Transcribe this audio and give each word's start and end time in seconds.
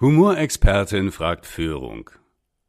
Humorexpertin 0.00 1.10
fragt 1.10 1.44
Führung. 1.44 2.08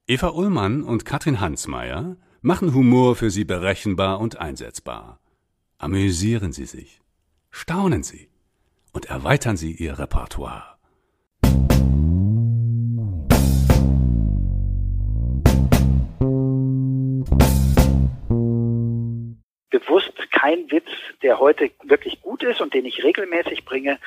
Eva 0.08 0.30
Ullmann 0.30 0.82
und 0.82 1.06
Katrin 1.06 1.40
Hansmeier 1.40 2.18
machen 2.42 2.74
Humor 2.74 3.16
für 3.16 3.30
Sie 3.30 3.46
berechenbar 3.46 4.20
und 4.20 4.40
einsetzbar. 4.40 5.20
Amüsieren 5.78 6.54
Sie 6.54 6.66
sich, 6.66 7.02
staunen 7.52 8.02
Sie 8.02 8.30
und 8.94 9.12
erweitern 9.12 9.58
Sie 9.58 9.74
Ihr 9.74 10.00
Repertoire. 10.00 10.80
bewusst 19.70 20.14
kein 20.32 20.72
Witz, 20.72 20.90
der 21.22 21.40
heute 21.40 21.70
wirklich 21.84 22.22
gut 22.22 22.42
ist 22.42 22.60
und 22.60 22.74
den 22.74 22.86
ich 22.86 23.04
regelmäßig 23.04 23.66
bringe, 23.66 24.00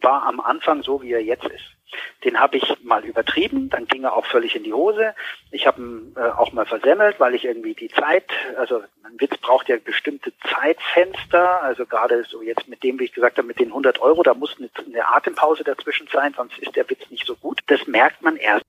war 0.00 0.22
am 0.22 0.38
Anfang 0.38 0.84
so, 0.84 1.02
wie 1.02 1.12
er 1.12 1.22
jetzt 1.22 1.46
ist. 1.46 1.77
Den 2.24 2.38
habe 2.40 2.56
ich 2.56 2.64
mal 2.82 3.04
übertrieben, 3.04 3.70
dann 3.70 3.86
ging 3.86 4.04
er 4.04 4.14
auch 4.14 4.26
völlig 4.26 4.56
in 4.56 4.64
die 4.64 4.72
Hose. 4.72 5.14
Ich 5.50 5.66
habe 5.66 5.80
ihn 5.80 6.14
äh, 6.16 6.20
auch 6.20 6.52
mal 6.52 6.66
versemmelt, 6.66 7.18
weil 7.20 7.34
ich 7.34 7.44
irgendwie 7.44 7.74
die 7.74 7.88
Zeit, 7.88 8.30
also 8.56 8.82
ein 9.04 9.18
Witz 9.20 9.36
braucht 9.38 9.68
ja 9.68 9.76
bestimmte 9.82 10.32
Zeitfenster, 10.52 11.62
also 11.62 11.86
gerade 11.86 12.24
so 12.24 12.42
jetzt 12.42 12.68
mit 12.68 12.82
dem, 12.82 12.98
wie 12.98 13.04
ich 13.04 13.12
gesagt 13.12 13.38
habe, 13.38 13.48
mit 13.48 13.58
den 13.58 13.68
100 13.68 14.00
Euro, 14.00 14.22
da 14.22 14.34
muss 14.34 14.56
eine, 14.58 14.70
eine 14.86 15.08
Atempause 15.08 15.64
dazwischen 15.64 16.08
sein, 16.12 16.34
sonst 16.36 16.58
ist 16.58 16.76
der 16.76 16.88
Witz 16.90 17.10
nicht 17.10 17.26
so 17.26 17.34
gut. 17.36 17.60
Das 17.66 17.86
merkt 17.86 18.22
man 18.22 18.36
erst. 18.36 18.64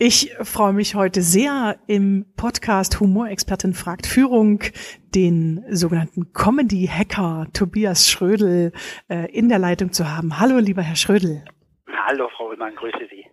Ich 0.00 0.32
freue 0.42 0.74
mich 0.74 0.94
heute 0.94 1.22
sehr 1.22 1.74
im 1.88 2.24
Podcast 2.36 3.00
Humorexpertin 3.00 3.74
fragt 3.74 4.06
Führung 4.06 4.60
den 5.12 5.64
sogenannten 5.70 6.32
Comedy-Hacker 6.32 7.48
Tobias 7.52 8.08
Schrödel 8.08 8.70
äh, 9.08 9.28
in 9.32 9.48
der 9.48 9.58
Leitung 9.58 9.90
zu 9.90 10.08
haben. 10.08 10.38
Hallo, 10.38 10.58
lieber 10.58 10.82
Herr 10.82 10.94
Schrödel. 10.94 11.44
Hallo, 12.06 12.28
Frau 12.36 12.50
Ullmann, 12.50 12.76
grüße 12.76 13.08
Sie. 13.10 13.26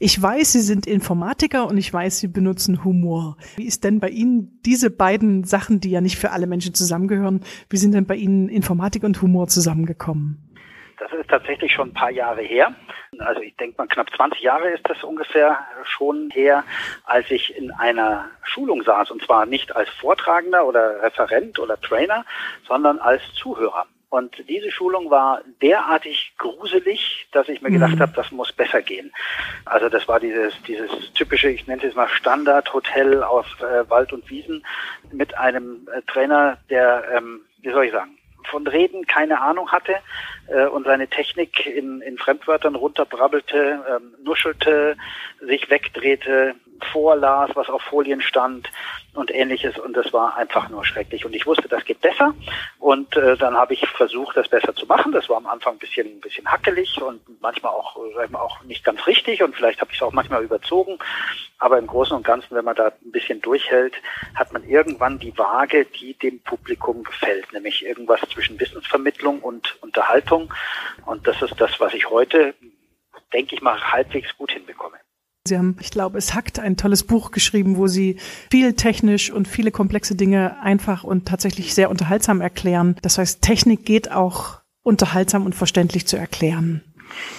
Ich 0.00 0.20
weiß, 0.20 0.52
Sie 0.52 0.60
sind 0.60 0.86
Informatiker 0.86 1.66
und 1.66 1.78
ich 1.78 1.90
weiß, 1.90 2.18
Sie 2.18 2.28
benutzen 2.28 2.84
Humor. 2.84 3.38
Wie 3.56 3.64
ist 3.64 3.82
denn 3.82 3.98
bei 3.98 4.10
Ihnen 4.10 4.60
diese 4.66 4.90
beiden 4.90 5.44
Sachen, 5.44 5.80
die 5.80 5.92
ja 5.92 6.02
nicht 6.02 6.18
für 6.18 6.32
alle 6.32 6.46
Menschen 6.46 6.74
zusammengehören, 6.74 7.40
wie 7.70 7.78
sind 7.78 7.94
denn 7.94 8.04
bei 8.04 8.16
Ihnen 8.16 8.50
Informatik 8.50 9.04
und 9.04 9.22
Humor 9.22 9.48
zusammengekommen? 9.48 10.52
Das 10.98 11.10
ist 11.18 11.30
tatsächlich 11.30 11.72
schon 11.72 11.88
ein 11.88 11.94
paar 11.94 12.10
Jahre 12.10 12.42
her. 12.42 12.76
Also 13.18 13.40
ich 13.42 13.54
denke 13.56 13.76
mal, 13.76 13.86
knapp 13.88 14.10
20 14.14 14.40
Jahre 14.40 14.70
ist 14.70 14.88
das 14.88 15.02
ungefähr 15.04 15.58
schon 15.84 16.30
her, 16.30 16.64
als 17.04 17.30
ich 17.30 17.54
in 17.56 17.70
einer 17.72 18.30
Schulung 18.42 18.82
saß. 18.82 19.10
Und 19.10 19.22
zwar 19.22 19.44
nicht 19.44 19.76
als 19.76 19.88
Vortragender 19.90 20.66
oder 20.66 21.02
Referent 21.02 21.58
oder 21.58 21.80
Trainer, 21.80 22.24
sondern 22.66 22.98
als 22.98 23.22
Zuhörer. 23.34 23.86
Und 24.08 24.44
diese 24.46 24.70
Schulung 24.70 25.10
war 25.10 25.40
derartig 25.62 26.34
gruselig, 26.36 27.26
dass 27.32 27.48
ich 27.48 27.62
mir 27.62 27.70
mhm. 27.70 27.80
gedacht 27.80 27.98
habe, 28.00 28.12
das 28.14 28.30
muss 28.30 28.52
besser 28.52 28.82
gehen. 28.82 29.10
Also 29.64 29.88
das 29.88 30.06
war 30.06 30.20
dieses, 30.20 30.54
dieses 30.64 30.90
typische, 31.14 31.48
ich 31.48 31.66
nenne 31.66 31.82
es 31.82 31.94
mal 31.94 32.08
Standardhotel 32.08 33.22
auf 33.22 33.46
äh, 33.60 33.88
Wald 33.88 34.12
und 34.12 34.28
Wiesen 34.28 34.66
mit 35.12 35.36
einem 35.38 35.88
äh, 35.94 36.02
Trainer, 36.02 36.58
der, 36.68 37.04
ähm, 37.16 37.40
wie 37.62 37.70
soll 37.70 37.86
ich 37.86 37.92
sagen, 37.92 38.18
von 38.48 38.66
Reden 38.66 39.06
keine 39.06 39.40
Ahnung 39.40 39.70
hatte 39.70 39.96
äh, 40.48 40.66
und 40.66 40.84
seine 40.84 41.08
Technik 41.08 41.66
in, 41.66 42.00
in 42.00 42.18
Fremdwörtern 42.18 42.74
runterbrabbelte, 42.74 43.84
ähm, 43.88 44.14
nuschelte, 44.22 44.96
sich 45.40 45.70
wegdrehte, 45.70 46.54
vorlas, 46.86 47.50
was 47.54 47.68
auf 47.68 47.82
Folien 47.82 48.20
stand 48.20 48.70
und 49.14 49.30
ähnliches. 49.34 49.78
Und 49.78 49.96
das 49.96 50.12
war 50.12 50.36
einfach 50.36 50.68
nur 50.68 50.84
schrecklich. 50.84 51.24
Und 51.24 51.34
ich 51.34 51.46
wusste, 51.46 51.68
das 51.68 51.84
geht 51.84 52.00
besser. 52.00 52.34
Und 52.78 53.16
äh, 53.16 53.36
dann 53.36 53.54
habe 53.54 53.74
ich 53.74 53.86
versucht, 53.88 54.36
das 54.36 54.48
besser 54.48 54.74
zu 54.74 54.86
machen. 54.86 55.12
Das 55.12 55.28
war 55.28 55.36
am 55.36 55.46
Anfang 55.46 55.74
ein 55.74 55.78
bisschen 55.78 56.06
ein 56.06 56.20
bisschen 56.20 56.50
hackelig 56.50 57.00
und 57.00 57.20
manchmal 57.40 57.72
auch 57.72 57.96
sagen 58.14 58.32
wir, 58.32 58.42
auch 58.42 58.62
nicht 58.64 58.84
ganz 58.84 59.06
richtig. 59.06 59.42
Und 59.42 59.54
vielleicht 59.54 59.80
habe 59.80 59.90
ich 59.90 59.98
es 59.98 60.02
auch 60.02 60.12
manchmal 60.12 60.42
überzogen, 60.42 60.98
aber 61.58 61.78
im 61.78 61.86
Großen 61.86 62.16
und 62.16 62.24
Ganzen, 62.24 62.56
wenn 62.56 62.64
man 62.64 62.76
da 62.76 62.86
ein 62.86 63.12
bisschen 63.12 63.40
durchhält, 63.40 63.94
hat 64.34 64.52
man 64.52 64.64
irgendwann 64.64 65.18
die 65.18 65.36
Waage, 65.36 65.84
die 65.84 66.14
dem 66.14 66.40
Publikum 66.40 67.04
gefällt, 67.04 67.52
nämlich 67.52 67.84
irgendwas 67.84 68.20
zwischen 68.32 68.58
Wissensvermittlung 68.58 69.40
und 69.40 69.76
Unterhaltung. 69.82 70.52
Und 71.06 71.26
das 71.26 71.40
ist 71.42 71.60
das, 71.60 71.78
was 71.80 71.94
ich 71.94 72.08
heute 72.10 72.54
denke 73.32 73.54
ich 73.54 73.62
mal 73.62 73.80
halbwegs 73.92 74.36
gut 74.36 74.52
hinbekomme. 74.52 74.98
Sie 75.44 75.58
haben, 75.58 75.76
ich 75.80 75.90
glaube, 75.90 76.18
es 76.18 76.34
hackt 76.34 76.60
ein 76.60 76.76
tolles 76.76 77.04
Buch 77.04 77.32
geschrieben, 77.32 77.76
wo 77.76 77.88
Sie 77.88 78.16
viel 78.48 78.74
technisch 78.74 79.32
und 79.32 79.48
viele 79.48 79.72
komplexe 79.72 80.14
Dinge 80.14 80.56
einfach 80.62 81.02
und 81.02 81.26
tatsächlich 81.26 81.74
sehr 81.74 81.90
unterhaltsam 81.90 82.40
erklären. 82.40 82.96
Das 83.02 83.18
heißt, 83.18 83.42
Technik 83.42 83.84
geht 83.84 84.12
auch 84.12 84.60
unterhaltsam 84.84 85.44
und 85.44 85.56
verständlich 85.56 86.06
zu 86.06 86.16
erklären. 86.16 86.84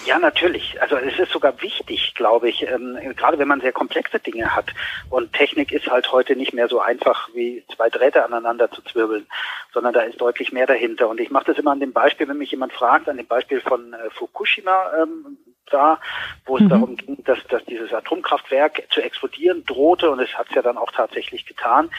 Ja, 0.04 0.18
natürlich. 0.18 0.80
Also 0.82 0.96
es 0.96 1.18
ist 1.18 1.32
sogar 1.32 1.60
wichtig, 1.62 2.14
glaube 2.14 2.50
ich, 2.50 2.62
ähm, 2.68 2.98
gerade 3.16 3.38
wenn 3.38 3.48
man 3.48 3.62
sehr 3.62 3.72
komplexe 3.72 4.18
Dinge 4.20 4.54
hat. 4.54 4.66
Und 5.08 5.32
Technik 5.32 5.72
ist 5.72 5.88
halt 5.88 6.12
heute 6.12 6.36
nicht 6.36 6.52
mehr 6.52 6.68
so 6.68 6.80
einfach 6.80 7.30
wie 7.34 7.64
zwei 7.74 7.88
Drähte 7.88 8.22
aneinander 8.24 8.70
zu 8.70 8.82
zwirbeln, 8.82 9.26
sondern 9.72 9.94
da 9.94 10.02
ist 10.02 10.20
deutlich 10.20 10.52
mehr 10.52 10.66
dahinter. 10.66 11.08
Und 11.08 11.20
ich 11.20 11.30
mache 11.30 11.46
das 11.46 11.58
immer 11.58 11.72
an 11.72 11.80
dem 11.80 11.92
Beispiel, 11.92 12.28
wenn 12.28 12.38
mich 12.38 12.50
jemand 12.50 12.72
fragt, 12.74 13.08
an 13.08 13.16
dem 13.16 13.26
Beispiel 13.26 13.62
von 13.62 13.94
äh, 13.94 14.10
Fukushima, 14.10 14.92
ähm, 15.02 15.38
da, 15.70 16.00
wo 16.46 16.56
es 16.56 16.62
mhm. 16.62 16.68
darum 16.68 16.96
ging, 16.96 17.22
dass, 17.24 17.38
dass 17.48 17.64
dieses 17.64 17.92
Atomkraftwerk 17.92 18.82
zu 18.90 19.00
explodieren 19.00 19.64
drohte 19.64 20.10
und 20.10 20.20
es 20.20 20.32
hat 20.36 20.48
es 20.48 20.54
ja 20.54 20.62
dann 20.62 20.76
auch 20.76 20.90
tatsächlich 20.92 21.46
getan. 21.46 21.90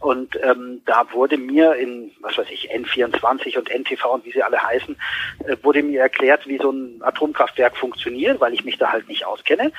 Und 0.00 0.38
ähm, 0.42 0.82
da 0.84 1.12
wurde 1.12 1.36
mir 1.36 1.74
in, 1.74 2.12
was 2.20 2.38
weiß 2.38 2.48
ich, 2.50 2.70
N24 2.72 3.58
und 3.58 3.70
NTV 3.70 4.04
und 4.12 4.24
wie 4.24 4.32
sie 4.32 4.42
alle 4.42 4.62
heißen, 4.62 4.96
äh, 5.46 5.56
wurde 5.62 5.82
mir 5.82 6.00
erklärt, 6.00 6.46
wie 6.46 6.58
so 6.58 6.70
ein 6.70 7.02
Atomkraftwerk 7.02 7.76
funktioniert, 7.76 8.40
weil 8.40 8.54
ich 8.54 8.64
mich 8.64 8.78
da 8.78 8.92
halt 8.92 9.08
nicht 9.08 9.26
auskenne. 9.26 9.72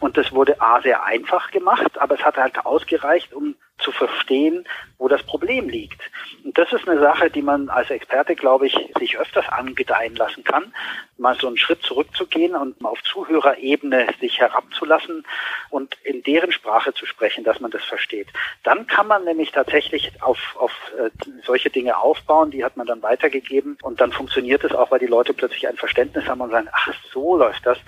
Und 0.00 0.16
das 0.16 0.32
wurde 0.32 0.60
A 0.60 0.80
sehr 0.80 1.04
einfach 1.04 1.50
gemacht, 1.50 1.98
aber 1.98 2.14
es 2.16 2.24
hat 2.24 2.36
halt 2.36 2.64
ausgereicht, 2.64 3.32
um 3.32 3.56
zu 3.78 3.92
verstehen, 3.92 4.64
wo 4.98 5.08
das 5.08 5.22
Problem 5.22 5.68
liegt. 5.68 6.00
Und 6.44 6.58
das 6.58 6.72
ist 6.72 6.88
eine 6.88 7.00
Sache, 7.00 7.30
die 7.30 7.42
man 7.42 7.68
als 7.68 7.90
Experte, 7.90 8.34
glaube 8.34 8.66
ich, 8.66 8.76
sich 8.98 9.18
öfters 9.18 9.48
angedeihen 9.48 10.16
lassen 10.16 10.44
kann, 10.44 10.72
mal 11.16 11.36
so 11.36 11.46
einen 11.46 11.56
Schritt 11.56 11.82
zurückzugehen 11.82 12.54
und 12.54 12.84
auf 12.84 13.02
Zuhörerebene 13.02 14.08
sich 14.20 14.38
herabzulassen 14.38 15.24
und 15.70 15.96
in 16.04 16.22
deren 16.22 16.52
Sprache 16.52 16.92
zu 16.94 17.06
sprechen, 17.06 17.44
dass 17.44 17.60
man 17.60 17.70
das 17.70 17.84
versteht. 17.84 18.28
Dann 18.64 18.86
kann 18.86 19.06
man 19.06 19.24
nämlich 19.24 19.52
tatsächlich 19.52 20.22
auf, 20.22 20.38
auf 20.58 20.72
äh, 20.98 21.10
solche 21.44 21.70
Dinge 21.70 21.98
aufbauen, 21.98 22.50
die 22.50 22.64
hat 22.64 22.76
man 22.76 22.86
dann 22.86 23.02
weitergegeben 23.02 23.78
und 23.82 24.00
dann 24.00 24.12
funktioniert 24.12 24.64
es 24.64 24.72
auch, 24.72 24.90
weil 24.90 25.00
die 25.00 25.06
Leute 25.06 25.34
plötzlich 25.34 25.68
ein 25.68 25.76
Verständnis 25.76 26.26
haben 26.26 26.40
und 26.40 26.50
sagen, 26.50 26.68
ach, 26.72 26.92
so 27.12 27.36
läuft 27.36 27.64
das 27.66 27.78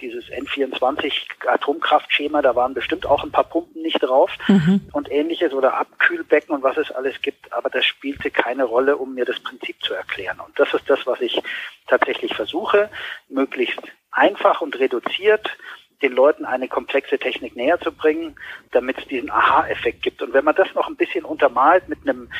dieses 0.00 0.24
N24 0.26 1.12
Atomkraftschema, 1.46 2.42
da 2.42 2.54
waren 2.54 2.74
bestimmt 2.74 3.06
auch 3.06 3.22
ein 3.24 3.30
paar 3.30 3.44
Pumpen 3.44 3.82
nicht 3.82 4.02
drauf 4.02 4.30
mhm. 4.48 4.82
und 4.92 5.10
ähnliches 5.10 5.52
oder 5.52 5.74
Abkühlbecken 5.74 6.54
und 6.54 6.62
was 6.62 6.76
es 6.76 6.90
alles 6.90 7.20
gibt, 7.22 7.52
aber 7.52 7.70
das 7.70 7.84
spielte 7.84 8.30
keine 8.30 8.64
Rolle, 8.64 8.96
um 8.96 9.14
mir 9.14 9.24
das 9.24 9.40
Prinzip 9.40 9.82
zu 9.82 9.94
erklären. 9.94 10.40
Und 10.40 10.58
das 10.58 10.72
ist 10.74 10.88
das, 10.88 11.06
was 11.06 11.20
ich 11.20 11.40
tatsächlich 11.86 12.34
versuche, 12.34 12.90
möglichst 13.28 13.80
einfach 14.10 14.60
und 14.60 14.78
reduziert 14.78 15.56
den 16.02 16.12
Leuten 16.12 16.44
eine 16.44 16.68
komplexe 16.68 17.18
Technik 17.18 17.56
näher 17.56 17.80
zu 17.80 17.90
bringen, 17.90 18.36
damit 18.72 18.98
es 18.98 19.06
diesen 19.06 19.30
Aha-Effekt 19.30 20.02
gibt. 20.02 20.20
Und 20.22 20.34
wenn 20.34 20.44
man 20.44 20.54
das 20.54 20.68
noch 20.74 20.86
ein 20.86 20.96
bisschen 20.96 21.24
untermalt 21.24 21.88
mit 21.88 21.98
einem, 22.02 22.30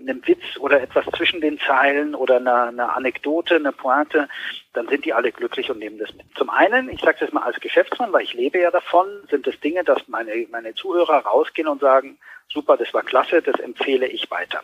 einem 0.00 0.26
Witz 0.26 0.42
oder 0.58 0.80
etwas 0.80 1.04
zwischen 1.16 1.40
den 1.40 1.58
Zeilen 1.58 2.14
oder 2.14 2.36
einer, 2.36 2.64
einer 2.68 2.96
Anekdote, 2.96 3.56
eine 3.56 3.72
Pointe, 3.72 4.28
dann 4.72 4.88
sind 4.88 5.04
die 5.04 5.12
alle 5.12 5.32
glücklich 5.32 5.70
und 5.70 5.78
nehmen 5.78 5.98
das 5.98 6.14
mit. 6.14 6.26
Zum 6.36 6.50
einen, 6.50 6.88
ich 6.88 7.00
sage 7.00 7.18
das 7.20 7.32
mal 7.32 7.42
als 7.42 7.60
Geschäftsmann, 7.60 8.12
weil 8.12 8.22
ich 8.22 8.34
lebe 8.34 8.58
ja 8.58 8.70
davon, 8.70 9.06
sind 9.28 9.46
es 9.46 9.58
Dinge, 9.60 9.84
dass 9.84 10.08
meine, 10.08 10.32
meine 10.50 10.74
Zuhörer 10.74 11.18
rausgehen 11.26 11.68
und 11.68 11.80
sagen, 11.80 12.18
super, 12.52 12.76
das 12.76 12.92
war 12.92 13.02
klasse, 13.02 13.42
das 13.42 13.58
empfehle 13.60 14.06
ich 14.06 14.30
weiter. 14.30 14.62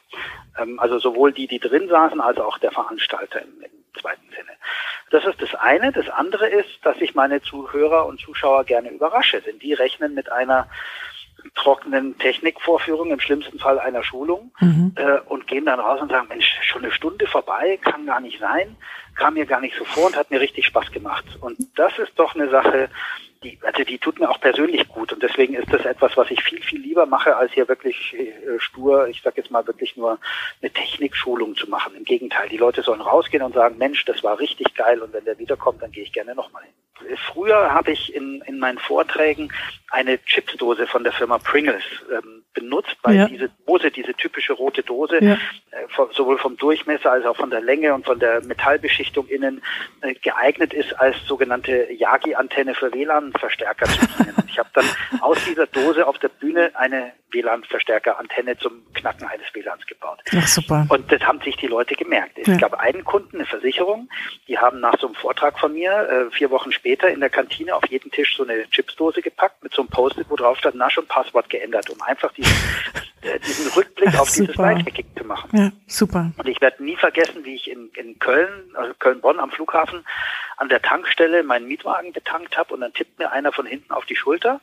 Ähm, 0.58 0.78
also 0.78 0.99
sowohl 0.99 1.32
die, 1.32 1.46
die 1.46 1.61
drin 1.61 1.88
saßen, 1.88 2.20
als 2.20 2.38
auch 2.38 2.58
der 2.58 2.72
Veranstalter 2.72 3.43
im, 3.43 3.62
im 3.62 4.00
zweiten 4.00 4.28
Sinne. 4.31 4.52
Das 5.11 5.25
ist 5.25 5.40
das 5.40 5.55
eine. 5.55 5.93
Das 5.93 6.08
andere 6.08 6.49
ist, 6.49 6.69
dass 6.82 7.00
ich 7.00 7.14
meine 7.14 7.40
Zuhörer 7.40 8.06
und 8.06 8.20
Zuschauer 8.20 8.64
gerne 8.64 8.90
überrasche, 8.90 9.40
denn 9.40 9.58
die 9.58 9.72
rechnen 9.72 10.14
mit 10.14 10.31
einer 10.31 10.69
trockenen 11.55 12.19
Technikvorführung, 12.19 13.11
im 13.11 13.21
schlimmsten 13.21 13.59
Fall 13.59 13.79
einer 13.79 14.03
Schulung, 14.03 14.53
mhm. 14.61 14.93
äh, 14.97 15.21
und 15.27 15.47
gehen 15.47 15.67
dann 15.67 15.81
raus 15.81 16.00
und 16.00 16.11
sagen, 16.11 16.29
Mensch, 16.29 16.47
schon 16.62 16.83
eine 16.83 16.93
Stunde 16.93 17.27
vorbei, 17.27 17.79
kann 17.83 18.06
gar 18.06 18.21
nicht 18.21 18.41
sein, 18.41 18.77
kam 19.16 19.34
mir 19.34 19.46
gar 19.46 19.60
nicht 19.60 19.76
so 19.76 19.84
vor 19.84 20.06
und 20.06 20.16
hat 20.16 20.30
mir 20.30 20.40
richtig 20.40 20.66
Spaß 20.66 20.92
gemacht. 20.92 21.24
Und 21.40 21.56
das 21.76 21.98
ist 21.98 22.12
doch 22.16 22.34
eine 22.34 22.48
Sache, 22.50 22.88
die, 23.42 23.58
also 23.62 23.84
die 23.84 23.98
tut 23.98 24.18
mir 24.18 24.30
auch 24.30 24.40
persönlich 24.40 24.88
gut 24.88 25.12
und 25.12 25.22
deswegen 25.22 25.54
ist 25.54 25.72
das 25.72 25.84
etwas, 25.84 26.16
was 26.16 26.30
ich 26.30 26.42
viel, 26.42 26.62
viel 26.62 26.80
lieber 26.80 27.06
mache, 27.06 27.36
als 27.36 27.52
hier 27.52 27.68
wirklich 27.68 28.14
äh, 28.14 28.58
stur, 28.58 29.08
ich 29.08 29.22
sag 29.22 29.36
jetzt 29.36 29.50
mal 29.50 29.66
wirklich 29.66 29.96
nur 29.96 30.18
eine 30.60 30.70
Technikschulung 30.70 31.54
zu 31.54 31.68
machen. 31.68 31.94
Im 31.94 32.04
Gegenteil, 32.04 32.48
die 32.48 32.56
Leute 32.56 32.82
sollen 32.82 33.00
rausgehen 33.00 33.42
und 33.42 33.54
sagen, 33.54 33.78
Mensch, 33.78 34.04
das 34.04 34.22
war 34.22 34.38
richtig 34.38 34.74
geil 34.74 35.00
und 35.00 35.12
wenn 35.12 35.24
der 35.24 35.38
wiederkommt, 35.38 35.82
dann 35.82 35.92
gehe 35.92 36.04
ich 36.04 36.12
gerne 36.12 36.34
nochmal 36.34 36.62
hin. 36.64 37.16
Früher 37.32 37.72
habe 37.74 37.92
ich 37.92 38.14
in, 38.14 38.42
in 38.46 38.58
meinen 38.58 38.78
Vorträgen 38.78 39.52
eine 39.90 40.18
Chipsdose 40.24 40.86
von 40.86 41.04
der 41.04 41.12
Firma 41.12 41.38
Pringles 41.38 41.84
ähm, 42.10 42.36
benutzt, 42.56 42.97
weil 43.03 43.17
ja. 43.17 43.29
diese 43.29 43.50
Dose, 43.67 43.91
diese 43.91 44.14
typische 44.14 44.55
rote 44.55 44.82
Dose, 44.82 45.23
ja. 45.23 45.38
sowohl 46.12 46.38
vom 46.38 46.56
Durchmesser 46.56 47.12
als 47.12 47.26
auch 47.26 47.37
von 47.37 47.50
der 47.50 47.61
Länge 47.61 47.94
und 47.94 48.05
von 48.05 48.19
der 48.19 48.43
Metallbeschichtung 48.44 49.29
innen 49.29 49.62
äh, 50.00 50.14
geeignet 50.14 50.75
ist 50.75 50.99
als 50.99 51.17
sogenannte 51.26 51.93
Yagi-Antenne 51.93 52.75
für 52.75 52.93
WLAN-Verstärker 52.93 53.87
zu 53.87 54.06
dienen. 54.19 54.35
Ich 54.49 54.58
habe 54.58 54.70
dann 54.73 54.87
aus 55.20 55.37
dieser 55.44 55.67
Dose 55.67 56.06
auf 56.06 56.19
der 56.19 56.29
Bühne 56.29 56.70
eine 56.75 57.12
WLAN-Verstärker-Antenne 57.31 58.56
zum 58.59 58.82
Knacken 58.94 59.26
eines 59.26 59.47
WLANs 59.52 59.87
gebaut. 59.87 60.20
Ach, 60.35 60.47
super. 60.47 60.87
Und 60.88 61.12
das 61.12 61.20
haben 61.23 61.41
sich 61.43 61.56
die 61.56 61.67
Leute 61.67 61.94
gemerkt. 61.94 62.38
Es 62.38 62.47
ja. 62.47 62.56
gab 62.56 62.75
einen 62.75 63.05
Kunden, 63.05 63.37
eine 63.37 63.47
Versicherung, 63.47 64.09
die 64.49 64.59
haben 64.59 64.81
nach 64.81 64.99
so 64.99 65.09
einem 65.09 65.17
Vortrag 65.17 65.59
von 65.59 65.75
mir 65.75 65.93
äh, 65.93 66.35
vier 66.35 66.50
Wochen 66.50 66.73
später 66.73 67.09
in 67.09 67.20
der 67.20 67.29
Kantine 67.31 67.75
auf 67.75 67.87
jeden 67.91 68.11
Tisch 68.11 68.37
so 68.37 68.44
eine 68.44 68.69
Chipsdose 68.70 69.20
gepackt 69.20 69.62
mit 69.62 69.75
so 69.75 69.82
einem 69.82 69.91
Post-it, 69.91 70.26
wo 70.31 70.37
drauf 70.37 70.56
stand, 70.59 70.76
na 70.76 70.88
schon 70.88 71.06
Passwort 71.06 71.50
geändert, 71.50 71.91
um 71.91 72.00
einfach 72.00 72.32
äh, 72.38 72.45
diesen 73.46 73.72
Rückblick 73.72 74.10
Ach, 74.12 74.20
auf 74.20 74.31
super. 74.31 74.46
dieses 74.46 74.56
Bike-Hacking 74.56 75.06
zu 75.16 75.25
machen. 75.25 75.50
Ja, 75.52 75.72
super. 75.87 76.32
Und 76.37 76.48
ich 76.48 76.60
werde 76.60 76.82
nie 76.84 76.96
vergessen, 76.96 77.44
wie 77.44 77.54
ich 77.54 77.70
in, 77.70 77.90
in 77.94 78.19
Köln, 78.19 78.70
also 78.75 78.94
Köln-Bonn 78.94 79.40
am 79.40 79.50
Flughafen, 79.50 80.04
an 80.56 80.69
der 80.69 80.82
Tankstelle 80.82 81.43
meinen 81.43 81.69
Mietwagen 81.69 82.12
betankt 82.12 82.56
habe 82.56 82.75
und 82.75 82.81
dann 82.81 82.93
tippt 82.93 83.19
mir 83.19 83.32
einer 83.32 83.52
von 83.52 83.66
hinten 83.66 83.93
auf 83.93 84.06
die 84.06 84.16
Schulter 84.16 84.60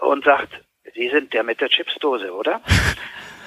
und 0.00 0.24
sagt, 0.24 0.62
Sie 0.94 1.08
sind 1.10 1.32
der 1.32 1.42
mit 1.42 1.60
der 1.60 1.68
Chipsdose, 1.68 2.32
oder? 2.32 2.60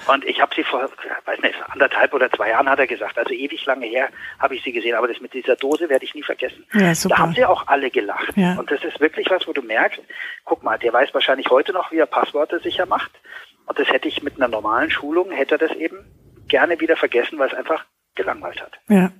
Und 0.08 0.26
ich 0.26 0.42
habe 0.42 0.54
sie 0.56 0.64
vor, 0.64 0.90
weiß 1.26 1.40
nicht, 1.42 1.54
anderthalb 1.70 2.12
oder 2.16 2.32
zwei 2.32 2.50
Jahren 2.50 2.68
hat 2.68 2.80
er 2.80 2.88
gesagt, 2.88 3.20
also 3.20 3.32
ewig 3.34 3.64
lange 3.68 3.86
her 3.86 4.10
habe 4.40 4.56
ich 4.56 4.64
sie 4.64 4.72
gesehen, 4.72 4.96
aber 4.96 5.08
das 5.08 5.22
mit 5.22 5.32
dieser 5.32 5.56
Dose 5.56 5.90
werde 5.90 6.04
ich 6.04 6.16
nie 6.16 6.24
vergessen. 6.24 6.66
Ja, 6.74 6.96
super. 6.96 7.16
Da 7.16 7.22
haben 7.22 7.34
sie 7.36 7.46
auch 7.46 7.68
alle 7.68 7.92
gelacht. 7.92 8.36
Ja. 8.36 8.56
Und 8.56 8.72
das 8.72 8.84
ist 8.84 9.00
wirklich 9.00 9.30
was, 9.30 9.48
wo 9.48 9.54
du 9.54 9.62
merkst, 9.62 10.02
guck 10.44 10.64
mal, 10.64 10.80
der 10.80 10.92
weiß 10.92 11.14
wahrscheinlich 11.14 11.52
heute 11.52 11.72
noch, 11.72 11.92
wie 11.92 12.00
er 12.00 12.08
Passworte 12.08 12.60
sicher 12.62 12.88
macht. 12.88 13.12
Und 13.72 13.80
das 13.80 13.88
hätte 13.88 14.10
ich 14.10 14.22
mit 14.22 14.36
einer 14.36 14.50
normalen 14.50 14.92
Schulung, 14.92 15.32
hätte 15.32 15.56
er 15.56 15.58
das 15.58 15.72
eben 15.78 16.00
gerne 16.50 16.78
wieder 16.82 16.98
vergessen, 16.98 17.40
weil 17.40 17.48
es 17.48 17.54
einfach 17.54 17.86
gelangweilt 18.16 18.62
hat. 18.62 18.74
Ja. 18.90 19.14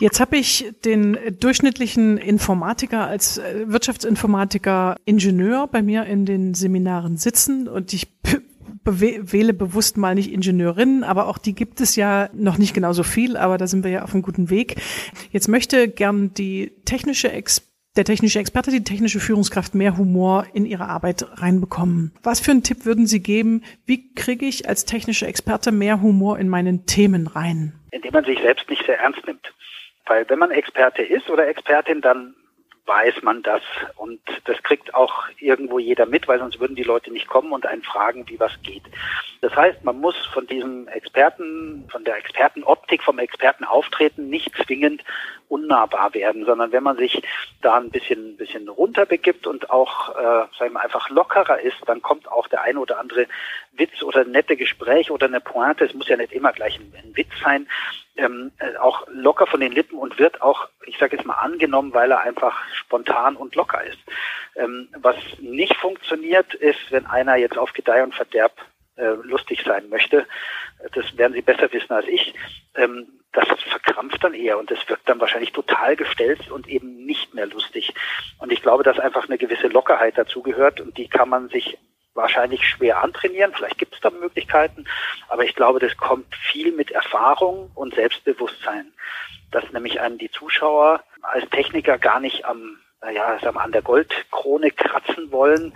Jetzt 0.00 0.20
habe 0.20 0.36
ich 0.36 0.70
den 0.84 1.16
durchschnittlichen 1.40 2.18
Informatiker 2.18 3.06
als 3.06 3.38
äh, 3.38 3.64
Wirtschaftsinformatiker 3.68 4.96
Ingenieur 5.06 5.66
bei 5.66 5.80
mir 5.80 6.04
in 6.04 6.26
den 6.26 6.52
Seminaren 6.52 7.16
sitzen 7.16 7.68
und 7.68 7.94
ich 7.94 8.12
wähle 8.84 9.54
bewusst 9.54 9.96
mal 9.96 10.14
nicht 10.14 10.30
Ingenieurinnen, 10.30 11.02
aber 11.02 11.26
auch 11.26 11.38
die 11.38 11.54
gibt 11.54 11.80
es 11.80 11.96
ja 11.96 12.28
noch 12.34 12.58
nicht 12.58 12.74
genauso 12.74 13.02
viel, 13.02 13.38
aber 13.38 13.56
da 13.56 13.66
sind 13.66 13.82
wir 13.82 13.90
ja 13.90 14.02
auf 14.02 14.12
einem 14.12 14.22
guten 14.22 14.50
Weg. 14.50 14.76
Jetzt 15.30 15.48
möchte 15.48 15.88
gern 15.88 16.34
die 16.34 16.72
technische 16.84 17.32
Ex 17.32 17.69
der 17.96 18.04
technische 18.04 18.38
Experte, 18.38 18.70
die 18.70 18.84
technische 18.84 19.20
Führungskraft 19.20 19.74
mehr 19.74 19.96
Humor 19.96 20.46
in 20.54 20.64
ihre 20.64 20.86
Arbeit 20.86 21.26
reinbekommen. 21.40 22.12
Was 22.22 22.40
für 22.40 22.52
einen 22.52 22.62
Tipp 22.62 22.84
würden 22.84 23.06
Sie 23.06 23.20
geben? 23.20 23.64
Wie 23.84 24.14
kriege 24.14 24.46
ich 24.46 24.68
als 24.68 24.84
technischer 24.84 25.26
Experte 25.26 25.72
mehr 25.72 26.00
Humor 26.00 26.38
in 26.38 26.48
meinen 26.48 26.86
Themen 26.86 27.26
rein? 27.26 27.72
Indem 27.90 28.12
man 28.12 28.24
sich 28.24 28.38
selbst 28.40 28.70
nicht 28.70 28.84
sehr 28.86 29.00
ernst 29.00 29.26
nimmt. 29.26 29.52
Weil 30.06 30.28
wenn 30.28 30.38
man 30.38 30.50
Experte 30.50 31.02
ist 31.02 31.28
oder 31.30 31.48
Expertin, 31.48 32.00
dann 32.00 32.34
weiß 32.86 33.22
man 33.22 33.42
das. 33.42 33.62
Und 33.96 34.20
das 34.44 34.62
kriegt 34.62 34.94
auch 34.94 35.24
irgendwo 35.38 35.78
jeder 35.78 36.06
mit, 36.06 36.26
weil 36.26 36.38
sonst 36.38 36.58
würden 36.58 36.76
die 36.76 36.82
Leute 36.82 37.12
nicht 37.12 37.28
kommen 37.28 37.52
und 37.52 37.66
einen 37.66 37.82
fragen, 37.82 38.28
wie 38.28 38.40
was 38.40 38.52
geht. 38.62 38.82
Das 39.40 39.54
heißt, 39.54 39.84
man 39.84 40.00
muss 40.00 40.16
von 40.32 40.46
diesem 40.46 40.88
Experten, 40.88 41.88
von 41.90 42.04
der 42.04 42.16
Expertenoptik, 42.16 43.02
vom 43.02 43.18
Expertenauftreten 43.18 44.28
nicht 44.28 44.50
zwingend 44.64 45.04
unnahbar 45.50 46.14
werden, 46.14 46.44
sondern 46.44 46.72
wenn 46.72 46.82
man 46.82 46.96
sich 46.96 47.22
da 47.60 47.76
ein 47.76 47.90
bisschen, 47.90 48.36
bisschen 48.36 48.68
runterbegibt 48.68 49.46
und 49.46 49.70
auch, 49.70 50.10
äh, 50.16 50.46
sagen 50.58 50.72
wir 50.74 50.80
einfach 50.80 51.10
lockerer 51.10 51.60
ist, 51.60 51.76
dann 51.86 52.00
kommt 52.02 52.30
auch 52.30 52.46
der 52.48 52.62
eine 52.62 52.78
oder 52.78 52.98
andere 52.98 53.26
Witz 53.72 54.02
oder 54.02 54.24
nette 54.24 54.56
Gespräch 54.56 55.10
oder 55.10 55.26
eine 55.26 55.40
Pointe. 55.40 55.84
Es 55.84 55.94
muss 55.94 56.08
ja 56.08 56.16
nicht 56.16 56.32
immer 56.32 56.52
gleich 56.52 56.78
ein, 56.78 56.92
ein 56.96 57.16
Witz 57.16 57.30
sein, 57.42 57.68
ähm, 58.16 58.52
äh, 58.58 58.76
auch 58.76 59.06
locker 59.08 59.46
von 59.46 59.60
den 59.60 59.72
Lippen 59.72 59.98
und 59.98 60.18
wird 60.18 60.40
auch, 60.40 60.68
ich 60.86 60.98
sage 60.98 61.16
jetzt 61.16 61.26
mal, 61.26 61.34
angenommen, 61.34 61.92
weil 61.92 62.12
er 62.12 62.20
einfach 62.20 62.56
spontan 62.74 63.36
und 63.36 63.54
locker 63.56 63.82
ist. 63.84 63.98
Ähm, 64.56 64.88
was 64.98 65.16
nicht 65.40 65.76
funktioniert, 65.76 66.54
ist, 66.54 66.90
wenn 66.90 67.06
einer 67.06 67.36
jetzt 67.36 67.58
auf 67.58 67.72
Gedeih 67.72 68.04
und 68.04 68.14
Verderb 68.14 68.52
äh, 69.00 69.16
lustig 69.22 69.62
sein 69.64 69.88
möchte. 69.88 70.26
Das 70.92 71.16
werden 71.16 71.32
Sie 71.32 71.42
besser 71.42 71.72
wissen 71.72 71.92
als 71.92 72.06
ich. 72.06 72.34
Ähm, 72.74 73.06
das 73.32 73.46
verkrampft 73.46 74.22
dann 74.24 74.34
eher 74.34 74.58
und 74.58 74.70
es 74.70 74.88
wirkt 74.88 75.08
dann 75.08 75.20
wahrscheinlich 75.20 75.52
total 75.52 75.94
gestellt 75.96 76.50
und 76.50 76.68
eben 76.68 77.04
nicht 77.06 77.32
mehr 77.32 77.46
lustig. 77.46 77.94
Und 78.38 78.52
ich 78.52 78.60
glaube, 78.60 78.82
dass 78.82 78.98
einfach 78.98 79.28
eine 79.28 79.38
gewisse 79.38 79.68
Lockerheit 79.68 80.18
dazugehört 80.18 80.80
und 80.80 80.96
die 80.98 81.08
kann 81.08 81.28
man 81.28 81.48
sich 81.48 81.78
wahrscheinlich 82.14 82.66
schwer 82.66 83.02
antrainieren. 83.02 83.52
Vielleicht 83.54 83.78
gibt 83.78 83.94
es 83.94 84.00
da 84.00 84.10
Möglichkeiten, 84.10 84.84
aber 85.28 85.44
ich 85.44 85.54
glaube, 85.54 85.78
das 85.78 85.96
kommt 85.96 86.34
viel 86.34 86.72
mit 86.72 86.90
Erfahrung 86.90 87.70
und 87.74 87.94
Selbstbewusstsein, 87.94 88.92
dass 89.52 89.70
nämlich 89.72 90.00
einen 90.00 90.18
die 90.18 90.30
Zuschauer 90.30 91.04
als 91.22 91.48
Techniker 91.50 91.98
gar 91.98 92.18
nicht 92.18 92.44
am 92.44 92.80
ja, 93.08 93.38
sagen 93.38 93.56
wir, 93.56 93.62
an 93.62 93.72
der 93.72 93.82
Goldkrone 93.82 94.70
kratzen 94.70 95.32
wollen, 95.32 95.72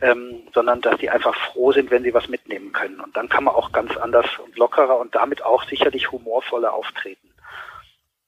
ähm, 0.00 0.42
sondern 0.54 0.80
dass 0.80 0.98
die 0.98 1.10
einfach 1.10 1.34
froh 1.34 1.72
sind, 1.72 1.90
wenn 1.90 2.02
sie 2.02 2.14
was 2.14 2.28
mitnehmen 2.28 2.72
können. 2.72 3.00
Und 3.00 3.16
dann 3.16 3.28
kann 3.28 3.44
man 3.44 3.54
auch 3.54 3.72
ganz 3.72 3.96
anders 3.96 4.26
und 4.38 4.56
lockerer 4.56 4.98
und 4.98 5.14
damit 5.14 5.44
auch 5.44 5.64
sicherlich 5.64 6.10
humorvoller 6.10 6.72
auftreten. 6.72 7.31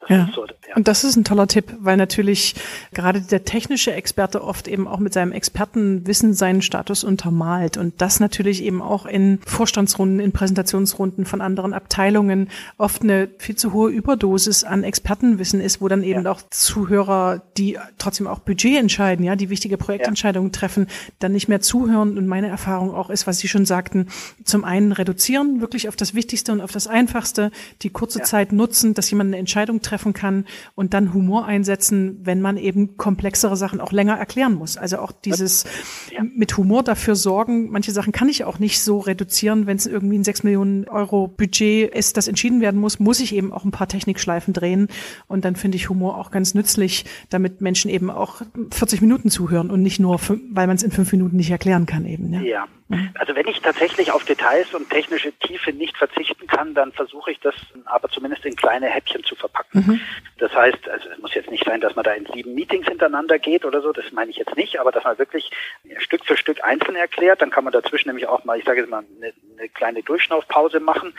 Ja. 0.09 0.29
Und 0.75 0.89
das 0.89 1.05
ist 1.05 1.17
ein 1.17 1.25
toller 1.25 1.47
Tipp, 1.47 1.77
weil 1.79 1.97
natürlich 1.97 2.57
gerade 2.93 3.21
der 3.21 3.45
technische 3.45 3.93
Experte 3.93 4.43
oft 4.43 4.67
eben 4.67 4.89
auch 4.89 4.99
mit 4.99 5.13
seinem 5.13 5.33
Expertenwissen 5.33 6.35
seinen 6.35 6.63
Status 6.63 7.05
untermalt 7.05 7.77
und 7.77 8.01
das 8.01 8.19
natürlich 8.19 8.63
eben 8.63 8.83
auch 8.83 9.07
in 9.07 9.39
Vorstandsrunden, 9.47 10.19
in 10.19 10.33
Präsentationsrunden 10.33 11.27
von 11.27 11.41
anderen 11.41 11.75
Abteilungen 11.75 12.49
oft 12.77 13.03
eine 13.03 13.29
viel 13.39 13.55
zu 13.55 13.73
hohe 13.73 13.91
Überdosis 13.91 14.65
an 14.65 14.83
Expertenwissen 14.83 15.61
ist, 15.61 15.81
wo 15.81 15.89
dann 15.89 16.03
eben 16.03 16.25
ja. 16.25 16.33
auch 16.33 16.43
Zuhörer, 16.51 17.43
die 17.57 17.79
trotzdem 17.99 18.27
auch 18.27 18.41
Budget 18.41 18.79
entscheiden, 18.79 19.25
ja, 19.25 19.37
die 19.37 19.51
wichtige 19.51 19.77
Projektentscheidungen 19.77 20.51
treffen, 20.51 20.89
dann 21.21 21.33
nicht 21.33 21.49
mehr 21.49 21.61
zuhören 21.61 22.19
und 22.19 22.27
meine 22.27 22.49
Erfahrung 22.49 22.93
auch 22.95 23.11
ist, 23.11 23.27
was 23.27 23.39
Sie 23.39 23.49
schon 23.49 23.65
sagten, 23.65 24.09
zum 24.45 24.65
einen 24.65 24.91
reduzieren, 24.91 25.61
wirklich 25.61 25.89
auf 25.89 25.97
das 25.97 26.15
Wichtigste 26.15 26.51
und 26.51 26.61
auf 26.61 26.73
das 26.73 26.89
Einfachste, 26.89 27.53
die 27.83 27.91
kurze 27.91 28.23
Zeit 28.23 28.53
nutzen, 28.53 28.95
dass 28.95 29.11
jemand 29.11 29.29
eine 29.29 29.39
Entscheidung 29.39 29.81
trifft, 29.81 29.94
treffen 29.95 30.13
kann 30.13 30.45
und 30.75 30.93
dann 30.93 31.15
Humor 31.15 31.47
einsetzen, 31.47 32.19
wenn 32.25 32.41
man 32.41 32.57
eben 32.57 32.97
komplexere 32.97 33.57
Sachen 33.57 33.81
auch 33.81 33.93
länger 33.93 34.15
erklären 34.15 34.55
muss. 34.55 34.77
Also 34.77 34.99
auch 34.99 35.13
dieses 35.13 35.65
ja. 36.13 36.25
mit 36.35 36.57
Humor 36.57 36.83
dafür 36.83 37.15
sorgen, 37.15 37.71
manche 37.71 37.93
Sachen 37.93 38.13
kann 38.13 38.29
ich 38.29 38.45
auch 38.45 38.59
nicht 38.59 38.83
so 38.83 38.99
reduzieren, 38.99 39.67
wenn 39.67 39.77
es 39.77 39.87
irgendwie 39.87 40.19
ein 40.19 40.25
6 40.25 40.43
Millionen 40.43 40.89
Euro 40.89 41.29
Budget 41.29 41.95
ist, 41.95 42.17
das 42.17 42.27
entschieden 42.27 42.61
werden 42.61 42.81
muss, 42.81 42.99
muss 42.99 43.21
ich 43.21 43.35
eben 43.35 43.53
auch 43.53 43.65
ein 43.65 43.71
paar 43.71 43.87
Technikschleifen 43.87 44.53
drehen 44.53 44.89
und 45.29 45.45
dann 45.45 45.55
finde 45.55 45.77
ich 45.77 45.89
Humor 45.89 46.19
auch 46.19 46.33
ganz 46.33 46.55
nützlich, 46.55 47.05
damit 47.31 47.61
Menschen 47.61 47.91
eben 47.91 48.11
auch 48.11 48.43
40 48.73 49.01
Minuten 49.01 49.31
zuhören 49.31 49.71
und 49.71 49.83
nicht 49.83 50.01
nur, 50.01 50.19
weil 50.51 50.67
man 50.67 50.77
es 50.77 50.83
in 50.83 50.91
fünf 50.91 51.13
Minuten 51.13 51.37
nicht 51.37 51.51
erklären 51.51 51.87
kann 51.87 52.05
eben. 52.05 52.33
Ja. 52.33 52.43
ja. 52.43 52.67
Mhm. 52.89 53.11
Also 53.19 53.35
wenn 53.35 53.47
ich 53.49 53.61
tatsächlich 53.61 54.13
auf 54.13 54.25
Details 54.25 54.75
und 54.75 54.91
technische 54.91 55.33
Tiefe 55.33 55.73
nicht 55.73 55.97
verzichten 55.97 56.47
kann, 56.47 56.75
dann 56.75 56.93
versuche 56.93 57.31
ich 57.31 57.41
das 57.41 57.55
aber 57.87 58.09
zumindest 58.09 58.45
in 58.45 58.57
kleine 58.57 58.87
Häppchen 58.87 59.25
zu 59.25 59.35
verpacken. 59.35 59.85
Mhm. 59.87 60.01
Das 60.39 60.55
heißt, 60.55 60.89
also 60.89 61.09
es 61.09 61.19
muss 61.19 61.35
jetzt 61.35 61.51
nicht 61.51 61.65
sein, 61.65 61.81
dass 61.81 61.95
man 61.97 62.05
da 62.05 62.13
in 62.13 62.27
sieben 62.35 62.55
Meetings 62.55 62.87
hintereinander 62.87 63.39
geht 63.39 63.65
oder 63.65 63.81
so, 63.81 63.93
das 63.93 64.13
meine 64.13 64.31
ich 64.31 64.37
jetzt 64.37 64.57
nicht, 64.57 64.81
aber 64.81 64.93
dass 64.93 65.05
man 65.05 65.19
wirklich 65.19 65.51
Stück 65.99 66.25
für 66.27 66.37
Stück 66.37 66.63
einzeln 66.63 66.97
erklärt, 66.97 67.41
dann 67.41 67.51
kann 67.51 67.65
man 67.65 67.73
dazwischen 67.73 68.09
nämlich 68.09 68.27
auch 68.27 68.45
mal, 68.45 68.59
ich 68.59 68.65
sage 68.65 68.81
jetzt 68.81 68.91
mal, 68.91 69.05
eine, 69.17 69.33
eine 69.59 69.69
kleine 69.71 70.03
Durchschnaufpause 70.03 70.81
machen, 70.81 71.15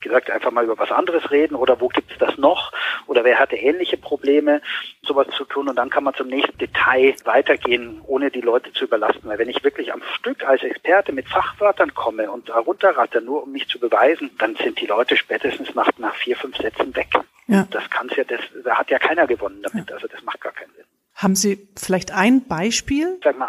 wie 0.00 0.08
gesagt, 0.08 0.30
einfach 0.30 0.52
mal 0.52 0.64
über 0.64 0.78
was 0.78 0.92
anderes 0.92 1.30
reden 1.30 1.56
oder 1.56 1.80
wo 1.80 1.88
gibt 1.88 2.12
es 2.12 2.18
das 2.18 2.38
noch 2.38 2.72
oder 3.06 3.24
wer 3.24 3.38
hatte 3.38 3.56
ähnliche 3.56 3.96
Probleme, 3.96 4.62
sowas 5.02 5.26
zu 5.36 5.44
tun 5.44 5.68
und 5.68 5.76
dann 5.76 5.90
kann 5.90 6.04
man 6.04 6.14
zum 6.14 6.28
nächsten 6.28 6.56
Detail 6.58 7.14
weitergehen, 7.24 8.00
ohne 8.06 8.30
die 8.30 8.40
Leute 8.40 8.72
zu 8.72 8.84
überlasten. 8.84 9.28
Weil 9.28 9.38
wenn 9.38 9.48
ich 9.48 9.64
wirklich 9.64 9.92
am 9.92 10.02
Stück 10.14 10.44
als 10.44 10.62
Experte 10.62 11.07
mit 11.12 11.28
Fachwörtern 11.28 11.94
komme 11.94 12.30
und 12.30 12.48
da 12.48 12.58
runterratte, 12.58 13.20
nur 13.20 13.44
um 13.44 13.52
mich 13.52 13.68
zu 13.68 13.78
beweisen, 13.78 14.30
dann 14.38 14.56
sind 14.56 14.80
die 14.80 14.86
Leute 14.86 15.16
spätestens 15.16 15.74
nach, 15.74 15.90
nach 15.98 16.14
vier, 16.14 16.36
fünf 16.36 16.56
Sätzen 16.56 16.94
weg. 16.96 17.08
Ja. 17.46 17.66
Das 17.70 17.88
kann's 17.90 18.14
ja, 18.16 18.24
das, 18.24 18.40
da 18.64 18.76
hat 18.76 18.90
ja 18.90 18.98
keiner 18.98 19.26
gewonnen 19.26 19.62
damit. 19.62 19.90
Also 19.90 20.06
das 20.06 20.22
macht 20.22 20.40
gar 20.40 20.52
keinen 20.52 20.72
Sinn. 20.74 20.84
Haben 21.18 21.34
Sie 21.34 21.68
vielleicht 21.76 22.12
ein 22.12 22.46
Beispiel? 22.46 23.18
Sag 23.24 23.36
mal, 23.36 23.48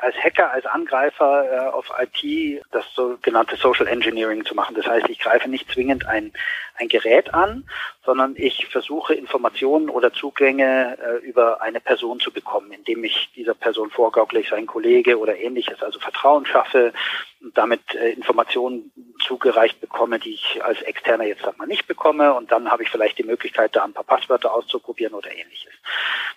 als 0.00 0.16
Hacker, 0.16 0.52
als 0.52 0.64
Angreifer 0.64 1.44
äh, 1.52 1.68
auf 1.68 1.92
IT 2.00 2.62
das 2.70 2.86
sogenannte 2.94 3.56
Social 3.56 3.86
Engineering 3.88 4.46
zu 4.46 4.54
machen. 4.54 4.74
Das 4.74 4.86
heißt, 4.86 5.06
ich 5.10 5.18
greife 5.18 5.50
nicht 5.50 5.70
zwingend 5.70 6.06
ein, 6.06 6.32
ein 6.80 6.88
Gerät 6.88 7.32
an, 7.34 7.64
sondern 8.04 8.34
ich 8.36 8.66
versuche 8.66 9.14
Informationen 9.14 9.90
oder 9.90 10.12
Zugänge 10.12 10.98
äh, 10.98 11.26
über 11.26 11.62
eine 11.62 11.80
Person 11.80 12.18
zu 12.20 12.32
bekommen, 12.32 12.72
indem 12.72 13.04
ich 13.04 13.30
dieser 13.36 13.54
Person 13.54 13.90
vorgauklich 13.90 14.48
sein 14.48 14.66
Kollege 14.66 15.18
oder 15.18 15.36
ähnliches, 15.36 15.82
also 15.82 16.00
Vertrauen 16.00 16.46
schaffe 16.46 16.92
und 17.40 17.56
damit 17.56 17.94
äh, 17.94 18.10
Informationen 18.10 18.90
zugereicht 19.24 19.80
bekomme, 19.80 20.18
die 20.18 20.34
ich 20.34 20.64
als 20.64 20.80
Externer 20.82 21.24
jetzt 21.24 21.42
sag 21.42 21.58
mal 21.58 21.66
nicht 21.66 21.86
bekomme. 21.86 22.34
Und 22.34 22.50
dann 22.50 22.70
habe 22.70 22.82
ich 22.82 22.90
vielleicht 22.90 23.18
die 23.18 23.24
Möglichkeit, 23.24 23.76
da 23.76 23.84
ein 23.84 23.92
paar 23.92 24.04
Passwörter 24.04 24.52
auszuprobieren 24.52 25.14
oder 25.14 25.30
ähnliches. 25.30 25.72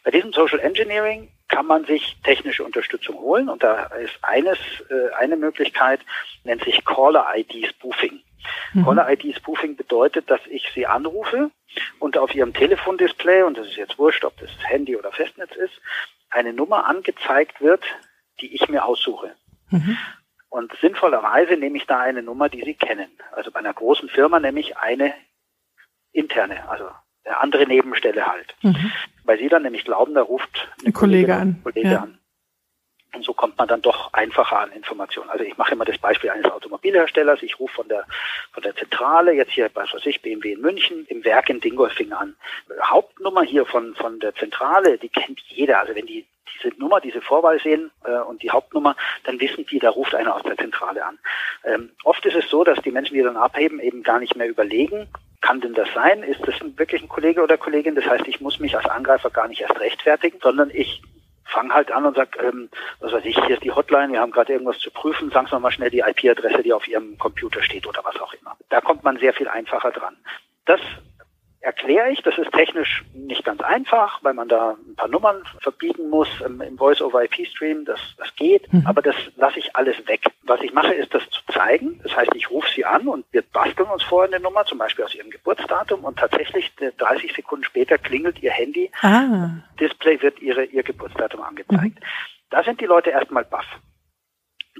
Bei 0.03 0.11
diesem 0.11 0.33
Social 0.33 0.59
Engineering 0.59 1.29
kann 1.47 1.65
man 1.65 1.85
sich 1.85 2.17
technische 2.23 2.63
Unterstützung 2.63 3.17
holen. 3.19 3.47
Und 3.47 3.63
da 3.63 3.85
ist 3.85 4.13
eines, 4.21 4.57
äh, 4.89 5.13
eine 5.17 5.37
Möglichkeit, 5.37 6.01
nennt 6.43 6.63
sich 6.63 6.83
Caller 8.73 9.09
ID 9.11 9.35
Spoofing. 9.35 9.71
Mhm. 9.71 9.77
Bedeutet, 9.77 10.29
dass 10.29 10.41
ich 10.49 10.69
sie 10.73 10.87
anrufe 10.87 11.51
und 11.99 12.17
auf 12.17 12.33
ihrem 12.33 12.53
Telefondisplay, 12.53 13.43
und 13.43 13.57
das 13.57 13.67
ist 13.67 13.77
jetzt 13.77 13.97
wurscht, 13.97 14.25
ob 14.25 14.37
das 14.37 14.49
Handy 14.67 14.95
oder 14.95 15.11
Festnetz 15.11 15.55
ist, 15.55 15.81
eine 16.29 16.53
Nummer 16.53 16.85
angezeigt 16.87 17.61
wird, 17.61 17.83
die 18.41 18.53
ich 18.53 18.67
mir 18.69 18.85
aussuche. 18.85 19.35
Mhm. 19.69 19.97
Und 20.49 20.71
sinnvollerweise 20.81 21.57
nehme 21.57 21.77
ich 21.77 21.87
da 21.87 21.99
eine 21.99 22.21
Nummer, 22.21 22.49
die 22.49 22.63
Sie 22.63 22.75
kennen. 22.75 23.09
Also 23.31 23.51
bei 23.51 23.59
einer 23.59 23.73
großen 23.73 24.09
Firma 24.09 24.39
nehme 24.39 24.59
ich 24.59 24.77
eine 24.77 25.13
interne, 26.11 26.69
also 26.69 26.89
eine 27.23 27.39
andere 27.39 27.65
Nebenstelle 27.65 28.27
halt. 28.27 28.55
Mhm. 28.61 28.91
Weil 29.23 29.39
Sie 29.39 29.49
dann 29.49 29.63
nämlich 29.63 29.85
glauben, 29.85 30.13
da 30.13 30.21
ruft 30.21 30.69
eine 30.79 30.89
ein 30.89 30.93
Kollege 30.93 31.35
an. 31.35 31.61
Kollege 31.63 31.89
ja. 31.89 32.01
an. 32.01 32.19
Und 33.13 33.23
so 33.23 33.33
kommt 33.33 33.57
man 33.57 33.67
dann 33.67 33.81
doch 33.81 34.11
einfacher 34.13 34.59
an 34.59 34.71
Informationen. 34.71 35.29
Also 35.29 35.43
ich 35.43 35.57
mache 35.57 35.73
immer 35.73 35.85
das 35.85 35.97
Beispiel 35.97 36.31
eines 36.31 36.51
Automobilherstellers. 36.51 37.43
Ich 37.43 37.59
rufe 37.59 37.75
von 37.75 37.87
der, 37.87 38.05
von 38.51 38.63
der 38.63 38.75
Zentrale, 38.75 39.33
jetzt 39.33 39.51
hier, 39.51 39.69
was 39.73 39.93
weiß 39.93 40.05
ich, 40.05 40.21
BMW 40.21 40.53
in 40.53 40.61
München, 40.61 41.05
im 41.07 41.23
Werk 41.23 41.49
in 41.49 41.59
Dingolfing 41.59 42.11
an. 42.11 42.35
Hauptnummer 42.81 43.43
hier 43.43 43.65
von, 43.65 43.95
von 43.95 44.19
der 44.19 44.33
Zentrale, 44.35 44.97
die 44.97 45.09
kennt 45.09 45.39
jeder. 45.47 45.79
Also 45.79 45.95
wenn 45.95 46.07
die 46.07 46.25
diese 46.61 46.77
Nummer, 46.79 47.01
diese 47.01 47.21
Vorwahl 47.21 47.59
sehen 47.59 47.91
äh, 48.03 48.19
und 48.19 48.43
die 48.43 48.51
Hauptnummer, 48.51 48.95
dann 49.23 49.39
wissen 49.39 49.65
die, 49.65 49.79
da 49.79 49.89
ruft 49.89 50.15
einer 50.15 50.35
aus 50.35 50.43
der 50.43 50.57
Zentrale 50.57 51.05
an. 51.05 51.19
Ähm, 51.63 51.91
oft 52.03 52.25
ist 52.25 52.35
es 52.35 52.49
so, 52.49 52.63
dass 52.63 52.79
die 52.81 52.91
Menschen, 52.91 53.15
die 53.15 53.21
dann 53.23 53.37
abheben, 53.37 53.79
eben 53.79 54.03
gar 54.03 54.19
nicht 54.19 54.35
mehr 54.35 54.47
überlegen, 54.47 55.07
kann 55.41 55.59
denn 55.59 55.73
das 55.73 55.89
sein? 55.93 56.23
Ist 56.23 56.41
das 56.47 56.55
wirklich 56.77 57.01
ein 57.01 57.09
Kollege 57.09 57.43
oder 57.43 57.57
Kollegin? 57.57 57.95
Das 57.95 58.05
heißt, 58.05 58.27
ich 58.27 58.39
muss 58.39 58.59
mich 58.59 58.77
als 58.77 58.85
Angreifer 58.85 59.29
gar 59.29 59.47
nicht 59.47 59.61
erst 59.61 59.79
rechtfertigen, 59.79 60.39
sondern 60.41 60.69
ich 60.73 61.01
fange 61.53 61.73
halt 61.73 61.91
an 61.91 62.05
und 62.05 62.15
sag, 62.15 62.37
ähm, 62.43 62.69
was 62.99 63.13
weiß 63.13 63.23
ich, 63.25 63.37
hier 63.45 63.55
ist 63.55 63.63
die 63.63 63.71
Hotline, 63.71 64.11
wir 64.11 64.19
haben 64.19 64.31
gerade 64.31 64.51
irgendwas 64.51 64.79
zu 64.79 64.91
prüfen, 64.91 65.29
sagen 65.31 65.47
Sie 65.49 65.59
mal 65.59 65.71
schnell 65.71 65.89
die 65.89 65.99
IP-Adresse, 65.99 66.63
die 66.63 66.73
auf 66.73 66.87
Ihrem 66.87 67.17
Computer 67.17 67.61
steht 67.61 67.87
oder 67.87 68.03
was 68.03 68.19
auch 68.19 68.33
immer. 68.33 68.57
Da 68.69 68.81
kommt 68.81 69.03
man 69.03 69.17
sehr 69.17 69.33
viel 69.33 69.47
einfacher 69.47 69.91
dran. 69.91 70.17
Das 70.65 70.81
erkläre 71.63 72.11
ich. 72.11 72.21
Das 72.21 72.37
ist 72.37 72.51
technisch 72.51 73.03
nicht 73.13 73.43
ganz 73.43 73.61
einfach, 73.61 74.21
weil 74.21 74.33
man 74.33 74.49
da 74.49 74.75
ein 74.85 74.95
paar 74.95 75.07
Nummern 75.07 75.43
verbiegen 75.61 76.09
muss 76.09 76.27
im, 76.45 76.61
im 76.61 76.77
Voice-over-IP-Stream. 76.77 77.85
Das, 77.85 77.99
das 78.17 78.35
geht, 78.35 78.71
mhm. 78.71 78.85
aber 78.85 79.01
das 79.01 79.15
lasse 79.37 79.59
ich 79.59 79.75
alles 79.75 80.07
weg. 80.07 80.21
Was 80.43 80.61
ich 80.61 80.73
mache, 80.73 80.93
ist 80.93 81.13
das 81.13 81.27
zu 81.29 81.41
zeigen. 81.51 81.99
Das 82.03 82.15
heißt, 82.15 82.31
ich 82.35 82.51
rufe 82.51 82.67
sie 82.75 82.85
an 82.85 83.07
und 83.07 83.25
wir 83.31 83.41
basteln 83.41 83.89
uns 83.89 84.03
vorher 84.03 84.33
eine 84.33 84.43
Nummer, 84.43 84.65
zum 84.65 84.77
Beispiel 84.77 85.05
aus 85.05 85.15
ihrem 85.15 85.29
Geburtsdatum 85.29 86.03
und 86.03 86.19
tatsächlich 86.19 86.71
30 86.75 87.31
äh, 87.31 87.33
Sekunden 87.33 87.63
später 87.63 87.97
klingelt 87.97 88.43
ihr 88.43 88.51
Handy. 88.51 88.91
Ah. 89.01 89.49
Display 89.79 90.21
wird 90.21 90.41
ihre, 90.41 90.65
ihr 90.65 90.83
Geburtsdatum 90.83 91.41
angezeigt. 91.41 91.99
Mhm. 91.99 92.05
Da 92.49 92.63
sind 92.63 92.81
die 92.81 92.85
Leute 92.85 93.09
erstmal 93.09 93.45
baff. 93.45 93.65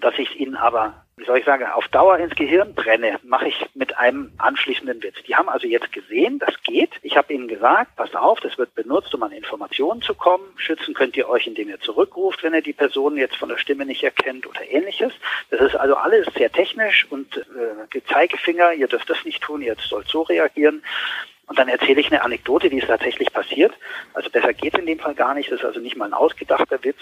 Dass 0.02 0.18
ich 0.18 0.30
es 0.30 0.36
ihnen 0.36 0.56
aber 0.56 1.03
wie 1.16 1.26
soll 1.26 1.38
ich 1.38 1.46
sagen, 1.46 1.66
auf 1.66 1.88
Dauer 1.90 2.18
ins 2.18 2.36
Gehirn 2.36 2.74
brenne, 2.74 3.20
mache 3.24 3.48
ich 3.48 3.66
mit 3.76 3.98
einem 3.98 4.32
anschließenden 4.40 5.04
Witz. 5.04 5.22
Die 5.28 5.36
haben 5.36 5.48
also 5.48 5.68
jetzt 5.68 5.92
gesehen, 5.92 6.40
das 6.40 6.56
geht. 6.64 6.92
Ich 7.04 7.16
habe 7.16 7.34
ihnen 7.34 7.48
gesagt, 7.48 7.96
pass 7.96 8.16
auf, 8.16 8.40
das 8.40 8.58
wird 8.58 8.74
benutzt, 8.74 9.14
um 9.14 9.22
an 9.22 9.32
Informationen 9.32 10.02
zu 10.02 10.16
kommen. 10.16 10.44
Schützen 10.58 10.96
könnt 10.96 11.16
ihr 11.16 11.30
euch, 11.30 11.46
indem 11.46 11.70
ihr 11.70 11.80
zurückruft, 11.80 12.44
wenn 12.44 12.56
ihr 12.56 12.64
die 12.64 12.74
Person 12.74 13.16
jetzt 13.16 13.36
von 13.36 13.50
der 13.50 13.58
Stimme 13.58 13.86
nicht 13.86 14.04
erkennt 14.04 14.48
oder 14.48 14.68
ähnliches. 14.68 15.14
Das 15.52 15.62
ist 15.62 15.76
also 15.76 15.96
alles 15.96 16.28
sehr 16.36 16.52
technisch 16.52 17.06
und 17.10 17.38
äh, 17.38 18.02
Zeigefinger, 18.12 18.74
ihr 18.74 18.88
dürft 18.88 19.10
das 19.10 19.24
nicht 19.24 19.42
tun, 19.44 19.62
ihr 19.62 19.76
sollt 19.88 20.08
so 20.08 20.24
reagieren. 20.24 20.84
Und 21.46 21.60
dann 21.60 21.68
erzähle 21.68 22.02
ich 22.02 22.08
eine 22.08 22.24
Anekdote, 22.24 22.70
die 22.70 22.80
ist 22.80 22.88
tatsächlich 22.88 23.32
passiert. 23.32 23.74
Also 24.14 24.30
besser 24.30 24.54
geht 24.54 24.78
in 24.78 24.86
dem 24.86 25.00
Fall 25.00 25.14
gar 25.14 25.36
nicht. 25.36 25.52
Das 25.52 25.60
ist 25.60 25.66
also 25.66 25.80
nicht 25.80 25.96
mal 25.96 26.06
ein 26.06 26.14
ausgedachter 26.14 26.84
Witz 26.84 27.00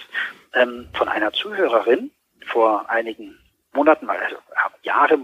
ähm, 0.54 0.90
von 0.94 1.08
einer 1.08 1.32
Zuhörerin 1.32 2.12
vor 2.48 2.90
einigen 2.90 3.41
Monaten, 3.74 4.10
also 4.10 4.38
Jahre 4.84 5.20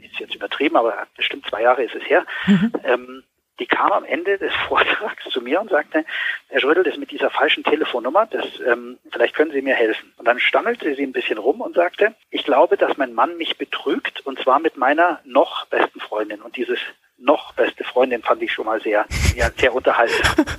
ist 0.00 0.18
jetzt 0.18 0.34
übertrieben, 0.34 0.76
aber 0.76 1.06
bestimmt 1.16 1.46
zwei 1.46 1.62
Jahre 1.62 1.84
ist 1.84 1.94
es 1.94 2.08
her, 2.08 2.26
mhm. 2.46 2.72
ähm, 2.84 3.24
die 3.60 3.66
kam 3.66 3.92
am 3.92 4.04
Ende 4.04 4.38
des 4.38 4.52
Vortrags 4.68 5.24
zu 5.30 5.40
mir 5.40 5.60
und 5.60 5.70
sagte, 5.70 6.04
Herr 6.48 6.60
Schrödel, 6.60 6.82
das 6.82 6.96
mit 6.96 7.10
dieser 7.10 7.30
falschen 7.30 7.62
Telefonnummer, 7.62 8.26
das, 8.26 8.46
ähm, 8.66 8.98
vielleicht 9.12 9.34
können 9.34 9.52
Sie 9.52 9.62
mir 9.62 9.74
helfen. 9.74 10.12
Und 10.16 10.26
dann 10.26 10.40
stammelte 10.40 10.94
sie 10.94 11.02
ein 11.02 11.12
bisschen 11.12 11.38
rum 11.38 11.60
und 11.60 11.74
sagte, 11.74 12.14
ich 12.30 12.44
glaube, 12.44 12.76
dass 12.76 12.96
mein 12.96 13.12
Mann 13.12 13.36
mich 13.36 13.58
betrügt 13.58 14.20
und 14.26 14.40
zwar 14.40 14.58
mit 14.58 14.76
meiner 14.76 15.20
noch 15.24 15.66
besten 15.66 16.00
Freundin. 16.00 16.40
Und 16.42 16.56
dieses 16.56 16.78
noch 17.18 17.52
beste 17.52 17.84
Freundin 17.84 18.22
fand 18.22 18.42
ich 18.42 18.52
schon 18.52 18.66
mal 18.66 18.80
sehr, 18.80 19.04
ja, 19.36 19.50
sehr 19.56 19.74
unterhaltsam. 19.74 20.46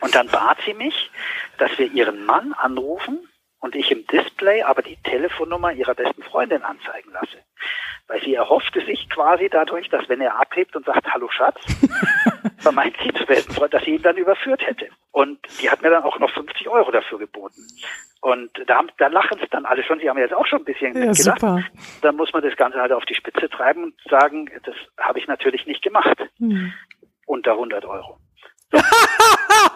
Und 0.00 0.14
dann 0.14 0.28
bat 0.28 0.58
sie 0.66 0.74
mich, 0.74 1.10
dass 1.58 1.78
wir 1.78 1.90
ihren 1.90 2.26
Mann 2.26 2.52
anrufen 2.52 3.26
und 3.66 3.74
ich 3.74 3.90
im 3.90 4.06
Display 4.06 4.62
aber 4.62 4.80
die 4.80 4.96
Telefonnummer 5.02 5.72
ihrer 5.72 5.94
besten 5.94 6.22
Freundin 6.22 6.62
anzeigen 6.62 7.10
lasse. 7.12 7.38
Weil 8.06 8.22
sie 8.22 8.34
erhoffte 8.34 8.84
sich 8.86 9.10
quasi 9.10 9.48
dadurch, 9.50 9.88
dass 9.88 10.08
wenn 10.08 10.20
er 10.20 10.38
abhebt 10.40 10.76
und 10.76 10.86
sagt, 10.86 11.12
hallo 11.12 11.28
Schatz, 11.30 11.60
vermeint 12.58 12.96
sie 13.02 13.12
zu 13.12 13.26
besten 13.26 13.52
Freund, 13.52 13.74
dass 13.74 13.82
sie 13.82 13.96
ihn 13.96 14.02
dann 14.02 14.16
überführt 14.16 14.64
hätte. 14.64 14.86
Und 15.10 15.40
die 15.60 15.68
hat 15.68 15.82
mir 15.82 15.90
dann 15.90 16.04
auch 16.04 16.16
noch 16.20 16.30
50 16.30 16.68
Euro 16.68 16.92
dafür 16.92 17.18
geboten. 17.18 17.66
Und 18.20 18.50
da, 18.66 18.76
haben, 18.76 18.88
da 18.98 19.08
lachen 19.08 19.40
es 19.42 19.50
dann 19.50 19.66
alle 19.66 19.82
schon, 19.82 19.98
sie 19.98 20.08
haben 20.08 20.18
jetzt 20.18 20.34
auch 20.34 20.46
schon 20.46 20.60
ein 20.60 20.64
bisschen 20.64 20.94
ja, 20.94 21.06
mitgelacht. 21.06 21.40
Super. 21.40 21.64
Dann 22.02 22.14
muss 22.14 22.32
man 22.32 22.44
das 22.44 22.56
Ganze 22.56 22.78
halt 22.80 22.92
auf 22.92 23.04
die 23.04 23.14
Spitze 23.16 23.48
treiben 23.48 23.82
und 23.82 23.94
sagen, 24.08 24.48
das 24.62 24.76
habe 24.98 25.18
ich 25.18 25.26
natürlich 25.26 25.66
nicht 25.66 25.82
gemacht. 25.82 26.18
Hm. 26.38 26.72
Unter 27.26 27.52
100 27.52 27.84
Euro. 27.84 28.18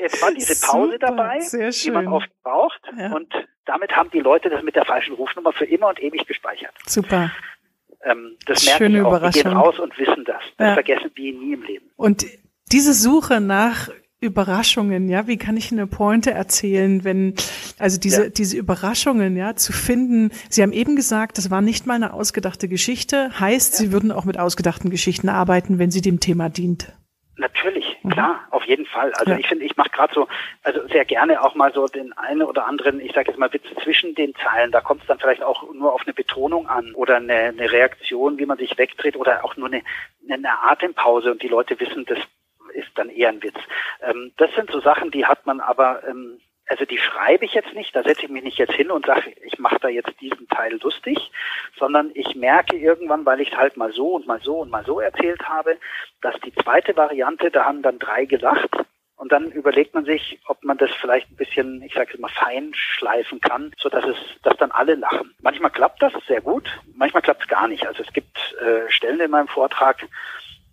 Jetzt 0.00 0.22
war 0.22 0.32
diese 0.32 0.66
Pause 0.66 0.92
Super, 0.92 0.98
dabei, 0.98 1.40
die 1.40 1.90
man 1.90 2.08
oft 2.08 2.30
braucht. 2.42 2.80
Ja. 2.96 3.12
Und 3.12 3.32
damit 3.64 3.94
haben 3.94 4.10
die 4.10 4.20
Leute 4.20 4.48
das 4.50 4.62
mit 4.62 4.76
der 4.76 4.84
falschen 4.84 5.14
Rufnummer 5.14 5.52
für 5.52 5.64
immer 5.64 5.88
und 5.88 6.02
ewig 6.02 6.26
gespeichert. 6.26 6.72
Super. 6.86 7.30
Ähm, 8.04 8.36
das 8.46 8.64
merken 8.64 8.78
Schöne 8.78 9.06
auch. 9.06 9.30
Die 9.30 9.42
gehen 9.42 9.52
raus 9.52 9.78
und 9.78 9.98
wissen 9.98 10.24
das. 10.24 10.42
Das 10.56 10.68
ja. 10.68 10.74
vergessen 10.74 11.10
die 11.16 11.32
nie 11.32 11.54
im 11.54 11.62
Leben. 11.62 11.90
Und 11.96 12.24
diese 12.70 12.92
Suche 12.94 13.40
nach 13.40 13.88
Überraschungen, 14.20 15.08
ja, 15.08 15.28
wie 15.28 15.36
kann 15.36 15.56
ich 15.56 15.70
eine 15.70 15.86
Pointe 15.86 16.32
erzählen, 16.32 17.04
wenn, 17.04 17.34
also 17.78 18.00
diese, 18.00 18.24
ja. 18.24 18.30
diese 18.30 18.56
Überraschungen, 18.56 19.36
ja, 19.36 19.54
zu 19.54 19.72
finden. 19.72 20.32
Sie 20.48 20.62
haben 20.62 20.72
eben 20.72 20.96
gesagt, 20.96 21.38
das 21.38 21.50
war 21.50 21.60
nicht 21.60 21.86
mal 21.86 21.94
eine 21.94 22.12
ausgedachte 22.12 22.68
Geschichte, 22.68 23.38
heißt, 23.38 23.74
ja. 23.74 23.78
Sie 23.78 23.92
würden 23.92 24.10
auch 24.10 24.24
mit 24.24 24.38
ausgedachten 24.38 24.90
Geschichten 24.90 25.28
arbeiten, 25.28 25.78
wenn 25.78 25.90
sie 25.92 26.00
dem 26.00 26.18
Thema 26.18 26.48
dient. 26.48 26.92
Mhm. 28.02 28.10
klar, 28.10 28.46
auf 28.50 28.64
jeden 28.64 28.86
Fall. 28.86 29.12
Also 29.14 29.32
ja. 29.32 29.38
ich 29.38 29.48
finde, 29.48 29.64
ich 29.64 29.76
mache 29.76 29.90
gerade 29.90 30.14
so, 30.14 30.28
also 30.62 30.86
sehr 30.88 31.04
gerne 31.04 31.42
auch 31.42 31.54
mal 31.54 31.72
so 31.72 31.86
den 31.86 32.12
einen 32.14 32.42
oder 32.42 32.66
anderen, 32.66 33.00
ich 33.00 33.12
sage 33.12 33.30
jetzt 33.30 33.38
mal 33.38 33.52
Witz 33.52 33.64
zwischen 33.82 34.14
den 34.14 34.34
Zeilen. 34.36 34.72
Da 34.72 34.80
kommt 34.80 35.02
es 35.02 35.08
dann 35.08 35.18
vielleicht 35.18 35.42
auch 35.42 35.72
nur 35.72 35.92
auf 35.92 36.02
eine 36.04 36.14
Betonung 36.14 36.68
an 36.68 36.94
oder 36.94 37.16
eine, 37.16 37.34
eine 37.34 37.72
Reaktion, 37.72 38.38
wie 38.38 38.46
man 38.46 38.58
sich 38.58 38.76
wegdreht 38.78 39.16
oder 39.16 39.44
auch 39.44 39.56
nur 39.56 39.68
eine, 39.68 39.82
eine 40.30 40.62
Atempause 40.62 41.32
und 41.32 41.42
die 41.42 41.48
Leute 41.48 41.78
wissen, 41.80 42.04
das 42.06 42.18
ist 42.74 42.90
dann 42.96 43.08
eher 43.08 43.30
ein 43.30 43.42
Witz. 43.42 43.58
Ähm, 44.02 44.32
das 44.36 44.54
sind 44.54 44.70
so 44.70 44.80
Sachen, 44.80 45.10
die 45.10 45.26
hat 45.26 45.46
man 45.46 45.60
aber 45.60 46.06
ähm, 46.06 46.40
also 46.68 46.84
die 46.84 46.98
schreibe 46.98 47.44
ich 47.44 47.54
jetzt 47.54 47.74
nicht, 47.74 47.94
da 47.96 48.02
setze 48.02 48.24
ich 48.24 48.28
mich 48.28 48.44
nicht 48.44 48.58
jetzt 48.58 48.74
hin 48.74 48.90
und 48.90 49.06
sage, 49.06 49.32
ich 49.42 49.58
mache 49.58 49.78
da 49.80 49.88
jetzt 49.88 50.20
diesen 50.20 50.48
Teil 50.48 50.78
lustig, 50.82 51.30
sondern 51.78 52.10
ich 52.14 52.34
merke 52.34 52.76
irgendwann, 52.76 53.24
weil 53.24 53.40
ich 53.40 53.52
es 53.52 53.56
halt 53.56 53.76
mal 53.76 53.92
so 53.92 54.14
und 54.14 54.26
mal 54.26 54.40
so 54.40 54.60
und 54.60 54.70
mal 54.70 54.84
so 54.84 55.00
erzählt 55.00 55.48
habe, 55.48 55.78
dass 56.20 56.38
die 56.40 56.54
zweite 56.54 56.96
Variante, 56.96 57.50
da 57.50 57.64
haben 57.64 57.82
dann 57.82 57.98
drei 57.98 58.26
gelacht 58.26 58.70
und 59.16 59.32
dann 59.32 59.50
überlegt 59.50 59.94
man 59.94 60.04
sich, 60.04 60.38
ob 60.46 60.62
man 60.62 60.78
das 60.78 60.90
vielleicht 61.00 61.30
ein 61.30 61.36
bisschen, 61.36 61.82
ich 61.82 61.94
sage 61.94 62.18
mal, 62.18 62.30
fein 62.30 62.72
schleifen 62.74 63.40
kann, 63.40 63.72
so 63.78 63.88
dass 63.88 64.04
es, 64.04 64.16
dass 64.42 64.56
dann 64.58 64.70
alle 64.70 64.94
lachen. 64.94 65.34
Manchmal 65.40 65.70
klappt 65.70 66.02
das 66.02 66.12
sehr 66.26 66.40
gut, 66.40 66.68
manchmal 66.94 67.22
klappt 67.22 67.42
es 67.42 67.48
gar 67.48 67.66
nicht. 67.66 67.86
Also 67.86 68.02
es 68.02 68.12
gibt 68.12 68.36
äh, 68.60 68.90
Stellen 68.90 69.20
in 69.20 69.30
meinem 69.30 69.48
Vortrag, 69.48 70.06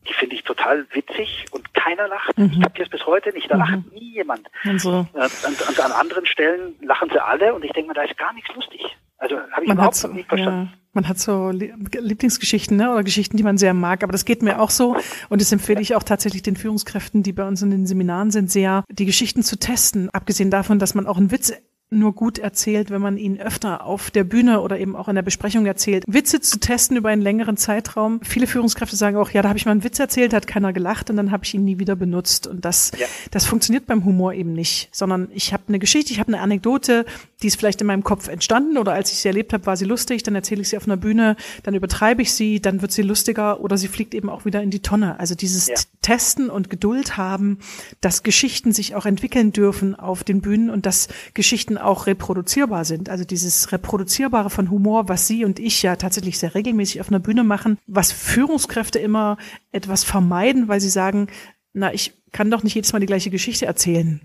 die 0.08 0.14
finde 0.14 0.36
ich 0.36 0.44
total 0.44 0.86
witzig 0.92 1.46
und 1.52 1.74
keiner 1.74 2.08
lacht. 2.08 2.38
Mhm. 2.38 2.52
Ich 2.52 2.64
habe 2.64 2.82
es 2.82 2.90
bis 2.90 3.06
heute 3.06 3.32
nicht, 3.34 3.50
da 3.50 3.56
mhm. 3.56 3.62
lacht 3.62 3.94
nie 3.94 4.14
jemand. 4.14 4.48
Und, 4.64 4.80
so. 4.80 5.08
und, 5.14 5.70
und, 5.70 5.80
an 5.80 5.92
anderen 5.92 6.26
Stellen 6.26 6.76
lachen 6.82 7.10
sie 7.12 7.24
alle 7.24 7.54
und 7.54 7.64
ich 7.64 7.72
denke 7.72 7.90
mir, 7.90 7.94
da 7.94 8.04
ist 8.04 8.18
gar 8.18 8.34
nichts 8.34 8.54
lustig. 8.56 8.82
Also 9.18 9.38
habe 9.38 9.62
ich 9.62 9.68
man 9.68 9.78
überhaupt 9.78 9.96
so, 9.96 10.08
nicht 10.08 10.28
verstanden. 10.28 10.72
Ja, 10.72 10.78
man 10.94 11.08
hat 11.08 11.20
so 11.20 11.52
Lieblingsgeschichten 11.52 12.78
ne? 12.78 12.92
oder 12.92 13.04
Geschichten, 13.04 13.38
die 13.38 13.44
man 13.44 13.58
sehr 13.58 13.74
mag, 13.74 14.04
aber 14.04 14.12
das 14.12 14.26
geht 14.26 14.42
mir 14.42 14.62
auch 14.62 14.70
so 14.70 14.98
und 15.30 15.42
das 15.42 15.52
empfehle 15.52 15.82
ich 15.82 15.96
auch 15.96 16.04
tatsächlich 16.04 16.44
den 16.44 16.56
Führungskräften, 16.56 17.24
die 17.24 17.34
bei 17.34 17.48
uns 17.48 17.62
in 17.62 17.72
den 17.72 17.86
Seminaren 17.86 18.32
sind, 18.32 18.52
sehr, 18.52 18.84
die 18.90 19.06
Geschichten 19.06 19.44
zu 19.44 19.58
testen. 19.58 20.10
Abgesehen 20.12 20.52
davon, 20.52 20.80
dass 20.80 20.96
man 20.96 21.08
auch 21.08 21.18
einen 21.18 21.32
Witz 21.32 21.54
nur 21.96 22.14
gut 22.14 22.38
erzählt, 22.38 22.90
wenn 22.90 23.02
man 23.02 23.18
ihn 23.18 23.40
öfter 23.40 23.86
auf 23.86 24.12
der 24.12 24.24
Bühne 24.24 24.62
oder 24.62 24.80
eben 24.80 24.96
auch 24.96 25.08
in 25.08 25.16
der 25.16 25.22
Besprechung 25.22 25.66
erzählt. 25.66 26.04
Witze 26.08 26.42
zu 26.42 26.60
testen 26.60 26.98
über 26.98 27.10
einen 27.10 27.22
längeren 27.22 27.58
Zeitraum. 27.58 28.20
Viele 28.24 28.48
Führungskräfte 28.48 28.96
sagen 28.96 29.18
auch, 29.18 29.32
ja, 29.32 29.42
da 29.42 29.50
habe 29.50 29.58
ich 29.58 29.66
mal 29.66 29.72
einen 29.72 29.84
Witz 29.84 30.00
erzählt, 30.00 30.34
hat 30.34 30.48
keiner 30.48 30.74
gelacht 30.74 31.10
und 31.10 31.18
dann 31.18 31.32
habe 31.32 31.44
ich 31.44 31.54
ihn 31.54 31.64
nie 31.64 31.80
wieder 31.80 31.96
benutzt. 31.96 32.48
Und 32.48 32.66
das, 32.66 32.92
ja. 32.98 33.08
das 33.32 33.46
funktioniert 33.46 33.86
beim 33.86 34.06
Humor 34.06 34.34
eben 34.34 34.54
nicht, 34.54 34.90
sondern 34.92 35.30
ich 35.34 35.54
habe 35.54 35.64
eine 35.68 35.80
Geschichte, 35.80 36.12
ich 36.12 36.20
habe 36.20 36.34
eine 36.34 36.42
Anekdote, 36.42 37.06
die 37.42 37.48
ist 37.48 37.58
vielleicht 37.58 37.82
in 37.82 37.88
meinem 37.88 38.04
Kopf 38.04 38.28
entstanden 38.28 38.78
oder 38.78 38.94
als 38.94 39.12
ich 39.12 39.20
sie 39.20 39.28
erlebt 39.28 39.54
habe, 39.54 39.66
war 39.66 39.78
sie 39.78 39.86
lustig, 39.86 40.24
dann 40.24 40.36
erzähle 40.36 40.62
ich 40.62 40.70
sie 40.70 40.78
auf 40.78 40.86
einer 40.86 40.98
Bühne, 40.98 41.36
dann 41.64 41.76
übertreibe 41.76 42.22
ich 42.22 42.34
sie, 42.34 42.62
dann 42.62 42.82
wird 42.82 42.92
sie 42.92 43.02
lustiger 43.02 43.62
oder 43.62 43.78
sie 43.78 43.88
fliegt 43.88 44.14
eben 44.14 44.30
auch 44.30 44.46
wieder 44.46 44.62
in 44.62 44.70
die 44.70 44.82
Tonne. 44.82 45.20
Also 45.20 45.36
dieses 45.36 45.68
ja. 45.68 45.76
Testen 46.02 46.50
und 46.50 46.70
Geduld 46.70 47.18
haben, 47.18 47.60
dass 48.02 48.24
Geschichten 48.24 48.72
sich 48.72 48.96
auch 48.96 49.06
entwickeln 49.06 49.52
dürfen 49.52 49.96
auf 49.96 50.24
den 50.24 50.42
Bühnen 50.42 50.70
und 50.70 50.86
dass 50.86 51.08
Geschichten 51.34 51.78
auch 51.86 52.08
reproduzierbar 52.08 52.86
sind. 52.86 53.10
Also 53.10 53.24
dieses 53.24 53.72
Reproduzierbare 53.72 54.50
von 54.50 54.70
Humor, 54.70 55.10
was 55.10 55.28
Sie 55.28 55.46
und 55.46 55.60
ich 55.60 55.82
ja 55.82 55.96
tatsächlich 55.96 56.38
sehr 56.38 56.56
regelmäßig 56.56 57.02
auf 57.02 57.10
einer 57.10 57.20
Bühne 57.20 57.44
machen, 57.44 57.78
was 57.88 58.12
Führungskräfte 58.12 59.00
immer 59.00 59.38
etwas 59.72 60.04
vermeiden, 60.04 60.68
weil 60.68 60.82
sie 60.82 60.90
sagen, 60.90 61.28
na, 61.74 61.94
ich 61.94 62.14
kann 62.32 62.52
doch 62.52 62.64
nicht 62.64 62.76
jedes 62.76 62.94
Mal 62.94 63.00
die 63.00 63.06
gleiche 63.06 63.30
Geschichte 63.30 63.66
erzählen. 63.66 64.22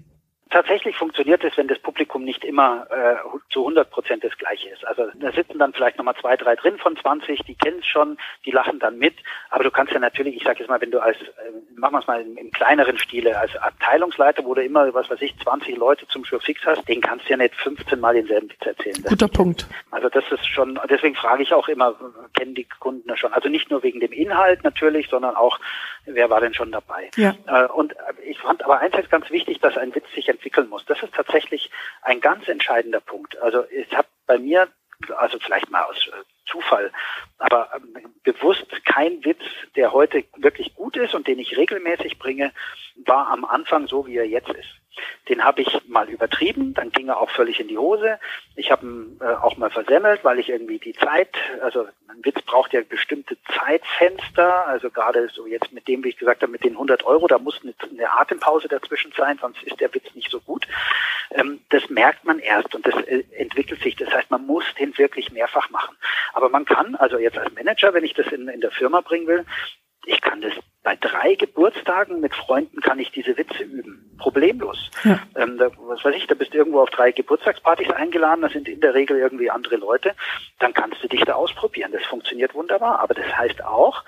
Tatsächlich 0.50 0.96
funktioniert 0.96 1.44
es, 1.44 1.56
wenn 1.56 1.68
das 1.68 1.78
Publikum 1.78 2.24
nicht 2.24 2.44
immer 2.44 2.86
äh, 2.90 3.16
zu 3.50 3.60
100 3.60 3.88
Prozent 3.88 4.24
das 4.24 4.36
Gleiche 4.36 4.68
ist. 4.70 4.84
Also 4.84 5.06
da 5.14 5.30
sitzen 5.30 5.60
dann 5.60 5.72
vielleicht 5.72 5.96
nochmal 5.96 6.16
zwei, 6.20 6.36
drei 6.36 6.56
drin 6.56 6.76
von 6.78 6.96
20, 6.96 7.40
die 7.44 7.54
kennen 7.54 7.78
es 7.78 7.86
schon, 7.86 8.18
die 8.44 8.50
lachen 8.50 8.80
dann 8.80 8.98
mit. 8.98 9.14
Aber 9.50 9.62
du 9.62 9.70
kannst 9.70 9.92
ja 9.92 10.00
natürlich, 10.00 10.36
ich 10.36 10.42
sage 10.42 10.58
jetzt 10.58 10.68
mal, 10.68 10.80
wenn 10.80 10.90
du 10.90 10.98
als, 10.98 11.16
äh, 11.18 11.52
machen 11.76 11.94
wir 11.94 12.00
es 12.00 12.06
mal 12.08 12.20
im, 12.20 12.36
im, 12.36 12.50
kleineren 12.50 12.98
Stile, 12.98 13.38
als 13.38 13.56
Abteilungsleiter, 13.56 14.44
wo 14.44 14.54
du 14.54 14.64
immer, 14.64 14.92
was 14.92 15.08
weiß 15.08 15.22
ich, 15.22 15.38
20 15.38 15.76
Leute 15.76 16.08
zum 16.08 16.24
Show 16.24 16.40
fix 16.40 16.60
hast, 16.66 16.88
den 16.88 17.00
kannst 17.00 17.26
du 17.26 17.30
ja 17.30 17.36
nicht 17.36 17.54
15 17.54 18.00
Mal 18.00 18.14
denselben 18.14 18.50
Witz 18.50 18.66
erzählen. 18.66 19.04
Guter 19.04 19.28
Punkt. 19.28 19.66
Also 19.92 20.08
das 20.08 20.24
ist 20.32 20.46
schon, 20.46 20.80
deswegen 20.88 21.14
frage 21.14 21.44
ich 21.44 21.54
auch 21.54 21.68
immer, 21.68 21.94
kennen 22.36 22.56
die 22.56 22.66
Kunden 22.80 23.06
das 23.06 23.20
schon? 23.20 23.32
Also 23.32 23.48
nicht 23.48 23.70
nur 23.70 23.84
wegen 23.84 24.00
dem 24.00 24.12
Inhalt 24.12 24.64
natürlich, 24.64 25.08
sondern 25.08 25.36
auch, 25.36 25.60
wer 26.06 26.30
war 26.30 26.40
denn 26.40 26.54
schon 26.54 26.72
dabei? 26.72 27.10
Ja. 27.16 27.34
Äh, 27.46 27.66
und 27.66 27.94
ich 28.24 28.38
fand 28.38 28.62
aber 28.64 28.80
eins 28.80 28.96
ist 28.98 29.10
ganz 29.10 29.30
wichtig, 29.30 29.60
dass 29.60 29.76
ein 29.76 29.94
Witz 29.94 30.06
sich 30.14 30.28
entwickeln 30.28 30.68
muss. 30.68 30.84
Das 30.86 31.02
ist 31.02 31.14
tatsächlich 31.14 31.70
ein 32.02 32.20
ganz 32.20 32.48
entscheidender 32.48 33.00
Punkt. 33.00 33.38
Also 33.38 33.64
ich 33.70 33.92
habe 33.94 34.08
bei 34.26 34.38
mir, 34.38 34.68
also 35.16 35.38
vielleicht 35.38 35.70
mal 35.70 35.82
aus 35.82 36.08
äh, 36.08 36.24
Zufall, 36.50 36.92
aber 37.38 37.70
ähm, 37.74 38.14
bewusst 38.22 38.66
kein 38.84 39.24
Witz, 39.24 39.42
der 39.76 39.92
heute 39.92 40.24
wirklich 40.36 40.74
gut 40.74 40.96
ist 40.96 41.14
und 41.14 41.26
den 41.26 41.38
ich 41.38 41.56
regelmäßig 41.56 42.18
bringe, 42.18 42.52
war 43.06 43.28
am 43.28 43.44
Anfang 43.44 43.86
so, 43.86 44.06
wie 44.06 44.16
er 44.16 44.26
jetzt 44.26 44.50
ist. 44.50 44.79
Den 45.28 45.44
habe 45.44 45.62
ich 45.62 45.80
mal 45.88 46.08
übertrieben, 46.08 46.74
dann 46.74 46.90
ging 46.90 47.08
er 47.08 47.20
auch 47.20 47.30
völlig 47.30 47.60
in 47.60 47.68
die 47.68 47.78
Hose. 47.78 48.18
Ich 48.56 48.70
habe 48.70 48.86
ihn 48.86 49.18
äh, 49.20 49.24
auch 49.24 49.56
mal 49.56 49.70
versemmelt, 49.70 50.24
weil 50.24 50.38
ich 50.38 50.48
irgendwie 50.48 50.78
die 50.78 50.94
Zeit, 50.94 51.36
also 51.62 51.86
ein 52.08 52.24
Witz 52.24 52.42
braucht 52.42 52.72
ja 52.72 52.80
bestimmte 52.82 53.36
Zeitfenster, 53.58 54.66
also 54.66 54.90
gerade 54.90 55.28
so 55.28 55.46
jetzt 55.46 55.72
mit 55.72 55.86
dem, 55.88 56.04
wie 56.04 56.10
ich 56.10 56.18
gesagt 56.18 56.42
habe, 56.42 56.52
mit 56.52 56.64
den 56.64 56.72
100 56.72 57.04
Euro, 57.04 57.26
da 57.26 57.38
muss 57.38 57.60
eine, 57.62 57.74
eine 57.90 58.12
Atempause 58.12 58.68
dazwischen 58.68 59.12
sein, 59.16 59.38
sonst 59.40 59.62
ist 59.62 59.80
der 59.80 59.94
Witz 59.94 60.14
nicht 60.14 60.30
so 60.30 60.40
gut. 60.40 60.66
Ähm, 61.30 61.60
das 61.68 61.88
merkt 61.90 62.24
man 62.24 62.38
erst 62.38 62.74
und 62.74 62.86
das 62.86 62.94
äh, 63.04 63.24
entwickelt 63.36 63.82
sich. 63.82 63.96
Das 63.96 64.12
heißt, 64.12 64.30
man 64.30 64.46
muss 64.46 64.64
den 64.78 64.96
wirklich 64.98 65.30
mehrfach 65.30 65.70
machen. 65.70 65.96
Aber 66.32 66.48
man 66.48 66.64
kann, 66.64 66.96
also 66.96 67.18
jetzt 67.18 67.38
als 67.38 67.54
Manager, 67.54 67.94
wenn 67.94 68.04
ich 68.04 68.14
das 68.14 68.26
in, 68.28 68.48
in 68.48 68.60
der 68.60 68.70
Firma 68.70 69.00
bringen 69.00 69.26
will, 69.26 69.44
ich 70.06 70.20
kann 70.20 70.40
das 70.40 70.54
bei 70.82 70.96
drei 70.96 71.34
Geburtstagen 71.34 72.20
mit 72.20 72.34
Freunden 72.34 72.80
kann 72.80 72.98
ich 72.98 73.10
diese 73.10 73.36
Witze 73.36 73.62
üben. 73.62 74.16
Problemlos. 74.18 74.90
Ja. 75.04 75.20
Ähm, 75.36 75.58
da, 75.58 75.70
was 75.76 76.04
weiß 76.04 76.14
ich, 76.14 76.26
da 76.26 76.34
bist 76.34 76.54
du 76.54 76.58
irgendwo 76.58 76.80
auf 76.80 76.90
drei 76.90 77.12
Geburtstagspartys 77.12 77.90
eingeladen, 77.90 78.42
das 78.42 78.52
sind 78.52 78.68
in 78.68 78.80
der 78.80 78.94
Regel 78.94 79.18
irgendwie 79.18 79.50
andere 79.50 79.76
Leute, 79.76 80.14
dann 80.58 80.72
kannst 80.72 81.02
du 81.02 81.08
dich 81.08 81.22
da 81.24 81.34
ausprobieren. 81.34 81.92
Das 81.92 82.04
funktioniert 82.04 82.54
wunderbar. 82.54 83.00
Aber 83.00 83.14
das 83.14 83.26
heißt 83.36 83.62
auch, 83.64 84.04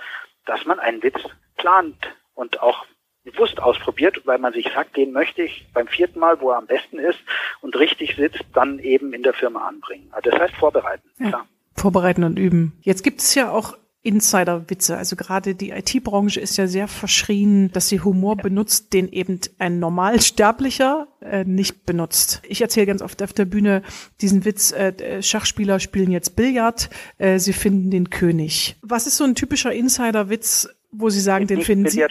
dass 0.47 0.65
man 0.65 0.79
einen 0.79 1.03
Witz 1.03 1.21
plant 1.57 1.97
und 2.35 2.61
auch 2.63 2.87
bewusst 3.25 3.61
ausprobiert, 3.61 4.23
weil 4.25 4.39
man 4.39 4.53
sich 4.53 4.69
sagt, 4.73 4.97
den 4.97 5.13
möchte 5.13 5.43
ich 5.43 5.67
beim 5.73 5.87
vierten 5.87 6.19
Mal, 6.19 6.41
wo 6.41 6.51
er 6.51 6.59
am 6.59 6.67
besten 6.67 6.99
ist 6.99 7.19
und 7.61 7.77
richtig 7.79 8.17
sitzt, 8.17 8.45
dann 8.55 8.79
eben 8.79 9.13
in 9.13 9.23
der 9.23 9.35
Firma 9.35 9.69
anbringen. 9.69 10.09
Also 10.11 10.31
das 10.31 10.41
heißt 10.41 10.55
vorbereiten. 10.57 11.09
Ja. 11.19 11.47
Vorbereiten 11.77 12.25
und 12.25 12.39
üben. 12.39 12.79
Jetzt 12.83 13.03
gibt 13.03 13.21
es 13.21 13.35
ja 13.35 13.51
auch 13.51 13.77
Insider-Witze. 14.03 14.97
Also 14.97 15.15
gerade 15.17 15.55
die 15.55 15.71
IT-Branche 15.71 16.41
ist 16.41 16.57
ja 16.57 16.67
sehr 16.67 16.89
verschrien, 16.89 17.71
dass 17.73 17.89
sie 17.89 18.01
Humor 18.01 18.37
benutzt, 18.37 18.93
den 18.93 19.09
eben 19.09 19.41
ein 19.59 19.79
Normalsterblicher 19.79 21.07
äh, 21.21 21.45
nicht 21.45 21.87
benutzt. 21.87 22.43
Ich 22.47 22.61
erzähle 22.61 22.87
ganz 22.87 23.01
oft 23.01 23.23
auf 23.23 23.33
der 23.33 23.45
Bühne 23.45 23.83
diesen 24.21 24.45
Witz, 24.45 24.73
äh, 24.73 25.23
Schachspieler 25.23 25.79
spielen 25.79 26.11
jetzt 26.11 26.35
Billard, 26.35 26.91
äh, 27.19 27.39
sie 27.39 27.53
finden 27.53 27.91
den 27.91 28.11
König. 28.11 28.77
Was 28.83 29.07
ist 29.07 29.17
so 29.19 29.25
ein 29.25 29.37
typischer 29.37 29.73
Insider-Witz, 29.73 30.69
wo 30.91 31.09
Sie 31.09 31.21
sagen, 31.21 31.47
den 31.47 31.63
finden 31.63 31.89
Sie... 31.89 32.05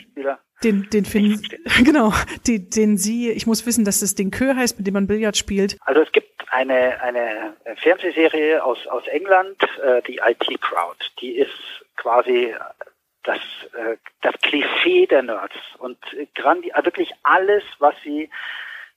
Den, 0.63 0.88
den 0.91 1.06
finden, 1.06 1.41
genau, 1.84 2.13
die, 2.45 2.69
den 2.69 2.95
Sie, 2.95 3.32
ich 3.32 3.47
muss 3.47 3.65
wissen, 3.65 3.84
dass 3.84 4.01
das 4.01 4.13
Ding 4.13 4.30
Kö 4.30 4.56
heißt, 4.56 4.77
mit 4.77 4.86
dem 4.86 4.93
man 4.93 5.08
Billard 5.08 5.36
spielt. 5.36 5.77
Also 5.82 6.01
es 6.01 6.12
gibt 6.12 6.30
eine, 6.51 7.01
eine 7.01 7.56
Fernsehserie 7.77 8.63
aus, 8.63 8.86
aus 8.88 9.08
England, 9.08 9.58
äh, 9.84 10.04
die 10.04 10.17
IT 10.17 10.62
Crowd. 10.62 10.97
Die 11.19 11.32
ist 11.32 11.81
quasi 11.95 12.56
das, 13.23 13.39
äh, 13.77 13.97
das 14.21 14.36
Klischee 14.41 15.06
der 15.08 15.23
Nerds 15.23 15.56
und 15.77 15.97
grandi 16.36 16.71
wirklich 16.84 17.12
alles, 17.23 17.63
was 17.80 17.95
sie 18.04 18.30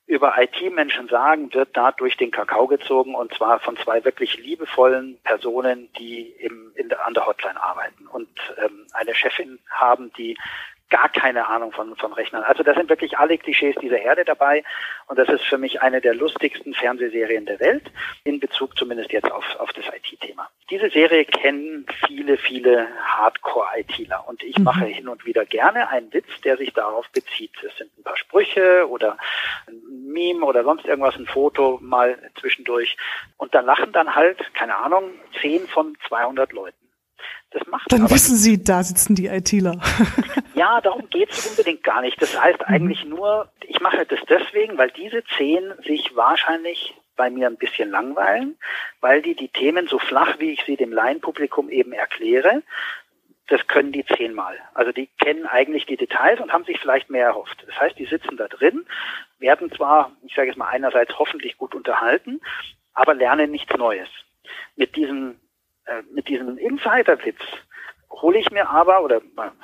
über 0.07 0.35
IT-Menschen 0.37 1.09
sagen, 1.09 1.53
wird 1.55 1.77
da 1.77 1.93
durch 1.93 2.17
den 2.17 2.31
Kakao 2.31 2.67
gezogen 2.67 3.15
und 3.15 3.33
zwar 3.35 3.59
von 3.61 3.77
zwei 3.79 4.05
wirklich 4.05 4.37
liebevollen 4.37 5.19
Personen, 5.25 5.91
die 5.99 6.29
im, 6.29 6.73
in 6.75 6.91
der, 6.91 7.07
an 7.07 7.15
der 7.15 7.27
Hotline 7.27 7.63
arbeiten. 7.63 8.07
Und 8.07 8.29
ähm, 8.59 8.87
eine 8.93 9.15
Chefin 9.15 9.59
haben, 9.71 10.13
die 10.19 10.37
gar 10.91 11.09
keine 11.09 11.49
Ahnung 11.49 11.73
von, 11.73 11.97
von 11.97 12.13
Rechnern. 12.13 12.43
Also 12.43 12.63
da 12.63 12.75
sind 12.75 12.89
wirklich 12.89 13.19
alle 13.19 13.39
Klischees 13.39 13.75
dieser 13.81 13.99
Erde 13.99 14.25
dabei 14.25 14.63
und 15.07 15.19
das 15.19 15.29
ist 15.29 15.45
für 15.45 15.59
mich 15.59 15.83
eine 15.83 16.01
der 16.01 16.15
lustigsten 16.15 16.75
Fernsehserien 16.75 17.47
der 17.47 17.59
Welt, 17.61 17.91
in 18.25 18.41
Bezug 18.41 18.77
zumindest 18.77 19.13
jetzt 19.13 19.31
auf, 19.31 19.45
auf 19.59 19.73
das 19.73 19.85
IT-Thema. 19.87 20.49
Diese 20.71 20.91
Serie 20.91 21.25
kennen 21.25 21.87
viele, 22.07 22.37
viele 22.37 22.89
Hardcore-ITler 23.03 24.29
und 24.29 24.43
ich 24.43 24.59
mhm. 24.59 24.65
mache 24.65 24.85
hin 24.85 25.09
und 25.09 25.25
wieder 25.27 25.45
gerne 25.45 25.89
einen 25.89 26.13
Witz, 26.13 26.41
der 26.45 26.57
sich 26.57 26.73
darauf 26.73 27.09
bezieht. 27.11 27.53
Es 27.63 27.77
sind 27.77 27.91
ein 27.99 28.03
paar 28.03 28.17
Sprüche 28.17 28.89
oder 28.89 29.17
ein 29.67 29.81
Meme 30.13 30.45
oder 30.45 30.65
sonst 30.65 30.85
irgendwas, 30.85 31.17
ein 31.17 31.27
Foto 31.27 31.79
mal 31.83 32.19
zwischendurch 32.41 32.97
und 33.37 33.55
da 33.55 33.61
lachen 33.61 33.93
dann 33.93 34.15
halt, 34.15 34.39
keine 34.55 34.77
Ahnung, 34.77 35.11
10 35.41 35.67
von 35.67 35.97
200 36.09 36.53
Leuten. 36.53 36.84
Das 37.55 37.67
macht 37.69 37.91
Dann 37.93 38.11
wissen 38.11 38.37
Sie, 38.37 38.63
da 38.63 38.83
sitzen 38.83 39.15
die 39.15 39.29
ITler. 39.29 39.81
ja, 40.55 40.81
darum 40.81 41.09
geht 41.09 41.31
es 41.31 41.47
unbedingt 41.47 41.85
gar 41.85 42.01
nicht. 42.01 42.21
Das 42.21 42.39
heißt 42.39 42.59
mhm. 42.59 42.75
eigentlich 42.75 43.05
nur, 43.05 43.49
ich 43.67 43.81
mache 43.81 44.05
das 44.05 44.19
deswegen, 44.29 44.77
weil 44.77 44.91
diese 44.91 45.23
zehn 45.37 45.73
sich 45.85 46.17
wahrscheinlich 46.17 46.95
bei 47.17 47.31
mir 47.31 47.47
ein 47.47 47.57
bisschen 47.57 47.91
langweilen, 47.91 48.57
weil 49.01 49.23
die 49.23 49.37
die 49.37 49.49
Themen 49.49 49.87
so 49.87 50.01
flach, 50.01 50.41
wie 50.41 50.51
ich 50.51 50.65
sie 50.67 50.77
dem 50.77 50.93
Laienpublikum 50.93 51.71
eben 51.71 51.93
erkläre, 51.93 52.65
das 53.47 53.65
können 53.69 53.93
die 53.93 54.05
zehnmal. 54.05 54.59
Also 54.73 54.91
die 54.91 55.09
kennen 55.21 55.47
eigentlich 55.47 55.87
die 55.87 55.97
Details 55.97 56.41
und 56.41 56.53
haben 56.53 56.65
sich 56.65 56.81
vielleicht 56.81 57.09
mehr 57.09 57.27
erhofft. 57.27 57.65
Das 57.69 57.79
heißt, 57.79 57.97
die 57.97 58.07
sitzen 58.07 58.37
da 58.37 58.49
drin, 58.49 58.85
werden 59.39 59.71
zwar, 59.71 60.11
ich 60.27 60.35
sage 60.35 60.51
es 60.51 60.57
mal, 60.57 60.69
einerseits 60.69 61.17
hoffentlich 61.21 61.57
gut 61.57 61.75
unterhalten, 61.77 62.41
aber 62.95 63.15
lernen 63.15 63.53
nichts 63.53 63.77
Neues. 63.77 64.09
Mit 64.75 64.97
diesen 64.97 65.39
äh, 65.87 66.03
mit 66.13 66.29
diesem 66.29 66.59
Insider-Witz 66.59 67.41
hole 68.11 68.39
ich 68.39 68.51
mir 68.51 68.69
aber, 68.71 69.03
oder 69.03 69.21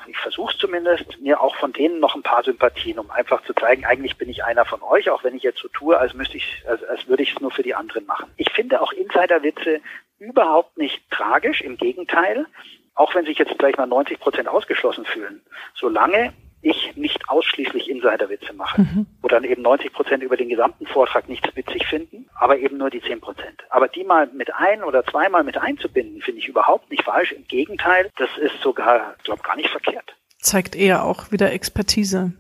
ich 0.07 0.19
versuche 0.19 0.53
es 0.53 0.59
zumindest, 0.59 1.21
mir 1.21 1.41
auch 1.41 1.55
von 1.57 1.73
denen 1.73 2.01
noch 2.01 2.15
ein 2.15 2.23
paar 2.23 2.43
Sympathien, 2.43 2.99
um 2.99 3.11
einfach 3.11 3.43
zu 3.45 3.55
zeigen, 3.55 3.85
eigentlich 3.85 4.17
bin 4.17 4.29
ich 4.29 4.45
einer 4.45 4.65
von 4.65 4.83
euch, 4.83 5.09
auch 5.11 5.25
wenn 5.25 5.37
ich 5.37 5.43
jetzt 5.43 5.61
so 5.61 5.69
tue, 5.69 5.97
als 5.97 6.15
müsste 6.15 6.37
ich, 6.37 6.65
als, 6.67 6.83
als 6.85 7.07
würde 7.07 7.23
ich 7.23 7.33
es 7.33 7.41
nur 7.41 7.51
für 7.51 7.63
die 7.63 7.75
anderen 7.75 8.07
machen. 8.07 8.31
Ich 8.37 8.51
finde 8.51 8.81
auch 8.81 8.93
Insider-Witze 8.93 9.81
überhaupt 10.19 10.77
nicht 10.77 11.09
tragisch, 11.11 11.61
im 11.63 11.77
Gegenteil, 11.77 12.47
auch 12.95 13.15
wenn 13.15 13.25
sich 13.25 13.39
jetzt 13.39 13.57
gleich 13.59 13.77
mal 13.77 13.87
90 13.87 14.19
Prozent 14.21 14.49
ausgeschlossen 14.49 15.05
fühlen. 15.05 15.43
Solange 15.75 16.33
ich 16.63 16.97
nicht 16.97 17.29
ausschließlich 17.29 17.89
Insiderwitze 17.89 18.53
mache. 18.53 18.83
Mhm. 18.83 19.07
Oder 19.23 19.43
eben 19.43 19.63
90 19.63 19.93
Prozent 19.93 20.23
über 20.23 20.37
den 20.37 20.49
gesamten 20.49 20.87
Vortrag 20.87 21.29
nichts 21.29 21.49
witzig 21.55 21.87
finden, 21.87 22.29
aber 22.35 22.59
eben 22.59 22.77
nur 22.77 22.91
die 22.91 23.01
10 23.01 23.21
Prozent. 23.21 23.63
Aber 23.71 23.89
die 23.89 24.05
mal 24.05 24.27
mit 24.29 24.55
ein 24.55 24.83
oder 24.83 25.05
zweimal 25.05 25.45
mit 25.45 25.57
einzubinden, 25.57 26.21
finde 26.23 26.41
ich 26.41 26.49
überhaupt 26.49 26.91
nicht 26.91 27.05
falsch. 27.05 27.33
Im 27.33 27.47
Gegenteil, 27.47 28.11
das 28.17 28.31
ist 28.39 28.61
sogar, 28.63 29.15
ich 29.19 29.25
glaube, 29.25 29.43
gar 29.43 29.57
nicht 29.57 29.71
verkehrt. 29.71 30.15
Zeigt 30.39 30.75
eher 30.75 31.05
auch 31.05 31.33
wieder 31.33 31.53
Expertise 31.53 32.33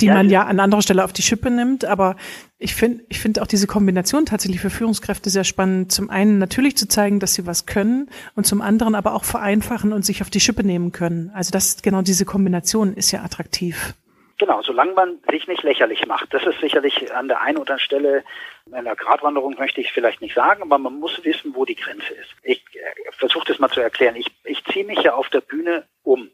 die 0.00 0.06
ja, 0.06 0.14
man 0.14 0.28
ja 0.28 0.44
an 0.44 0.60
anderer 0.60 0.82
Stelle 0.82 1.04
auf 1.04 1.12
die 1.12 1.22
Schippe 1.22 1.50
nimmt. 1.50 1.84
Aber 1.84 2.16
ich 2.58 2.74
finde 2.74 3.04
ich 3.08 3.20
finde 3.20 3.42
auch 3.42 3.46
diese 3.46 3.66
Kombination 3.66 4.26
tatsächlich 4.26 4.60
für 4.60 4.70
Führungskräfte 4.70 5.30
sehr 5.30 5.44
spannend. 5.44 5.92
Zum 5.92 6.10
einen 6.10 6.38
natürlich 6.38 6.76
zu 6.76 6.88
zeigen, 6.88 7.20
dass 7.20 7.34
sie 7.34 7.46
was 7.46 7.66
können 7.66 8.10
und 8.34 8.46
zum 8.46 8.60
anderen 8.60 8.94
aber 8.94 9.14
auch 9.14 9.24
vereinfachen 9.24 9.92
und 9.92 10.04
sich 10.04 10.22
auf 10.22 10.30
die 10.30 10.40
Schippe 10.40 10.64
nehmen 10.64 10.92
können. 10.92 11.30
Also 11.34 11.50
das 11.50 11.82
genau 11.82 12.02
diese 12.02 12.24
Kombination 12.24 12.94
ist 12.94 13.10
ja 13.12 13.22
attraktiv. 13.22 13.94
Genau, 14.38 14.60
solange 14.60 14.92
man 14.92 15.18
sich 15.30 15.46
nicht 15.48 15.62
lächerlich 15.62 16.06
macht. 16.06 16.34
Das 16.34 16.44
ist 16.44 16.60
sicherlich 16.60 17.10
an 17.14 17.28
der 17.28 17.40
einen 17.40 17.56
oder 17.56 17.72
anderen 17.72 17.80
Stelle 17.80 18.24
einer 18.72 18.96
Gratwanderung 18.96 19.56
möchte 19.58 19.80
ich 19.80 19.92
vielleicht 19.92 20.20
nicht 20.20 20.34
sagen, 20.34 20.62
aber 20.62 20.78
man 20.78 20.98
muss 20.98 21.24
wissen, 21.24 21.54
wo 21.54 21.64
die 21.64 21.76
Grenze 21.76 22.12
ist. 22.14 22.34
Ich 22.42 22.62
äh, 22.74 23.12
versuche 23.12 23.46
das 23.46 23.58
mal 23.58 23.70
zu 23.70 23.80
erklären. 23.80 24.16
Ich, 24.16 24.26
ich 24.44 24.64
ziehe 24.64 24.84
mich 24.84 24.98
ja 24.98 25.14
auf 25.14 25.28
der 25.30 25.40
Bühne 25.40 25.86
um. 26.02 26.30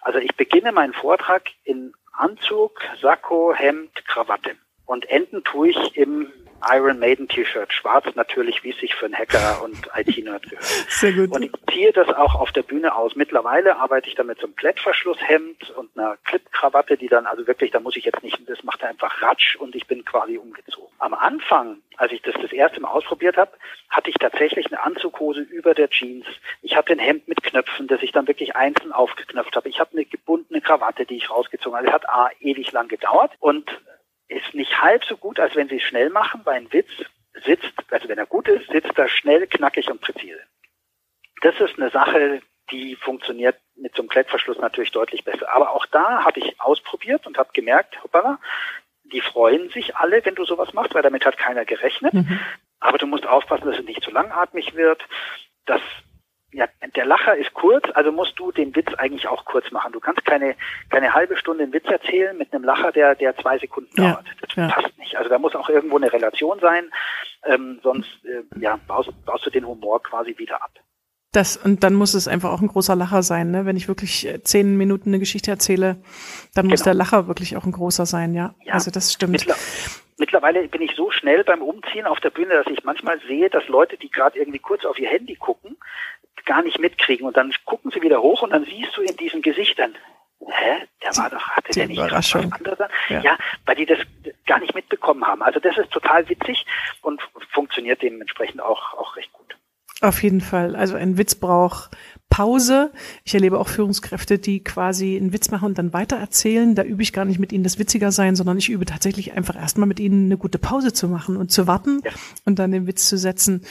Also 0.00 0.18
ich 0.18 0.34
beginne 0.34 0.72
meinen 0.72 0.94
Vortrag 0.94 1.50
in 1.64 1.92
Anzug, 2.20 2.78
Sakko, 3.00 3.54
Hemd, 3.54 3.94
Krawatte. 4.06 4.54
Und 4.90 5.08
enden 5.08 5.44
tue 5.44 5.68
ich 5.68 5.96
im 5.96 6.32
Iron 6.68 6.98
Maiden 6.98 7.28
T-Shirt, 7.28 7.72
schwarz 7.72 8.06
natürlich, 8.16 8.64
wie 8.64 8.70
es 8.70 8.78
sich 8.78 8.96
für 8.96 9.06
einen 9.06 9.14
Hacker 9.14 9.62
und 9.62 9.88
IT-Nerd 9.94 10.42
gehört. 10.42 10.64
Sehr 10.88 11.12
gut. 11.12 11.30
Und 11.30 11.44
ich 11.44 11.52
ziehe 11.70 11.92
das 11.92 12.08
auch 12.08 12.34
auf 12.34 12.50
der 12.50 12.64
Bühne 12.64 12.96
aus. 12.96 13.14
Mittlerweile 13.14 13.76
arbeite 13.76 14.08
ich 14.08 14.16
damit 14.16 14.40
so 14.40 14.46
einem 14.46 14.56
Klettverschlusshemd 14.56 15.70
und 15.76 15.96
einer 15.96 16.16
Clip-Krawatte, 16.24 16.96
die 16.96 17.06
dann 17.06 17.26
also 17.26 17.46
wirklich, 17.46 17.70
da 17.70 17.78
muss 17.78 17.94
ich 17.94 18.04
jetzt 18.04 18.24
nicht, 18.24 18.36
das 18.48 18.64
macht 18.64 18.82
einfach 18.82 19.22
Ratsch 19.22 19.54
und 19.54 19.76
ich 19.76 19.86
bin 19.86 20.04
quasi 20.04 20.38
umgezogen. 20.38 20.92
Am 20.98 21.14
Anfang, 21.14 21.76
als 21.96 22.10
ich 22.10 22.22
das 22.22 22.34
das 22.42 22.50
erste 22.50 22.80
Mal 22.80 22.88
ausprobiert 22.88 23.36
habe, 23.36 23.52
hatte 23.90 24.10
ich 24.10 24.16
tatsächlich 24.16 24.66
eine 24.66 24.82
Anzughose 24.82 25.42
über 25.42 25.72
der 25.72 25.88
Jeans. 25.88 26.26
Ich 26.62 26.74
hatte 26.74 26.94
ein 26.94 26.98
Hemd 26.98 27.28
mit 27.28 27.44
Knöpfen, 27.44 27.86
das 27.86 28.02
ich 28.02 28.10
dann 28.10 28.26
wirklich 28.26 28.56
einzeln 28.56 28.90
aufgeknöpft 28.90 29.54
habe. 29.54 29.68
Ich 29.68 29.78
habe 29.78 29.92
eine 29.92 30.04
gebundene 30.04 30.60
Krawatte, 30.60 31.06
die 31.06 31.18
ich 31.18 31.30
rausgezogen 31.30 31.78
habe. 31.78 31.86
Es 31.86 31.92
hat 31.92 32.08
A, 32.08 32.30
ewig 32.40 32.72
lang 32.72 32.88
gedauert 32.88 33.30
und 33.38 33.70
ist 34.30 34.54
nicht 34.54 34.80
halb 34.80 35.04
so 35.04 35.16
gut, 35.16 35.40
als 35.40 35.56
wenn 35.56 35.68
sie 35.68 35.76
es 35.76 35.82
schnell 35.82 36.08
machen, 36.08 36.40
weil 36.44 36.56
ein 36.56 36.72
Witz 36.72 36.90
sitzt, 37.44 37.72
also 37.90 38.08
wenn 38.08 38.18
er 38.18 38.26
gut 38.26 38.48
ist, 38.48 38.70
sitzt 38.70 38.96
er 38.96 39.08
schnell, 39.08 39.46
knackig 39.46 39.90
und 39.90 40.00
präzise. 40.00 40.40
Das 41.42 41.58
ist 41.60 41.78
eine 41.78 41.90
Sache, 41.90 42.40
die 42.70 42.96
funktioniert 42.96 43.56
mit 43.74 43.94
so 43.94 44.02
einem 44.02 44.08
Klettverschluss 44.08 44.58
natürlich 44.58 44.92
deutlich 44.92 45.24
besser. 45.24 45.52
Aber 45.52 45.70
auch 45.70 45.86
da 45.86 46.24
habe 46.24 46.38
ich 46.38 46.60
ausprobiert 46.60 47.26
und 47.26 47.38
habe 47.38 47.50
gemerkt, 47.52 48.02
hoppala, 48.02 48.38
die 49.04 49.20
freuen 49.20 49.70
sich 49.70 49.96
alle, 49.96 50.24
wenn 50.24 50.34
du 50.36 50.44
sowas 50.44 50.72
machst, 50.74 50.94
weil 50.94 51.02
damit 51.02 51.26
hat 51.26 51.36
keiner 51.36 51.64
gerechnet. 51.64 52.12
Mhm. 52.14 52.38
Aber 52.78 52.98
du 52.98 53.06
musst 53.06 53.26
aufpassen, 53.26 53.66
dass 53.66 53.78
es 53.78 53.84
nicht 53.84 54.02
zu 54.02 54.10
langatmig 54.10 54.74
wird, 54.74 55.02
dass 55.66 55.80
ja, 56.52 56.66
der 56.96 57.04
Lacher 57.04 57.36
ist 57.36 57.54
kurz, 57.54 57.84
also 57.94 58.10
musst 58.10 58.38
du 58.38 58.50
den 58.50 58.74
Witz 58.74 58.92
eigentlich 58.94 59.28
auch 59.28 59.44
kurz 59.44 59.70
machen. 59.70 59.92
Du 59.92 60.00
kannst 60.00 60.24
keine, 60.24 60.56
keine 60.90 61.14
halbe 61.14 61.36
Stunde 61.36 61.64
einen 61.64 61.72
Witz 61.72 61.86
erzählen 61.86 62.36
mit 62.36 62.52
einem 62.52 62.64
Lacher, 62.64 62.92
der, 62.92 63.14
der 63.14 63.36
zwei 63.36 63.58
Sekunden 63.58 63.90
ja, 63.96 64.12
dauert. 64.12 64.26
Das 64.40 64.56
ja. 64.56 64.68
passt 64.68 64.98
nicht. 64.98 65.16
Also 65.16 65.30
da 65.30 65.38
muss 65.38 65.54
auch 65.54 65.68
irgendwo 65.68 65.96
eine 65.96 66.12
Relation 66.12 66.58
sein, 66.60 66.90
ähm, 67.44 67.78
sonst 67.82 68.08
äh, 68.24 68.42
ja, 68.60 68.78
baust, 68.86 69.10
baust 69.24 69.46
du 69.46 69.50
den 69.50 69.66
Humor 69.66 70.02
quasi 70.02 70.36
wieder 70.38 70.62
ab. 70.62 70.72
Das, 71.32 71.56
und 71.56 71.84
dann 71.84 71.94
muss 71.94 72.14
es 72.14 72.26
einfach 72.26 72.50
auch 72.50 72.60
ein 72.60 72.66
großer 72.66 72.96
Lacher 72.96 73.22
sein, 73.22 73.52
ne? 73.52 73.64
Wenn 73.64 73.76
ich 73.76 73.86
wirklich 73.86 74.26
äh, 74.26 74.42
zehn 74.42 74.76
Minuten 74.76 75.10
eine 75.10 75.20
Geschichte 75.20 75.52
erzähle, 75.52 76.02
dann 76.56 76.66
muss 76.66 76.80
genau. 76.80 76.90
der 76.90 76.94
Lacher 76.94 77.28
wirklich 77.28 77.56
auch 77.56 77.64
ein 77.64 77.70
großer 77.70 78.04
sein, 78.04 78.34
ja. 78.34 78.54
ja. 78.64 78.74
Also 78.74 78.90
das 78.90 79.12
stimmt. 79.12 79.32
Mittler 79.32 79.54
Mittlerweile 80.20 80.68
bin 80.68 80.82
ich 80.82 80.94
so 80.96 81.10
schnell 81.10 81.44
beim 81.44 81.62
Umziehen 81.62 82.04
auf 82.04 82.20
der 82.20 82.28
Bühne, 82.28 82.52
dass 82.52 82.66
ich 82.66 82.84
manchmal 82.84 83.18
sehe, 83.20 83.48
dass 83.48 83.66
Leute, 83.68 83.96
die 83.96 84.10
gerade 84.10 84.38
irgendwie 84.38 84.58
kurz 84.58 84.84
auf 84.84 84.98
ihr 84.98 85.08
Handy 85.08 85.34
gucken, 85.34 85.78
gar 86.44 86.62
nicht 86.62 86.78
mitkriegen. 86.78 87.26
Und 87.26 87.36
dann 87.36 87.52
gucken 87.64 87.90
sie 87.90 88.02
wieder 88.02 88.22
hoch 88.22 88.42
und 88.42 88.50
dann 88.50 88.64
siehst 88.64 88.96
du 88.96 89.02
in 89.02 89.16
diesen 89.16 89.42
Gesichtern, 89.42 89.94
hä, 90.46 90.86
der 91.02 91.16
war 91.16 91.30
doch, 91.30 91.48
hatte 91.50 91.72
der 91.72 91.86
nicht 91.86 92.00
was 92.00 92.34
anderes 92.34 92.78
Ja. 93.08 93.20
ja, 93.20 93.38
weil 93.66 93.76
die 93.76 93.86
das 93.86 93.98
gar 94.46 94.58
nicht 94.58 94.74
mitbekommen 94.74 95.26
haben. 95.26 95.42
Also 95.42 95.60
das 95.60 95.76
ist 95.78 95.90
total 95.90 96.28
witzig 96.28 96.66
und 97.02 97.20
funktioniert 97.52 98.02
dementsprechend 98.02 98.60
auch, 98.60 98.94
auch 98.94 99.16
recht 99.16 99.32
gut. 99.32 99.56
Auf 100.02 100.22
jeden 100.22 100.40
Fall. 100.40 100.76
Also 100.76 100.96
ein 100.96 101.18
Witz 101.18 101.34
braucht 101.34 101.90
Pause. 102.30 102.90
Ich 103.24 103.34
erlebe 103.34 103.58
auch 103.58 103.68
Führungskräfte, 103.68 104.38
die 104.38 104.64
quasi 104.64 105.16
einen 105.16 105.32
Witz 105.32 105.50
machen 105.50 105.66
und 105.66 105.78
dann 105.78 105.92
weitererzählen. 105.92 106.74
Da 106.74 106.84
übe 106.84 107.02
ich 107.02 107.12
gar 107.12 107.26
nicht 107.26 107.38
mit 107.38 107.52
ihnen 107.52 107.64
das 107.64 107.78
Witziger 107.78 108.12
sein, 108.12 108.34
sondern 108.34 108.56
ich 108.56 108.70
übe 108.70 108.86
tatsächlich 108.86 109.32
einfach 109.32 109.56
erstmal 109.56 109.88
mit 109.88 110.00
ihnen 110.00 110.26
eine 110.26 110.38
gute 110.38 110.58
Pause 110.58 110.94
zu 110.94 111.08
machen 111.08 111.36
und 111.36 111.50
zu 111.50 111.66
warten 111.66 112.00
ja. 112.04 112.12
und 112.46 112.58
dann 112.58 112.70
den 112.70 112.86
Witz 112.86 113.08
zu 113.08 113.18
setzen. 113.18 113.66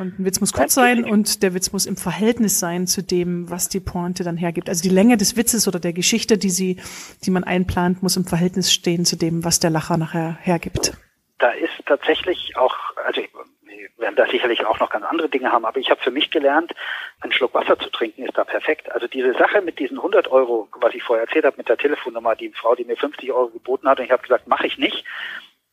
Und 0.00 0.18
ein 0.18 0.24
Witz 0.24 0.40
muss 0.40 0.54
kurz 0.54 0.72
sein 0.72 1.04
und 1.04 1.42
der 1.42 1.52
Witz 1.52 1.72
muss 1.72 1.84
im 1.84 1.98
Verhältnis 1.98 2.58
sein 2.58 2.86
zu 2.86 3.02
dem, 3.02 3.50
was 3.50 3.68
die 3.68 3.80
Pointe 3.80 4.24
dann 4.24 4.38
hergibt. 4.38 4.70
Also 4.70 4.82
die 4.82 4.94
Länge 4.94 5.18
des 5.18 5.36
Witzes 5.36 5.68
oder 5.68 5.78
der 5.78 5.92
Geschichte, 5.92 6.38
die 6.38 6.48
sie, 6.48 6.80
die 7.22 7.30
man 7.30 7.44
einplant, 7.44 8.02
muss 8.02 8.16
im 8.16 8.24
Verhältnis 8.24 8.72
stehen 8.72 9.04
zu 9.04 9.16
dem, 9.16 9.44
was 9.44 9.60
der 9.60 9.68
Lacher 9.68 9.98
nachher 9.98 10.38
hergibt. 10.40 10.94
Da 11.38 11.50
ist 11.50 11.84
tatsächlich 11.84 12.56
auch, 12.56 12.74
also 13.04 13.20
wir 13.20 13.88
werden 13.98 14.16
da 14.16 14.26
sicherlich 14.26 14.64
auch 14.64 14.80
noch 14.80 14.88
ganz 14.88 15.04
andere 15.04 15.28
Dinge 15.28 15.52
haben, 15.52 15.66
aber 15.66 15.78
ich 15.78 15.90
habe 15.90 16.00
für 16.00 16.10
mich 16.10 16.30
gelernt, 16.30 16.72
einen 17.20 17.32
Schluck 17.32 17.52
Wasser 17.52 17.78
zu 17.78 17.90
trinken 17.90 18.24
ist 18.24 18.38
da 18.38 18.44
perfekt. 18.44 18.90
Also 18.90 19.06
diese 19.06 19.34
Sache 19.34 19.60
mit 19.60 19.78
diesen 19.78 19.98
100 19.98 20.28
Euro, 20.28 20.68
was 20.80 20.94
ich 20.94 21.02
vorher 21.02 21.26
erzählt 21.26 21.44
habe 21.44 21.58
mit 21.58 21.68
der 21.68 21.76
Telefonnummer, 21.76 22.36
die 22.36 22.50
Frau, 22.52 22.74
die 22.74 22.84
mir 22.84 22.96
50 22.96 23.30
Euro 23.32 23.48
geboten 23.48 23.86
hat 23.86 23.98
und 23.98 24.06
ich 24.06 24.12
habe 24.12 24.22
gesagt, 24.22 24.48
mache 24.48 24.66
ich 24.66 24.78
nicht, 24.78 25.04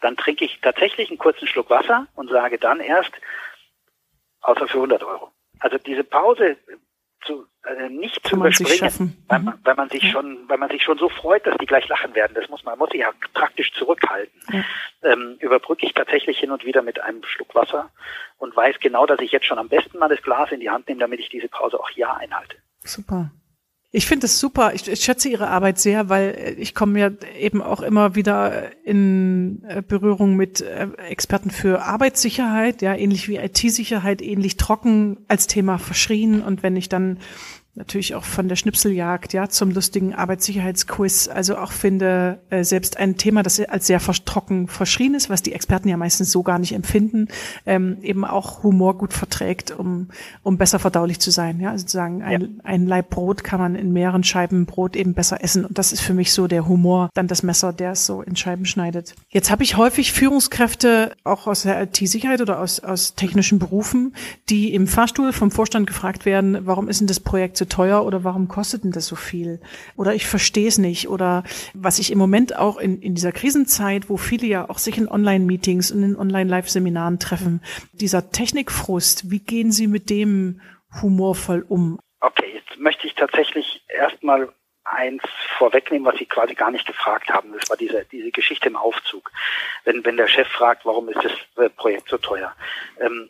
dann 0.01 0.17
trinke 0.17 0.43
ich 0.43 0.59
tatsächlich 0.61 1.09
einen 1.09 1.17
kurzen 1.17 1.47
Schluck 1.47 1.69
Wasser 1.69 2.07
und 2.15 2.29
sage 2.29 2.57
dann 2.57 2.81
erst, 2.81 3.13
außer 4.41 4.67
für 4.67 4.77
100 4.77 5.03
Euro. 5.03 5.31
Also 5.59 5.77
diese 5.77 6.03
Pause 6.03 6.57
zu, 7.25 7.45
äh, 7.65 7.89
nicht 7.89 8.23
Kann 8.23 8.29
zu 8.29 8.35
überspringen, 8.37 9.17
weil 9.27 9.39
man, 9.39 9.59
weil 9.63 9.75
man 9.75 9.89
sich 9.89 10.03
ja. 10.03 10.11
schon, 10.11 10.47
weil 10.47 10.57
man 10.57 10.69
sich 10.69 10.83
schon 10.83 10.97
so 10.97 11.09
freut, 11.09 11.45
dass 11.45 11.57
die 11.57 11.65
gleich 11.65 11.87
lachen 11.87 12.13
werden. 12.15 12.33
Das 12.35 12.49
muss 12.49 12.63
man, 12.63 12.77
muss 12.77 12.89
sich 12.91 13.01
ja 13.01 13.11
praktisch 13.33 13.73
zurückhalten. 13.73 14.39
Ja. 14.51 14.63
Ähm, 15.03 15.37
überbrücke 15.39 15.85
ich 15.85 15.93
tatsächlich 15.93 16.39
hin 16.39 16.51
und 16.51 16.65
wieder 16.65 16.81
mit 16.81 16.99
einem 16.99 17.23
Schluck 17.23 17.53
Wasser 17.55 17.89
und 18.37 18.55
weiß 18.55 18.79
genau, 18.79 19.05
dass 19.05 19.19
ich 19.19 19.31
jetzt 19.31 19.45
schon 19.45 19.59
am 19.59 19.69
besten 19.69 19.97
mal 19.97 20.09
das 20.09 20.21
Glas 20.21 20.51
in 20.51 20.59
die 20.59 20.69
Hand 20.69 20.87
nehme, 20.87 20.99
damit 20.99 21.19
ich 21.19 21.29
diese 21.29 21.49
Pause 21.49 21.79
auch 21.79 21.89
ja 21.91 22.13
einhalte. 22.13 22.57
Super. 22.83 23.31
Ich 23.97 24.05
finde 24.05 24.27
es 24.27 24.39
super. 24.39 24.75
Ich, 24.75 24.87
ich, 24.87 25.03
schätze 25.03 25.27
Ihre 25.27 25.47
Arbeit 25.47 25.79
sehr, 25.79 26.07
weil 26.07 26.55
ich 26.59 26.75
komme 26.75 26.99
ja 26.99 27.09
eben 27.39 27.63
auch 27.63 27.81
immer 27.81 28.13
wieder 28.13 28.69
in 28.85 29.63
äh, 29.67 29.81
Berührung 29.81 30.35
mit 30.35 30.61
äh, 30.61 30.89
Experten 31.09 31.49
für 31.49 31.81
Arbeitssicherheit, 31.81 32.83
ja, 32.83 32.93
ähnlich 32.93 33.27
wie 33.27 33.37
IT-Sicherheit, 33.37 34.21
ähnlich 34.21 34.55
trocken 34.55 35.17
als 35.27 35.47
Thema 35.47 35.79
verschrien. 35.79 36.43
Und 36.43 36.61
wenn 36.61 36.75
ich 36.75 36.89
dann 36.89 37.17
natürlich 37.77 38.15
auch 38.15 38.23
von 38.23 38.49
der 38.49 38.55
Schnipseljagd 38.55 39.33
ja 39.33 39.47
zum 39.47 39.71
lustigen 39.71 40.13
Arbeitssicherheitsquiz. 40.13 41.27
Also 41.27 41.57
auch 41.57 41.71
finde 41.71 42.39
äh, 42.49 42.63
selbst 42.63 42.97
ein 42.97 43.17
Thema, 43.17 43.43
das 43.43 43.59
als 43.59 43.87
sehr 43.87 43.99
trocken 43.99 44.67
verschrien 44.67 45.13
ist, 45.13 45.29
was 45.29 45.43
die 45.43 45.53
Experten 45.53 45.87
ja 45.87 45.97
meistens 45.97 46.31
so 46.31 46.43
gar 46.43 46.59
nicht 46.59 46.73
empfinden, 46.73 47.27
ähm, 47.65 47.97
eben 48.01 48.25
auch 48.25 48.63
Humor 48.63 48.97
gut 48.97 49.13
verträgt, 49.13 49.71
um 49.71 50.09
um 50.43 50.57
besser 50.57 50.79
verdaulich 50.79 51.19
zu 51.19 51.29
sein. 51.29 51.59
Ja, 51.59 51.71
also 51.71 51.83
sozusagen 51.83 52.23
ein, 52.23 52.41
ja. 52.41 52.47
ein 52.63 52.87
Laib 52.87 53.09
Brot 53.11 53.43
kann 53.43 53.59
man 53.59 53.75
in 53.75 53.93
mehreren 53.93 54.23
Scheiben 54.23 54.65
Brot 54.65 54.95
eben 54.95 55.13
besser 55.13 55.43
essen 55.43 55.63
und 55.63 55.77
das 55.77 55.93
ist 55.93 56.01
für 56.01 56.13
mich 56.13 56.33
so 56.33 56.47
der 56.47 56.67
Humor, 56.67 57.09
dann 57.13 57.27
das 57.27 57.43
Messer, 57.43 57.73
der 57.73 57.91
es 57.91 58.05
so 58.05 58.21
in 58.21 58.35
Scheiben 58.35 58.65
schneidet. 58.65 59.15
Jetzt 59.29 59.51
habe 59.51 59.63
ich 59.63 59.77
häufig 59.77 60.11
Führungskräfte 60.11 61.11
auch 61.23 61.45
aus 61.45 61.61
der 61.61 61.81
IT-Sicherheit 61.83 62.41
oder 62.41 62.59
aus 62.59 62.79
aus 62.79 63.13
technischen 63.13 63.59
Berufen, 63.59 64.15
die 64.49 64.73
im 64.73 64.87
Fahrstuhl 64.87 65.31
vom 65.31 65.51
Vorstand 65.51 65.85
gefragt 65.85 66.25
werden, 66.25 66.65
warum 66.65 66.89
ist 66.89 67.01
denn 67.01 67.07
das 67.07 67.19
Projekt 67.19 67.57
so 67.57 67.66
teuer 67.67 68.05
oder 68.05 68.23
warum 68.23 68.47
kostet 68.47 68.83
denn 68.83 68.91
das 68.91 69.07
so 69.07 69.15
viel? 69.15 69.59
Oder 69.95 70.15
ich 70.15 70.27
verstehe 70.27 70.67
es 70.67 70.77
nicht. 70.77 71.09
Oder 71.09 71.43
was 71.73 71.99
ich 71.99 72.11
im 72.11 72.17
Moment 72.17 72.55
auch 72.55 72.77
in, 72.77 73.01
in 73.01 73.15
dieser 73.15 73.31
Krisenzeit, 73.31 74.09
wo 74.09 74.17
viele 74.17 74.47
ja 74.47 74.69
auch 74.69 74.77
sich 74.77 74.97
in 74.97 75.07
Online-Meetings 75.07 75.91
und 75.91 76.03
in 76.03 76.15
Online-Live-Seminaren 76.15 77.19
treffen, 77.19 77.61
dieser 77.93 78.31
Technikfrust, 78.31 79.31
wie 79.31 79.39
gehen 79.39 79.71
Sie 79.71 79.87
mit 79.87 80.09
dem 80.09 80.61
humorvoll 81.01 81.65
um? 81.67 81.99
Okay, 82.21 82.53
jetzt 82.53 82.79
möchte 82.79 83.07
ich 83.07 83.15
tatsächlich 83.15 83.83
erstmal 83.87 84.49
eins 84.89 85.21
vorwegnehmen, 85.57 86.05
was 86.05 86.17
Sie 86.17 86.25
quasi 86.25 86.53
gar 86.53 86.71
nicht 86.71 86.87
gefragt 86.87 87.29
haben. 87.29 87.53
Das 87.53 87.69
war 87.69 87.77
diese, 87.77 88.05
diese 88.05 88.31
Geschichte 88.31 88.69
im 88.69 88.75
Aufzug. 88.75 89.31
Wenn, 89.83 90.03
wenn 90.05 90.17
der 90.17 90.27
Chef 90.27 90.47
fragt, 90.47 90.85
warum 90.85 91.09
ist 91.09 91.23
das 91.23 91.33
äh, 91.63 91.69
Projekt 91.69 92.09
so 92.09 92.17
teuer? 92.17 92.53
Ähm, 92.99 93.29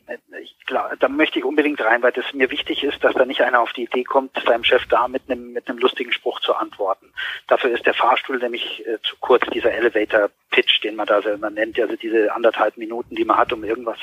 klar, 0.65 0.93
da 0.99 1.07
möchte 1.07 1.39
ich 1.39 1.45
unbedingt 1.45 1.81
rein, 1.81 2.03
weil 2.03 2.11
das 2.11 2.33
mir 2.33 2.51
wichtig 2.51 2.83
ist, 2.83 3.03
dass 3.03 3.13
da 3.13 3.25
nicht 3.25 3.41
einer 3.41 3.61
auf 3.61 3.73
die 3.73 3.83
Idee 3.83 4.03
kommt, 4.03 4.37
seinem 4.45 4.63
Chef 4.63 4.85
da 4.87 5.07
mit 5.07 5.23
einem, 5.29 5.53
mit 5.53 5.67
einem 5.67 5.79
lustigen 5.79 6.11
Spruch 6.11 6.39
zu 6.41 6.53
antworten. 6.53 7.11
Dafür 7.47 7.71
ist 7.71 7.85
der 7.85 7.93
Fahrstuhl 7.93 8.37
nämlich 8.37 8.85
äh, 8.85 8.99
zu 9.01 9.15
kurz, 9.19 9.45
dieser 9.51 9.71
Elevator 9.71 10.29
Pitch, 10.49 10.83
den 10.83 10.95
man 10.95 11.07
da 11.07 11.21
selber 11.21 11.49
nennt, 11.49 11.79
also 11.79 11.95
diese 11.95 12.33
anderthalb 12.33 12.77
Minuten, 12.77 13.15
die 13.15 13.25
man 13.25 13.37
hat, 13.37 13.51
um 13.53 13.63
irgendwas 13.63 13.99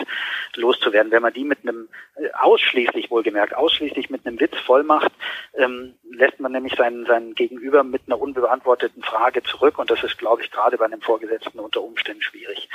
loszuwerden. 0.54 1.10
Wenn 1.10 1.22
man 1.22 1.32
die 1.32 1.44
mit 1.44 1.58
einem, 1.62 1.88
äh, 2.16 2.28
ausschließlich 2.32 3.10
wohlgemerkt, 3.10 3.54
ausschließlich 3.54 4.10
mit 4.10 4.26
einem 4.26 4.38
Witz 4.40 4.56
voll 4.66 4.82
macht, 4.82 5.12
ähm, 5.56 5.94
lässt 6.14 6.40
man 6.40 6.52
nämlich 6.52 6.74
seinen, 6.74 7.06
seinen 7.06 7.34
Gegenüber 7.34 7.84
mit 7.84 8.02
einer 8.06 8.20
unbeantworteten 8.20 9.02
Frage 9.02 9.42
zurück 9.42 9.78
und 9.78 9.90
das 9.90 10.02
ist, 10.02 10.18
glaube 10.18 10.42
ich, 10.42 10.50
gerade 10.50 10.76
bei 10.78 10.84
einem 10.84 11.00
Vorgesetzten 11.00 11.58
unter 11.58 11.82
Umständen 11.82 12.22
schwierig. 12.22 12.68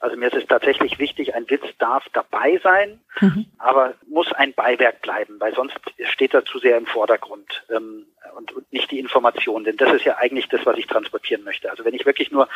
Also 0.00 0.16
mir 0.16 0.28
ist 0.28 0.36
es 0.36 0.46
tatsächlich 0.46 0.98
wichtig, 0.98 1.34
ein 1.34 1.48
Witz 1.48 1.64
darf 1.78 2.04
dabei 2.12 2.60
sein, 2.62 3.00
mhm. 3.20 3.46
aber 3.58 3.94
muss 4.06 4.32
ein 4.32 4.54
Beiwerk 4.54 5.02
bleiben, 5.02 5.40
weil 5.40 5.54
sonst 5.54 5.78
steht 6.12 6.34
er 6.34 6.44
zu 6.44 6.58
sehr 6.58 6.76
im 6.76 6.86
Vordergrund. 6.86 7.64
Ähm, 7.70 8.06
und, 8.36 8.52
und 8.52 8.72
nicht 8.72 8.90
die 8.90 8.98
Information, 8.98 9.64
denn 9.64 9.76
das 9.76 9.92
ist 9.92 10.04
ja 10.04 10.16
eigentlich 10.16 10.48
das, 10.48 10.64
was 10.64 10.76
ich 10.76 10.86
transportieren 10.86 11.44
möchte. 11.44 11.70
Also 11.70 11.84
wenn 11.84 11.94
ich 11.94 12.06
wirklich 12.06 12.30
nur 12.30 12.48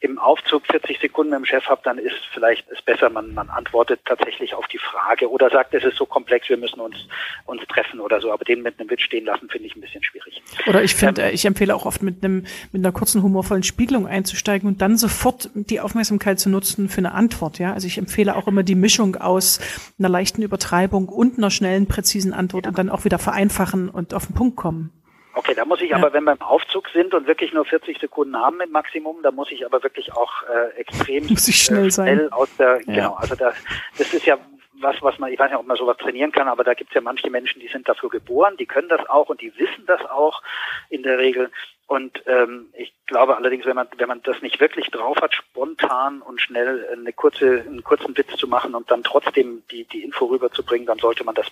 im 0.00 0.18
Aufzug 0.18 0.66
40 0.66 1.00
Sekunden 1.00 1.30
mit 1.30 1.40
dem 1.40 1.44
Chef 1.44 1.66
habe, 1.66 1.80
dann 1.84 1.98
ist 1.98 2.16
vielleicht 2.32 2.70
es 2.70 2.82
besser, 2.82 3.10
man, 3.10 3.34
man 3.34 3.48
antwortet 3.50 4.00
tatsächlich 4.04 4.54
auf 4.54 4.66
die 4.68 4.78
Frage 4.78 5.30
oder 5.30 5.50
sagt, 5.50 5.74
es 5.74 5.84
ist 5.84 5.96
so 5.96 6.06
komplex, 6.06 6.48
wir 6.48 6.56
müssen 6.56 6.80
uns, 6.80 6.96
uns 7.44 7.66
treffen 7.66 8.00
oder 8.00 8.20
so. 8.20 8.32
Aber 8.32 8.44
den 8.44 8.62
mit 8.62 8.78
einem 8.78 8.90
Witz 8.90 9.02
stehen 9.02 9.24
lassen, 9.24 9.48
finde 9.48 9.66
ich 9.66 9.75
ein 9.76 9.80
bisschen 9.80 10.02
schwierig. 10.02 10.42
Oder 10.66 10.82
ich 10.82 10.94
finde, 10.94 11.22
ähm, 11.22 11.34
ich 11.34 11.44
empfehle 11.44 11.74
auch 11.74 11.86
oft 11.86 12.02
mit 12.02 12.24
einem, 12.24 12.46
mit 12.72 12.84
einer 12.84 12.92
kurzen 12.92 13.22
humorvollen 13.22 13.62
Spiegelung 13.62 14.06
einzusteigen 14.06 14.68
und 14.68 14.82
dann 14.82 14.96
sofort 14.96 15.50
die 15.54 15.80
Aufmerksamkeit 15.80 16.40
zu 16.40 16.48
nutzen 16.48 16.88
für 16.88 16.98
eine 16.98 17.12
Antwort. 17.12 17.58
Ja, 17.58 17.72
also 17.72 17.86
ich 17.86 17.98
empfehle 17.98 18.36
auch 18.36 18.48
immer 18.48 18.62
die 18.62 18.74
Mischung 18.74 19.16
aus 19.16 19.60
einer 19.98 20.08
leichten 20.08 20.42
Übertreibung 20.42 21.08
und 21.08 21.38
einer 21.38 21.50
schnellen, 21.50 21.86
präzisen 21.86 22.32
Antwort 22.32 22.64
ja. 22.64 22.70
und 22.70 22.78
dann 22.78 22.90
auch 22.90 23.04
wieder 23.04 23.18
vereinfachen 23.18 23.88
und 23.88 24.14
auf 24.14 24.26
den 24.26 24.34
Punkt 24.34 24.56
kommen. 24.56 24.92
Okay, 25.34 25.52
da 25.54 25.66
muss 25.66 25.82
ich 25.82 25.90
ja. 25.90 25.96
aber, 25.96 26.14
wenn 26.14 26.24
wir 26.24 26.32
im 26.32 26.40
Aufzug 26.40 26.88
sind 26.94 27.12
und 27.12 27.26
wirklich 27.26 27.52
nur 27.52 27.66
40 27.66 27.98
Sekunden 28.00 28.34
haben 28.36 28.58
im 28.62 28.70
Maximum, 28.70 29.18
da 29.22 29.30
muss 29.30 29.52
ich 29.52 29.66
aber 29.66 29.82
wirklich 29.82 30.10
auch 30.14 30.32
äh, 30.44 30.80
extrem 30.80 31.26
muss 31.28 31.46
ich 31.46 31.62
schnell, 31.62 31.88
äh, 31.88 31.90
schnell 31.90 32.18
sein. 32.18 32.32
aus 32.32 32.48
der, 32.56 32.80
ja. 32.86 32.94
genau, 32.94 33.14
also 33.16 33.34
da, 33.34 33.52
das 33.98 34.14
ist 34.14 34.24
ja 34.24 34.38
was, 34.80 34.96
was 35.02 35.18
man, 35.18 35.32
ich 35.32 35.38
weiß 35.38 35.50
nicht, 35.50 35.58
ob 35.58 35.66
man 35.66 35.76
sowas 35.76 35.96
trainieren 35.96 36.32
kann, 36.32 36.48
aber 36.48 36.64
da 36.64 36.74
gibt 36.74 36.90
es 36.90 36.94
ja 36.94 37.00
manche 37.00 37.30
Menschen, 37.30 37.60
die 37.60 37.68
sind 37.68 37.88
dafür 37.88 38.10
geboren, 38.10 38.56
die 38.56 38.66
können 38.66 38.88
das 38.88 39.08
auch 39.08 39.28
und 39.28 39.40
die 39.40 39.56
wissen 39.58 39.86
das 39.86 40.04
auch 40.06 40.42
in 40.88 41.02
der 41.02 41.18
Regel. 41.18 41.50
Und 41.86 42.22
ähm, 42.26 42.70
ich 42.76 42.92
glaube 43.06 43.36
allerdings, 43.36 43.64
wenn 43.64 43.76
man 43.76 43.88
wenn 43.96 44.08
man 44.08 44.22
das 44.22 44.42
nicht 44.42 44.58
wirklich 44.58 44.90
drauf 44.90 45.18
hat, 45.20 45.34
spontan 45.34 46.20
und 46.20 46.40
schnell 46.40 46.86
eine 46.92 47.12
kurze 47.12 47.60
einen 47.60 47.84
kurzen 47.84 48.16
Witz 48.16 48.36
zu 48.36 48.48
machen 48.48 48.74
und 48.74 48.90
dann 48.90 49.04
trotzdem 49.04 49.62
die 49.70 49.84
die 49.84 50.02
Info 50.02 50.26
rüberzubringen, 50.26 50.86
dann 50.86 50.98
sollte 50.98 51.22
man 51.22 51.36
das 51.36 51.46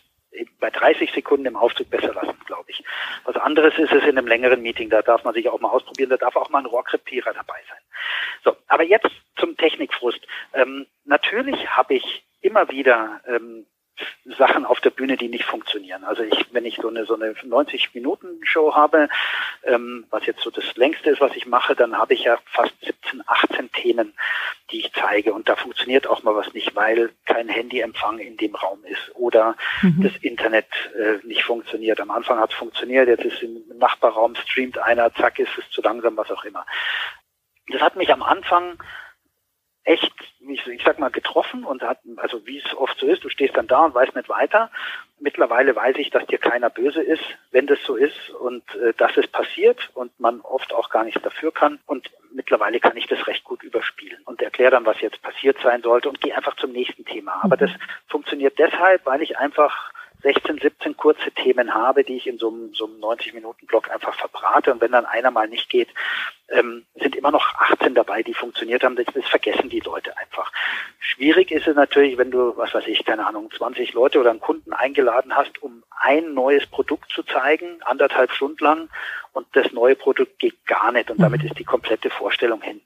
bei 0.59 0.71
30 0.71 1.13
Sekunden 1.13 1.47
im 1.47 1.57
Aufzug 1.57 1.91
besser 1.91 2.13
lassen, 2.13 2.37
glaube 2.47 2.69
ich. 2.69 2.83
Was 3.25 3.37
anderes 3.37 3.79
ist 3.79 3.93
es 3.93 4.03
in 4.03 4.19
einem 4.19 4.27
längeren 4.27 4.63
Meeting, 4.63 4.91
da 4.91 5.03
darf 5.03 5.23
man 5.23 5.35
sich 5.35 5.49
auch 5.49 5.61
mal 5.61 5.69
ausprobieren, 5.69 6.11
da 6.11 6.17
darf 6.17 6.35
auch 6.35 6.51
mal 6.51 6.59
ein 6.59 6.67
Rohrkrepierer 6.67 7.33
dabei 7.33 7.61
sein. 7.69 7.79
So, 8.43 8.57
aber 8.67 8.83
jetzt 8.83 9.11
zum 9.37 9.57
Technikfrust. 9.57 10.27
Ähm, 10.53 10.87
natürlich 11.05 11.69
habe 11.69 11.95
ich 11.95 12.25
immer 12.44 12.68
wieder 12.68 13.20
ähm, 13.26 13.66
Sachen 14.24 14.64
auf 14.64 14.80
der 14.80 14.90
Bühne, 14.90 15.16
die 15.16 15.28
nicht 15.28 15.44
funktionieren. 15.44 16.02
Also 16.02 16.24
ich, 16.24 16.52
wenn 16.52 16.64
ich 16.64 16.76
so 16.76 16.88
eine 16.88 17.04
so 17.04 17.14
eine 17.14 17.35
90 17.44 17.94
Minuten 17.94 18.40
Show 18.42 18.74
habe, 18.74 19.09
ähm, 19.62 20.07
was 20.11 20.26
jetzt 20.26 20.40
so 20.40 20.50
das 20.50 20.74
längste 20.76 21.11
ist, 21.11 21.20
was 21.20 21.37
ich 21.37 21.46
mache, 21.46 21.76
dann 21.76 21.96
habe 21.96 22.14
ich 22.14 22.24
ja 22.24 22.38
fast 22.46 22.74
17, 22.85 23.22
18 23.26 23.70
Themen, 23.70 24.14
die 24.70 24.80
ich 24.80 24.92
zeige 24.94 25.33
und 25.33 25.48
da 25.48 25.54
funktioniert 25.54 26.09
auch 26.09 26.24
mal 26.24 26.35
was 26.35 26.52
nicht, 26.54 26.74
weil 26.74 27.12
kein 27.24 27.48
Handyempfang 27.48 28.18
in 28.18 28.37
dem 28.37 28.57
Raum 28.57 28.85
ist 28.85 29.14
oder 29.14 29.57
mhm. 29.83 30.02
das 30.02 30.16
Internet 30.22 30.66
äh, 30.98 31.24
nicht 31.24 31.44
funktioniert. 31.44 32.00
Am 32.00 32.11
Anfang 32.11 32.38
hat 32.40 32.50
es 32.50 32.57
funktioniert, 32.57 33.07
jetzt 33.07 33.24
ist 33.24 33.42
im 33.42 33.62
Nachbarraum 33.78 34.35
streamt 34.35 34.78
einer, 34.78 35.14
zack, 35.14 35.38
ist 35.38 35.57
es 35.57 35.70
zu 35.70 35.83
langsam, 35.83 36.16
was 36.16 36.30
auch 36.33 36.44
immer. 36.44 36.66
Das 37.68 37.80
hat 37.80 37.94
mich 37.96 38.12
am 38.12 38.22
Anfang 38.22 38.78
echt, 39.85 40.12
ich, 40.40 40.66
ich 40.66 40.83
sag 40.83 40.99
mal, 40.99 41.11
getroffen 41.11 41.64
und 41.64 41.83
hat, 41.83 41.99
also 42.16 42.47
wie 42.47 42.59
es 42.59 42.77
oft 42.77 42.99
so 42.99 43.07
ist, 43.07 43.23
du 43.23 43.29
stehst 43.29 43.57
dann 43.57 43.66
da 43.66 43.85
und 43.85 43.94
weißt 43.94 44.16
nicht 44.16 44.29
weiter. 44.29 44.70
Mittlerweile 45.20 45.77
weiß 45.77 45.97
ich, 45.99 46.11
dass 46.11 46.27
dir 46.27 46.38
keiner 46.38 46.70
böse 46.70 47.03
ist, 47.03 47.23
wenn 47.51 47.66
das 47.66 47.79
so 47.85 47.97
ist 47.97 48.31
und 48.31 48.62
äh, 48.75 48.94
dass 48.97 49.16
es 49.16 49.27
passiert 49.27 49.90
und 49.94 50.18
man 50.18 50.40
oft 50.40 50.73
auch 50.73 50.90
gar 50.90 51.05
nichts 51.05 51.23
dafür 51.23 51.53
kann. 51.53 51.79
Und 51.87 52.11
mittlerweile 52.33 52.81
kann 52.81 52.97
ich 52.97 53.07
das 53.07 53.27
recht 53.27 53.44
gut 53.44 53.62
überspielen 53.62 54.23
und 54.25 54.42
erkläre 54.42 54.73
dann, 54.73 54.87
was 54.87 55.01
jetzt 55.01 55.23
passiert 55.23 55.59
sein 55.62 55.83
sollte 55.83 56.09
und 56.09 56.20
gehe 56.20 56.37
einfach 56.37 56.57
zum 56.57 56.73
nächsten 56.73 57.05
Thema. 57.05 57.40
Aber 57.42 57.57
mhm. 57.57 57.61
das 57.61 57.70
funktioniert 58.09 58.59
deshalb, 58.59 59.05
weil 59.07 59.23
ich 59.23 59.38
einfach 59.38 59.92
16, 60.25 60.59
17 60.59 60.97
kurze 60.97 61.31
Themen 61.33 61.75
habe, 61.75 62.03
die 62.03 62.17
ich 62.17 62.27
in 62.27 62.39
so 62.39 62.49
einem, 62.49 62.75
so 62.75 62.87
einem 62.87 62.99
90-Minuten-Block 63.01 63.91
einfach 63.91 64.15
verbrate. 64.15 64.73
Und 64.73 64.81
wenn 64.81 64.93
dann 64.93 65.05
einer 65.05 65.31
mal 65.31 65.47
nicht 65.49 65.69
geht, 65.69 65.89
ähm, 66.49 66.85
sind 66.95 67.15
immer 67.15 67.31
noch 67.31 67.55
18 67.55 67.95
dabei, 67.95 68.23
die 68.23 68.33
funktioniert 68.33 68.83
haben. 68.83 68.97
Das, 68.97 69.07
das 69.15 69.27
vergessen 69.27 69.69
die 69.69 69.81
Leute 69.81 70.17
einfach. 70.17 70.51
Schwierig 70.99 71.51
ist 71.51 71.69
es 71.69 71.77
natürlich, 71.77 72.17
wenn 72.17 72.31
du, 72.31 72.57
was 72.57 72.73
weiß 72.73 72.87
ich, 72.87 73.05
keine 73.05 73.27
Ahnung, 73.27 73.51
20 73.57 73.93
Leute 73.93 74.19
oder 74.19 74.31
einen 74.31 74.41
Kunden 74.41 74.73
eingeladen 74.73 75.37
hast, 75.37 75.63
um 75.63 75.85
ein 75.91 76.33
neues 76.33 76.67
Produkt 76.67 77.13
zu 77.13 77.23
zeigen, 77.23 77.83
anderthalb 77.83 78.33
Stunden 78.33 78.65
lang, 78.65 78.89
und 79.33 79.47
das 79.53 79.73
neue 79.73 79.97
Produkt 79.97 80.39
geht 80.39 80.65
gar 80.65 80.91
nicht. 80.93 81.11
Und 81.11 81.21
damit 81.21 81.43
mhm. 81.43 81.49
ist 81.49 81.59
die 81.59 81.65
komplette 81.65 82.09
Vorstellung 82.09 82.63
hin 82.63 82.81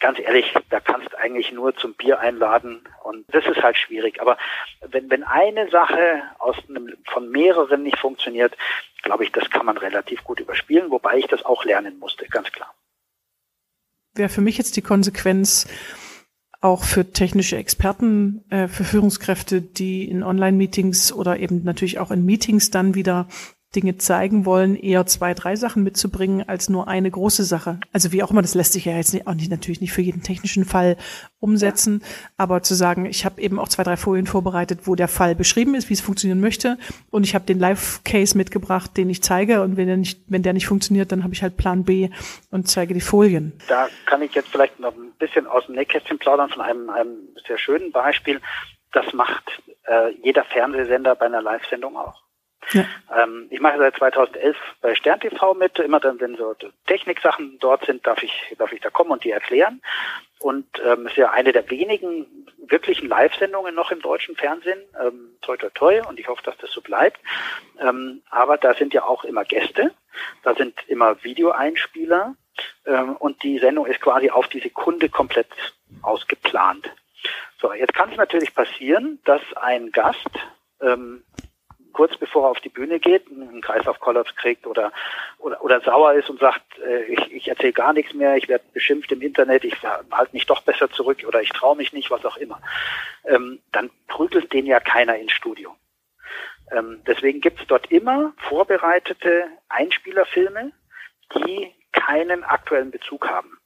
ganz 0.00 0.18
ehrlich, 0.18 0.52
da 0.70 0.80
kannst 0.80 1.14
eigentlich 1.16 1.52
nur 1.52 1.74
zum 1.76 1.94
Bier 1.94 2.18
einladen 2.20 2.82
und 3.04 3.24
das 3.32 3.46
ist 3.46 3.62
halt 3.62 3.76
schwierig. 3.76 4.20
Aber 4.20 4.36
wenn, 4.80 5.10
wenn 5.10 5.24
eine 5.24 5.70
Sache 5.70 6.22
aus 6.38 6.56
einem, 6.68 6.96
von 7.06 7.30
mehreren 7.30 7.82
nicht 7.82 7.98
funktioniert, 7.98 8.56
glaube 9.02 9.24
ich, 9.24 9.32
das 9.32 9.50
kann 9.50 9.66
man 9.66 9.76
relativ 9.76 10.24
gut 10.24 10.40
überspielen, 10.40 10.90
wobei 10.90 11.18
ich 11.18 11.26
das 11.26 11.44
auch 11.44 11.64
lernen 11.64 11.98
musste, 11.98 12.26
ganz 12.26 12.50
klar. 12.52 12.74
Wäre 14.14 14.28
für 14.28 14.40
mich 14.40 14.58
jetzt 14.58 14.76
die 14.76 14.82
Konsequenz, 14.82 15.68
auch 16.60 16.82
für 16.82 17.12
technische 17.12 17.56
Experten, 17.56 18.44
äh, 18.50 18.66
für 18.66 18.84
Führungskräfte, 18.84 19.62
die 19.62 20.08
in 20.08 20.22
Online-Meetings 20.24 21.12
oder 21.12 21.38
eben 21.38 21.62
natürlich 21.62 21.98
auch 22.00 22.10
in 22.10 22.24
Meetings 22.24 22.70
dann 22.70 22.94
wieder 22.94 23.28
Dinge 23.76 23.98
zeigen 23.98 24.46
wollen, 24.46 24.76
eher 24.76 25.04
zwei, 25.04 25.34
drei 25.34 25.54
Sachen 25.54 25.82
mitzubringen 25.82 26.48
als 26.48 26.70
nur 26.70 26.88
eine 26.88 27.10
große 27.10 27.44
Sache. 27.44 27.78
Also 27.92 28.12
wie 28.12 28.22
auch 28.22 28.30
immer, 28.30 28.40
das 28.40 28.54
lässt 28.54 28.72
sich 28.72 28.86
ja 28.86 28.96
jetzt 28.96 29.12
nicht, 29.12 29.26
auch 29.26 29.34
nicht 29.34 29.50
natürlich 29.50 29.82
nicht 29.82 29.92
für 29.92 30.00
jeden 30.00 30.22
technischen 30.22 30.64
Fall 30.64 30.96
umsetzen, 31.38 32.00
ja. 32.02 32.28
aber 32.38 32.62
zu 32.62 32.74
sagen, 32.74 33.04
ich 33.04 33.26
habe 33.26 33.40
eben 33.42 33.58
auch 33.58 33.68
zwei, 33.68 33.82
drei 33.82 33.98
Folien 33.98 34.26
vorbereitet, 34.26 34.80
wo 34.84 34.94
der 34.94 35.06
Fall 35.06 35.34
beschrieben 35.34 35.74
ist, 35.74 35.90
wie 35.90 35.94
es 35.94 36.00
funktionieren 36.00 36.40
möchte 36.40 36.78
und 37.10 37.24
ich 37.24 37.34
habe 37.34 37.44
den 37.44 37.58
Live-Case 37.58 38.36
mitgebracht, 38.36 38.96
den 38.96 39.10
ich 39.10 39.22
zeige 39.22 39.60
und 39.62 39.76
wenn 39.76 39.86
der 39.86 39.98
nicht, 39.98 40.22
wenn 40.28 40.42
der 40.42 40.54
nicht 40.54 40.66
funktioniert, 40.66 41.12
dann 41.12 41.22
habe 41.22 41.34
ich 41.34 41.42
halt 41.42 41.58
Plan 41.58 41.84
B 41.84 42.08
und 42.50 42.68
zeige 42.68 42.94
die 42.94 43.02
Folien. 43.02 43.52
Da 43.68 43.88
kann 44.06 44.22
ich 44.22 44.34
jetzt 44.34 44.48
vielleicht 44.48 44.80
noch 44.80 44.94
ein 44.94 45.12
bisschen 45.18 45.46
aus 45.46 45.66
dem 45.66 45.74
Nähkästchen 45.74 46.18
plaudern 46.18 46.48
von 46.48 46.62
einem, 46.62 46.88
einem 46.88 47.18
sehr 47.46 47.58
schönen 47.58 47.92
Beispiel. 47.92 48.40
Das 48.92 49.12
macht 49.12 49.44
äh, 49.84 50.14
jeder 50.22 50.44
Fernsehsender 50.44 51.14
bei 51.14 51.26
einer 51.26 51.42
Live-Sendung 51.42 51.96
auch. 51.96 52.27
Ja. 52.72 52.84
Ähm, 53.16 53.46
ich 53.50 53.60
mache 53.60 53.78
seit 53.78 53.96
2011 53.96 54.56
bei 54.80 54.94
Stern 54.94 55.20
TV 55.20 55.54
mit. 55.54 55.78
Immer 55.78 56.00
dann, 56.00 56.20
wenn 56.20 56.36
so 56.36 56.54
Techniksachen 56.86 57.58
dort 57.60 57.86
sind, 57.86 58.06
darf 58.06 58.22
ich, 58.22 58.54
darf 58.58 58.72
ich 58.72 58.80
da 58.80 58.90
kommen 58.90 59.10
und 59.10 59.24
die 59.24 59.30
erklären. 59.30 59.80
Und 60.40 60.66
ähm, 60.84 61.06
ist 61.06 61.16
ja 61.16 61.30
eine 61.30 61.52
der 61.52 61.68
wenigen 61.70 62.46
wirklichen 62.58 63.08
Live-Sendungen 63.08 63.74
noch 63.74 63.90
im 63.90 64.00
deutschen 64.00 64.36
Fernsehen. 64.36 64.80
Ähm, 65.00 65.36
toi, 65.40 65.56
toi, 65.56 65.70
toi. 65.74 66.02
Und 66.06 66.20
ich 66.20 66.28
hoffe, 66.28 66.42
dass 66.44 66.56
das 66.58 66.70
so 66.70 66.80
bleibt. 66.80 67.20
Ähm, 67.80 68.22
aber 68.30 68.56
da 68.56 68.74
sind 68.74 68.94
ja 68.94 69.04
auch 69.04 69.24
immer 69.24 69.44
Gäste. 69.44 69.92
Da 70.42 70.54
sind 70.54 70.74
immer 70.88 71.22
Videoeinspieler. 71.24 72.34
Ähm, 72.86 73.16
und 73.16 73.42
die 73.42 73.58
Sendung 73.58 73.86
ist 73.86 74.00
quasi 74.00 74.30
auf 74.30 74.48
die 74.48 74.60
Sekunde 74.60 75.08
komplett 75.08 75.48
ausgeplant. 76.02 76.90
So, 77.60 77.72
jetzt 77.72 77.94
kann 77.94 78.10
es 78.10 78.16
natürlich 78.16 78.54
passieren, 78.54 79.18
dass 79.24 79.42
ein 79.56 79.90
Gast 79.90 80.30
ähm, 80.80 81.24
kurz 81.92 82.16
bevor 82.16 82.44
er 82.44 82.50
auf 82.50 82.60
die 82.60 82.68
Bühne 82.68 82.98
geht, 82.98 83.26
einen 83.28 83.60
Kreislaufkollaps 83.60 84.34
kriegt 84.36 84.66
oder, 84.66 84.92
oder, 85.38 85.62
oder 85.62 85.80
sauer 85.80 86.14
ist 86.14 86.30
und 86.30 86.40
sagt, 86.40 86.78
äh, 86.78 87.04
ich, 87.04 87.32
ich 87.32 87.48
erzähle 87.48 87.72
gar 87.72 87.92
nichts 87.92 88.14
mehr, 88.14 88.36
ich 88.36 88.48
werde 88.48 88.64
beschimpft 88.72 89.10
im 89.12 89.22
Internet, 89.22 89.64
ich 89.64 89.74
halte 89.82 90.32
mich 90.32 90.46
doch 90.46 90.62
besser 90.62 90.90
zurück 90.90 91.18
oder 91.26 91.42
ich 91.42 91.50
traue 91.50 91.76
mich 91.76 91.92
nicht, 91.92 92.10
was 92.10 92.24
auch 92.24 92.36
immer, 92.36 92.60
ähm, 93.24 93.60
dann 93.72 93.90
prügelt 94.06 94.52
den 94.52 94.66
ja 94.66 94.80
keiner 94.80 95.16
ins 95.16 95.32
Studio. 95.32 95.74
Ähm, 96.70 97.02
deswegen 97.06 97.40
gibt 97.40 97.60
es 97.60 97.66
dort 97.66 97.90
immer 97.90 98.32
vorbereitete 98.36 99.46
Einspielerfilme, 99.68 100.72
die 101.34 101.74
keinen 101.92 102.44
aktuellen 102.44 102.90
Bezug 102.90 103.28
haben. 103.28 103.58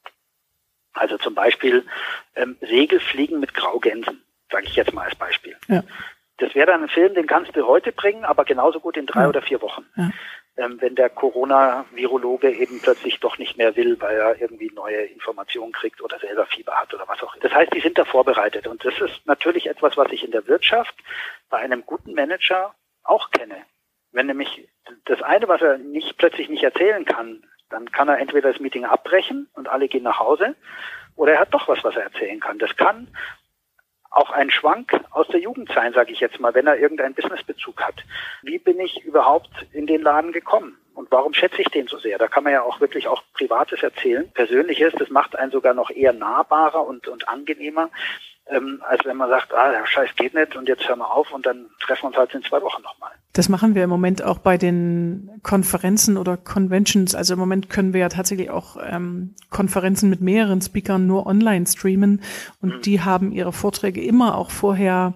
Also 0.93 1.17
zum 1.17 1.33
Beispiel 1.33 1.85
ähm, 2.35 2.57
Segelfliegen 2.61 3.39
mit 3.39 3.53
Graugänsen, 3.53 4.23
sage 4.51 4.67
ich 4.67 4.75
jetzt 4.75 4.93
mal 4.93 5.05
als 5.05 5.15
Beispiel. 5.15 5.57
Ja. 5.67 5.83
Das 6.37 6.55
wäre 6.55 6.67
dann 6.67 6.83
ein 6.83 6.89
Film, 6.89 7.13
den 7.13 7.27
kannst 7.27 7.55
du 7.55 7.67
heute 7.67 7.91
bringen, 7.91 8.25
aber 8.25 8.43
genauso 8.45 8.79
gut 8.79 8.97
in 8.97 9.05
drei 9.05 9.21
ja. 9.21 9.29
oder 9.29 9.41
vier 9.41 9.61
Wochen. 9.61 9.85
Ja. 9.95 10.11
Ähm, 10.55 10.79
wenn 10.81 10.95
der 10.95 11.09
Corona-Virologe 11.09 12.51
eben 12.51 12.79
plötzlich 12.79 13.19
doch 13.19 13.37
nicht 13.37 13.57
mehr 13.57 13.75
will, 13.75 13.99
weil 13.99 14.17
er 14.17 14.39
irgendwie 14.39 14.71
neue 14.75 15.03
Informationen 15.05 15.71
kriegt 15.71 16.01
oder 16.01 16.19
selber 16.19 16.45
Fieber 16.45 16.73
hat 16.73 16.93
oder 16.93 17.07
was 17.07 17.21
auch 17.23 17.33
immer. 17.35 17.43
Das 17.43 17.53
heißt, 17.53 17.73
die 17.73 17.79
sind 17.79 17.97
da 17.97 18.05
vorbereitet. 18.05 18.67
Und 18.67 18.85
das 18.85 18.93
ist 18.99 19.25
natürlich 19.25 19.67
etwas, 19.67 19.97
was 19.97 20.11
ich 20.11 20.23
in 20.23 20.31
der 20.31 20.47
Wirtschaft 20.47 20.95
bei 21.49 21.57
einem 21.57 21.85
guten 21.85 22.13
Manager 22.13 22.75
auch 23.03 23.31
kenne. 23.31 23.57
Wenn 24.11 24.27
nämlich 24.27 24.69
das 25.05 25.21
eine, 25.23 25.47
was 25.47 25.61
er 25.61 25.79
nicht 25.79 26.17
plötzlich 26.19 26.49
nicht 26.49 26.63
erzählen 26.63 27.03
kann, 27.03 27.43
dann 27.69 27.91
kann 27.91 28.07
er 28.07 28.19
entweder 28.19 28.51
das 28.51 28.61
Meeting 28.61 28.85
abbrechen 28.85 29.49
und 29.53 29.67
alle 29.67 29.87
gehen 29.87 30.03
nach 30.03 30.19
Hause, 30.19 30.55
oder 31.15 31.33
er 31.33 31.39
hat 31.39 31.53
doch 31.53 31.67
was, 31.67 31.83
was 31.83 31.95
er 31.95 32.03
erzählen 32.03 32.39
kann. 32.39 32.59
Das 32.59 32.75
kann 32.75 33.07
auch 34.13 34.29
ein 34.29 34.51
Schwank 34.51 34.99
aus 35.09 35.27
der 35.27 35.39
Jugend 35.39 35.71
sein, 35.73 35.93
sage 35.93 36.11
ich 36.11 36.19
jetzt 36.19 36.39
mal, 36.39 36.53
wenn 36.53 36.67
er 36.67 36.77
irgendeinen 36.77 37.15
Businessbezug 37.15 37.81
hat. 37.81 37.95
Wie 38.43 38.59
bin 38.59 38.79
ich 38.79 39.03
überhaupt 39.03 39.49
in 39.71 39.87
den 39.87 40.01
Laden 40.01 40.31
gekommen? 40.31 40.77
Und 40.93 41.11
warum 41.11 41.33
schätze 41.33 41.61
ich 41.61 41.69
den 41.69 41.87
so 41.87 41.97
sehr? 41.97 42.19
Da 42.19 42.27
kann 42.27 42.43
man 42.43 42.53
ja 42.53 42.61
auch 42.61 42.79
wirklich 42.79 43.07
auch 43.07 43.23
Privates 43.33 43.81
erzählen, 43.81 44.31
Persönliches. 44.31 44.93
Das 44.93 45.09
macht 45.09 45.35
einen 45.35 45.51
sogar 45.51 45.73
noch 45.73 45.89
eher 45.89 46.13
nahbarer 46.13 46.85
und, 46.85 47.07
und 47.07 47.27
angenehmer, 47.27 47.89
ähm, 48.53 48.81
als 48.87 49.03
wenn 49.05 49.17
man 49.17 49.29
sagt, 49.29 49.53
ah, 49.53 49.71
der 49.71 49.85
Scheiß 49.85 50.09
geht 50.15 50.33
nicht 50.33 50.55
und 50.55 50.67
jetzt 50.67 50.87
hören 50.87 50.99
wir 50.99 51.11
auf 51.11 51.31
und 51.31 51.45
dann 51.45 51.65
treffen 51.79 52.03
wir 52.03 52.07
uns 52.07 52.17
halt 52.17 52.33
in 52.33 52.43
zwei 52.43 52.61
Wochen 52.61 52.81
nochmal. 52.81 53.11
Das 53.33 53.49
machen 53.49 53.73
wir 53.73 53.83
im 53.83 53.89
Moment 53.89 54.23
auch 54.23 54.37
bei 54.37 54.57
den 54.57 55.39
Konferenzen 55.41 56.17
oder 56.17 56.37
Conventions. 56.37 57.15
Also 57.15 57.33
im 57.33 57.39
Moment 57.39 57.69
können 57.69 57.93
wir 57.93 58.01
ja 58.01 58.09
tatsächlich 58.09 58.51
auch 58.51 58.77
ähm, 58.87 59.33
Konferenzen 59.49 60.09
mit 60.09 60.21
mehreren 60.21 60.61
Speakern 60.61 61.07
nur 61.07 61.25
online 61.25 61.65
streamen 61.65 62.21
und 62.61 62.75
mhm. 62.75 62.81
die 62.81 63.01
haben 63.01 63.31
ihre 63.31 63.51
Vorträge 63.51 64.03
immer 64.03 64.37
auch 64.37 64.51
vorher 64.51 65.15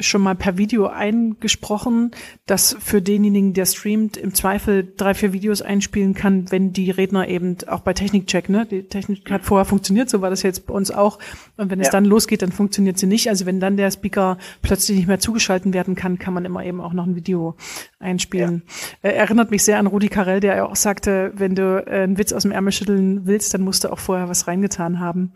schon 0.00 0.20
mal 0.20 0.34
per 0.34 0.58
Video 0.58 0.86
eingesprochen, 0.86 2.10
dass 2.46 2.76
für 2.80 3.00
denjenigen, 3.00 3.52
der 3.52 3.66
streamt, 3.66 4.16
im 4.16 4.34
Zweifel 4.34 4.92
drei, 4.96 5.14
vier 5.14 5.32
Videos 5.32 5.62
einspielen 5.62 6.14
kann, 6.14 6.50
wenn 6.50 6.72
die 6.72 6.90
Redner 6.90 7.28
eben 7.28 7.56
auch 7.68 7.80
bei 7.80 7.92
Technikcheck, 7.92 8.48
ne? 8.48 8.66
Die 8.66 8.82
Technik 8.82 9.30
hat 9.30 9.44
vorher 9.44 9.64
funktioniert, 9.64 10.10
so 10.10 10.22
war 10.22 10.30
das 10.30 10.42
jetzt 10.42 10.66
bei 10.66 10.74
uns 10.74 10.90
auch. 10.90 11.20
Und 11.56 11.70
wenn 11.70 11.78
ja. 11.78 11.84
es 11.84 11.90
dann 11.90 12.04
losgeht, 12.04 12.42
dann 12.42 12.50
funktioniert 12.50 12.98
sie 12.98 13.06
nicht. 13.06 13.28
Also 13.28 13.46
wenn 13.46 13.60
dann 13.60 13.76
der 13.76 13.90
Speaker 13.92 14.38
plötzlich 14.60 14.96
nicht 14.96 15.06
mehr 15.06 15.20
zugeschalten 15.20 15.72
werden 15.72 15.94
kann, 15.94 16.18
kann 16.18 16.34
man 16.34 16.44
immer 16.44 16.64
eben 16.64 16.80
auch 16.80 16.92
noch 16.92 17.06
ein 17.06 17.14
Video 17.14 17.56
einspielen. 18.00 18.62
Ja. 19.02 19.10
erinnert 19.10 19.50
mich 19.50 19.62
sehr 19.62 19.78
an 19.78 19.86
Rudi 19.86 20.08
Carell, 20.08 20.40
der 20.40 20.56
ja 20.56 20.66
auch 20.66 20.76
sagte, 20.76 21.32
wenn 21.36 21.54
du 21.54 21.84
äh, 21.86 22.02
einen 22.02 22.18
Witz 22.18 22.32
aus 22.32 22.42
dem 22.42 22.52
Ärmel 22.52 22.72
schütteln 22.72 23.26
willst, 23.26 23.54
dann 23.54 23.62
musst 23.62 23.84
du 23.84 23.92
auch 23.92 23.98
vorher 23.98 24.28
was 24.28 24.48
reingetan 24.48 25.00
haben. 25.00 25.32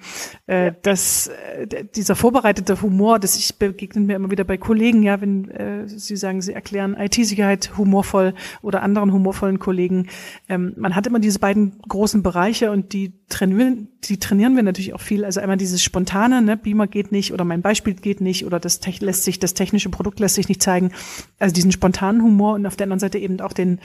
Äh, 0.47 0.67
ja. 0.67 0.71
Das, 0.83 1.29
äh, 1.29 1.85
dieser 1.95 2.17
vorbereitete 2.17 2.83
Humor, 2.83 3.19
das 3.19 3.37
ich 3.37 3.57
begegnet 3.57 4.07
mir 4.07 4.17
immer 4.17 4.31
wieder 4.31 4.39
bei 4.44 4.57
Kollegen, 4.57 5.03
ja, 5.03 5.20
wenn 5.20 5.50
äh, 5.50 5.88
sie 5.88 6.16
sagen, 6.16 6.42
sie 6.42 6.53
erklären 6.53 6.96
IT-Sicherheit 6.98 7.76
humorvoll 7.76 8.35
oder 8.62 8.83
anderen 8.83 9.12
humorvollen 9.12 9.59
Kollegen. 9.59 10.09
Ähm, 10.48 10.74
man 10.76 10.94
hat 10.94 11.07
immer 11.07 11.20
diese 11.20 11.38
beiden 11.38 11.79
großen 11.88 12.22
Bereiche 12.22 12.70
und 12.70 12.92
die 12.92 13.12
trainieren, 13.29 13.88
die 14.05 14.18
trainieren 14.18 14.57
wir 14.57 14.62
natürlich 14.62 14.94
auch 14.94 15.00
viel. 15.00 15.24
Also 15.24 15.40
einmal 15.40 15.57
dieses 15.57 15.83
spontane, 15.83 16.42
ne, 16.42 16.57
Beamer 16.57 16.87
geht 16.87 17.12
nicht 17.12 17.33
oder 17.33 17.44
mein 17.44 17.62
Beispiel 17.62 17.94
geht 17.94 18.20
nicht 18.20 18.44
oder 18.44 18.61
das 18.61 18.81
lässt 19.00 19.24
sich, 19.24 19.38
das 19.38 19.55
technische 19.55 19.88
Produkt 19.88 20.20
lässt 20.20 20.35
sich 20.35 20.48
nicht 20.48 20.62
zeigen. 20.62 20.92
Also 21.38 21.55
diesen 21.55 21.72
spontanen 21.72 22.22
Humor 22.22 22.55
und 22.55 22.66
auf 22.66 22.76
der 22.76 22.85
anderen 22.85 23.00
Seite 23.00 23.18
eben 23.18 23.40
auch 23.40 23.53
den, 23.53 23.81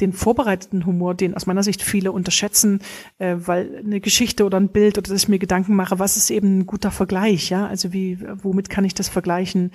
den 0.00 0.12
vorbereiteten 0.12 0.86
Humor, 0.86 1.14
den 1.14 1.34
aus 1.34 1.46
meiner 1.46 1.62
Sicht 1.62 1.82
viele 1.82 2.12
unterschätzen, 2.12 2.80
äh, 3.18 3.36
weil 3.38 3.82
eine 3.84 4.00
Geschichte 4.00 4.44
oder 4.44 4.58
ein 4.58 4.68
Bild 4.68 4.98
oder 4.98 5.08
dass 5.08 5.22
ich 5.22 5.28
mir 5.28 5.38
Gedanken 5.38 5.74
mache, 5.76 5.98
was 5.98 6.16
ist 6.16 6.30
eben 6.30 6.58
ein 6.58 6.66
guter 6.66 6.90
Vergleich, 6.90 7.50
ja? 7.50 7.66
Also 7.66 7.92
wie, 7.92 8.18
womit 8.42 8.70
kann 8.70 8.84
ich 8.84 8.94
das 8.94 9.08
vergleichen? 9.08 9.72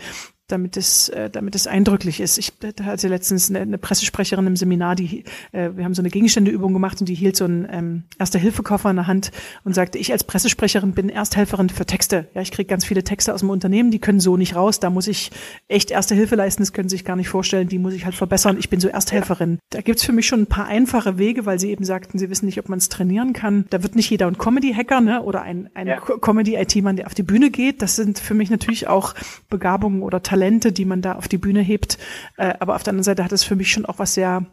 Damit 0.50 0.78
es, 0.78 1.10
äh, 1.10 1.30
damit 1.30 1.56
es 1.56 1.68
eindrücklich 1.68 2.20
ist. 2.20 2.38
Ich 2.38 2.54
hatte 2.84 3.08
letztens 3.08 3.50
eine, 3.50 3.60
eine 3.60 3.78
Pressesprecherin 3.78 4.48
im 4.48 4.56
Seminar, 4.56 4.96
die, 4.96 5.24
äh, 5.52 5.70
wir 5.76 5.86
haben 5.86 5.94
so 5.94 6.02
eine 6.02 6.10
Gegenständeübung 6.10 6.74
gemacht 6.74 7.00
und 7.00 7.08
die 7.08 7.16
hielt 7.16 7.36
so 7.36 7.46
einen 7.46 7.68
ähm, 7.72 8.04
Erste-Hilfe-Koffer 8.18 8.90
in 8.90 8.98
der 8.98 9.08
Hand 9.08 9.32
und 9.64 9.74
sagte, 9.74 9.98
ich 9.98 10.12
als 10.12 10.24
Pressesprecherin 10.24 10.94
bin 10.94 11.10
Ersthelferin 11.10 11.70
für 11.70 11.86
Texte. 11.86 12.28
Ja, 12.34 12.42
ich 12.42 12.52
kriege 12.52 12.68
ganz 12.68 12.84
viele 12.84 13.04
Texte 13.04 13.34
aus 13.34 13.42
dem 13.42 13.50
Unternehmen, 13.50 13.92
die 13.92 14.00
können 14.00 14.20
so 14.20 14.38
nicht 14.38 14.56
raus. 14.56 14.80
Da 14.80 14.90
muss 14.90 15.08
ich 15.08 15.32
echt 15.68 15.92
Erste 15.92 16.16
Hilfe 16.16 16.36
leisten, 16.36 16.64
das 16.64 16.74
können 16.74 16.90
Sie 16.90 16.96
sich 16.96 17.06
gar 17.06 17.16
nicht 17.16 17.30
vorstellen, 17.30 17.68
die 17.68 17.80
muss 17.80 17.94
ich 17.94 18.06
halt 18.06 18.16
verbessern. 18.16 18.58
Ich 18.60 18.70
bin 18.70 18.80
so 18.80 18.88
Ersthelferin. 18.88 19.60
Da 19.70 19.82
gibt's 19.82 20.04
für 20.04 20.14
mich 20.14 20.28
schon 20.28 20.42
ein 20.42 20.48
paar 20.48 20.66
einfache 20.66 21.18
Wege, 21.18 21.46
weil 21.46 21.60
Sie 21.60 21.70
eben 21.70 21.84
sagten, 21.84 22.18
Sie 22.18 22.30
wissen 22.30 22.46
nicht, 22.46 22.60
ob 22.60 22.70
man 22.70 22.80
es 22.80 22.90
trainieren 22.90 23.34
kann. 23.34 23.66
Da 23.70 23.84
wird 23.84 23.96
nicht 23.96 24.10
jeder 24.10 24.28
ein 24.28 24.38
Comedy-Hacker 24.38 25.02
ne, 25.02 25.22
oder 25.22 25.42
ein, 25.42 25.70
ein 25.74 25.88
ja. 25.88 26.00
Comedy-IT-Mann, 26.00 26.96
der 26.96 27.08
auf 27.08 27.14
die 27.14 27.24
Bühne 27.24 27.50
geht. 27.52 27.82
Das 27.82 27.96
sind 27.96 28.20
für 28.20 28.34
mich 28.34 28.50
natürlich 28.50 28.88
auch 28.88 29.14
Begabungen 29.50 30.02
oder 30.02 30.24
Talente 30.24 30.39
Talente, 30.40 30.72
die 30.72 30.86
man 30.86 31.02
da 31.02 31.14
auf 31.16 31.28
die 31.28 31.38
Bühne 31.38 31.62
hebt. 31.62 31.98
Äh, 32.38 32.54
aber 32.60 32.76
auf 32.76 32.84
der 32.84 32.92
anderen 32.92 33.04
Seite 33.04 33.24
hat 33.24 33.34
es 33.34 33.44
für 33.44 33.56
mich 33.56 33.72
schon 33.72 33.86
auch 33.86 34.00
was 34.00 34.14
sehr 34.14 34.46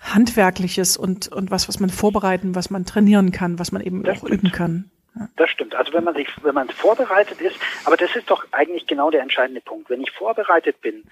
Handwerkliches 0.00 0.96
und, 0.96 1.28
und 1.28 1.50
was, 1.50 1.68
was 1.68 1.78
man 1.78 1.90
vorbereiten, 1.90 2.54
was 2.54 2.70
man 2.70 2.86
trainieren 2.86 3.32
kann, 3.32 3.58
was 3.58 3.72
man 3.72 3.82
eben 3.82 4.02
das 4.02 4.18
auch 4.18 4.26
stimmt. 4.26 4.42
üben 4.42 4.52
kann. 4.52 4.90
Das 5.36 5.50
stimmt. 5.50 5.74
Also 5.74 5.92
wenn 5.92 6.04
man 6.04 6.14
sich, 6.14 6.28
wenn 6.42 6.54
man 6.54 6.68
vorbereitet 6.68 7.40
ist, 7.40 7.56
aber 7.84 7.96
das 7.96 8.14
ist 8.14 8.30
doch 8.30 8.44
eigentlich 8.52 8.86
genau 8.86 9.10
der 9.10 9.22
entscheidende 9.22 9.60
Punkt. 9.60 9.90
Wenn 9.90 10.02
ich 10.02 10.10
vorbereitet 10.10 10.80
bin, 10.80 11.04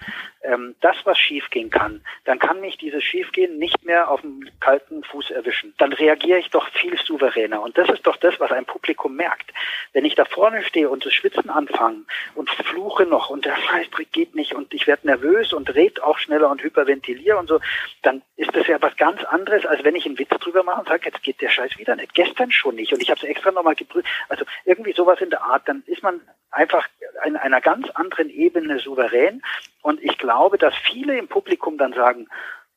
ähm, 0.43 0.75
das, 0.81 0.95
was 1.03 1.17
schiefgehen 1.17 1.69
kann, 1.69 2.01
dann 2.25 2.39
kann 2.39 2.61
mich 2.61 2.77
dieses 2.77 3.03
Schiefgehen 3.03 3.57
nicht 3.57 3.83
mehr 3.85 4.09
auf 4.09 4.21
dem 4.21 4.49
kalten 4.59 5.03
Fuß 5.03 5.31
erwischen. 5.31 5.73
Dann 5.77 5.93
reagiere 5.93 6.39
ich 6.39 6.49
doch 6.49 6.67
viel 6.69 6.97
souveräner. 6.97 7.61
Und 7.61 7.77
das 7.77 7.89
ist 7.89 8.05
doch 8.07 8.17
das, 8.17 8.39
was 8.39 8.51
ein 8.51 8.65
Publikum 8.65 9.15
merkt. 9.15 9.51
Wenn 9.93 10.05
ich 10.05 10.15
da 10.15 10.25
vorne 10.25 10.63
stehe 10.63 10.89
und 10.89 11.05
das 11.05 11.13
Schwitzen 11.13 11.49
anfange 11.49 12.03
und 12.35 12.49
fluche 12.49 13.05
noch 13.05 13.29
und 13.29 13.45
der 13.45 13.55
Scheißtrick 13.55 14.11
geht 14.11 14.35
nicht 14.35 14.53
und 14.53 14.73
ich 14.73 14.87
werde 14.87 15.07
nervös 15.07 15.53
und 15.53 15.73
red 15.75 16.01
auch 16.01 16.17
schneller 16.17 16.49
und 16.49 16.63
hyperventiliere 16.63 17.37
und 17.37 17.47
so, 17.47 17.59
dann 18.03 18.21
ist 18.35 18.55
das 18.55 18.67
ja 18.67 18.81
was 18.81 18.95
ganz 18.97 19.23
anderes, 19.23 19.65
als 19.65 19.83
wenn 19.83 19.95
ich 19.95 20.05
einen 20.05 20.19
Witz 20.19 20.29
drüber 20.29 20.63
mache 20.63 20.81
und 20.81 20.87
sage, 20.87 21.05
jetzt 21.05 21.23
geht 21.23 21.41
der 21.41 21.49
Scheiß 21.49 21.77
wieder 21.77 21.95
nicht. 21.95 22.13
Gestern 22.13 22.51
schon 22.51 22.75
nicht. 22.75 22.93
Und 22.93 23.01
ich 23.01 23.09
habe 23.09 23.19
es 23.19 23.27
extra 23.27 23.51
nochmal 23.51 23.75
geprüft 23.75 23.96
also 24.29 24.45
irgendwie 24.65 24.93
sowas 24.93 25.19
in 25.21 25.29
der 25.29 25.43
Art, 25.43 25.67
dann 25.67 25.83
ist 25.85 26.03
man 26.03 26.21
einfach 26.51 26.87
in 27.25 27.35
einer 27.37 27.61
ganz 27.61 27.89
anderen 27.91 28.29
Ebene 28.29 28.79
souverän. 28.79 29.41
Und 29.81 30.01
ich 30.03 30.17
glaube, 30.17 30.57
dass 30.57 30.75
viele 30.75 31.17
im 31.17 31.27
Publikum 31.27 31.77
dann 31.77 31.93
sagen, 31.93 32.27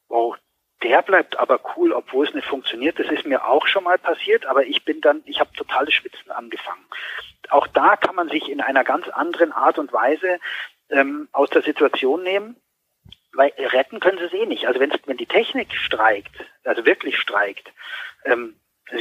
wow, 0.09 0.37
der 0.83 1.03
bleibt 1.03 1.39
aber 1.39 1.61
cool, 1.77 1.93
obwohl 1.93 2.27
es 2.27 2.35
nicht 2.35 2.47
funktioniert. 2.47 2.99
Das 2.99 3.09
ist 3.09 3.27
mir 3.27 3.45
auch 3.45 3.67
schon 3.67 3.85
mal 3.85 3.99
passiert, 3.99 4.47
aber 4.47 4.65
ich 4.65 4.85
bin 4.85 5.01
dann, 5.01 5.23
ich 5.27 5.41
habe 5.41 5.53
totales 5.55 5.93
Schwitzen 5.93 6.31
angefangen. 6.31 6.85
Auch 7.51 7.67
da 7.67 7.97
kann 7.97 8.15
man 8.15 8.29
sich 8.29 8.49
in 8.49 8.61
einer 8.61 8.85
ganz 8.85 9.09
anderen 9.09 9.53
Art 9.53 9.79
und 9.79 9.93
Weise 9.93 10.39
ähm, 10.89 11.29
aus 11.33 11.51
der 11.51 11.63
Situation 11.63 12.23
nehmen, 12.23 12.57
weil 13.33 13.53
retten 13.59 14.01
können 14.01 14.19
sie 14.19 14.25
es 14.25 14.33
eh 14.33 14.47
nicht. 14.47 14.67
Also 14.67 14.81
wenn, 14.81 14.93
wenn 15.07 15.17
die 15.17 15.27
Technik 15.27 15.75
streikt, 15.75 16.35
also 16.65 16.87
wirklich 16.87 17.19
streikt, 17.19 17.73
ähm, 18.25 18.57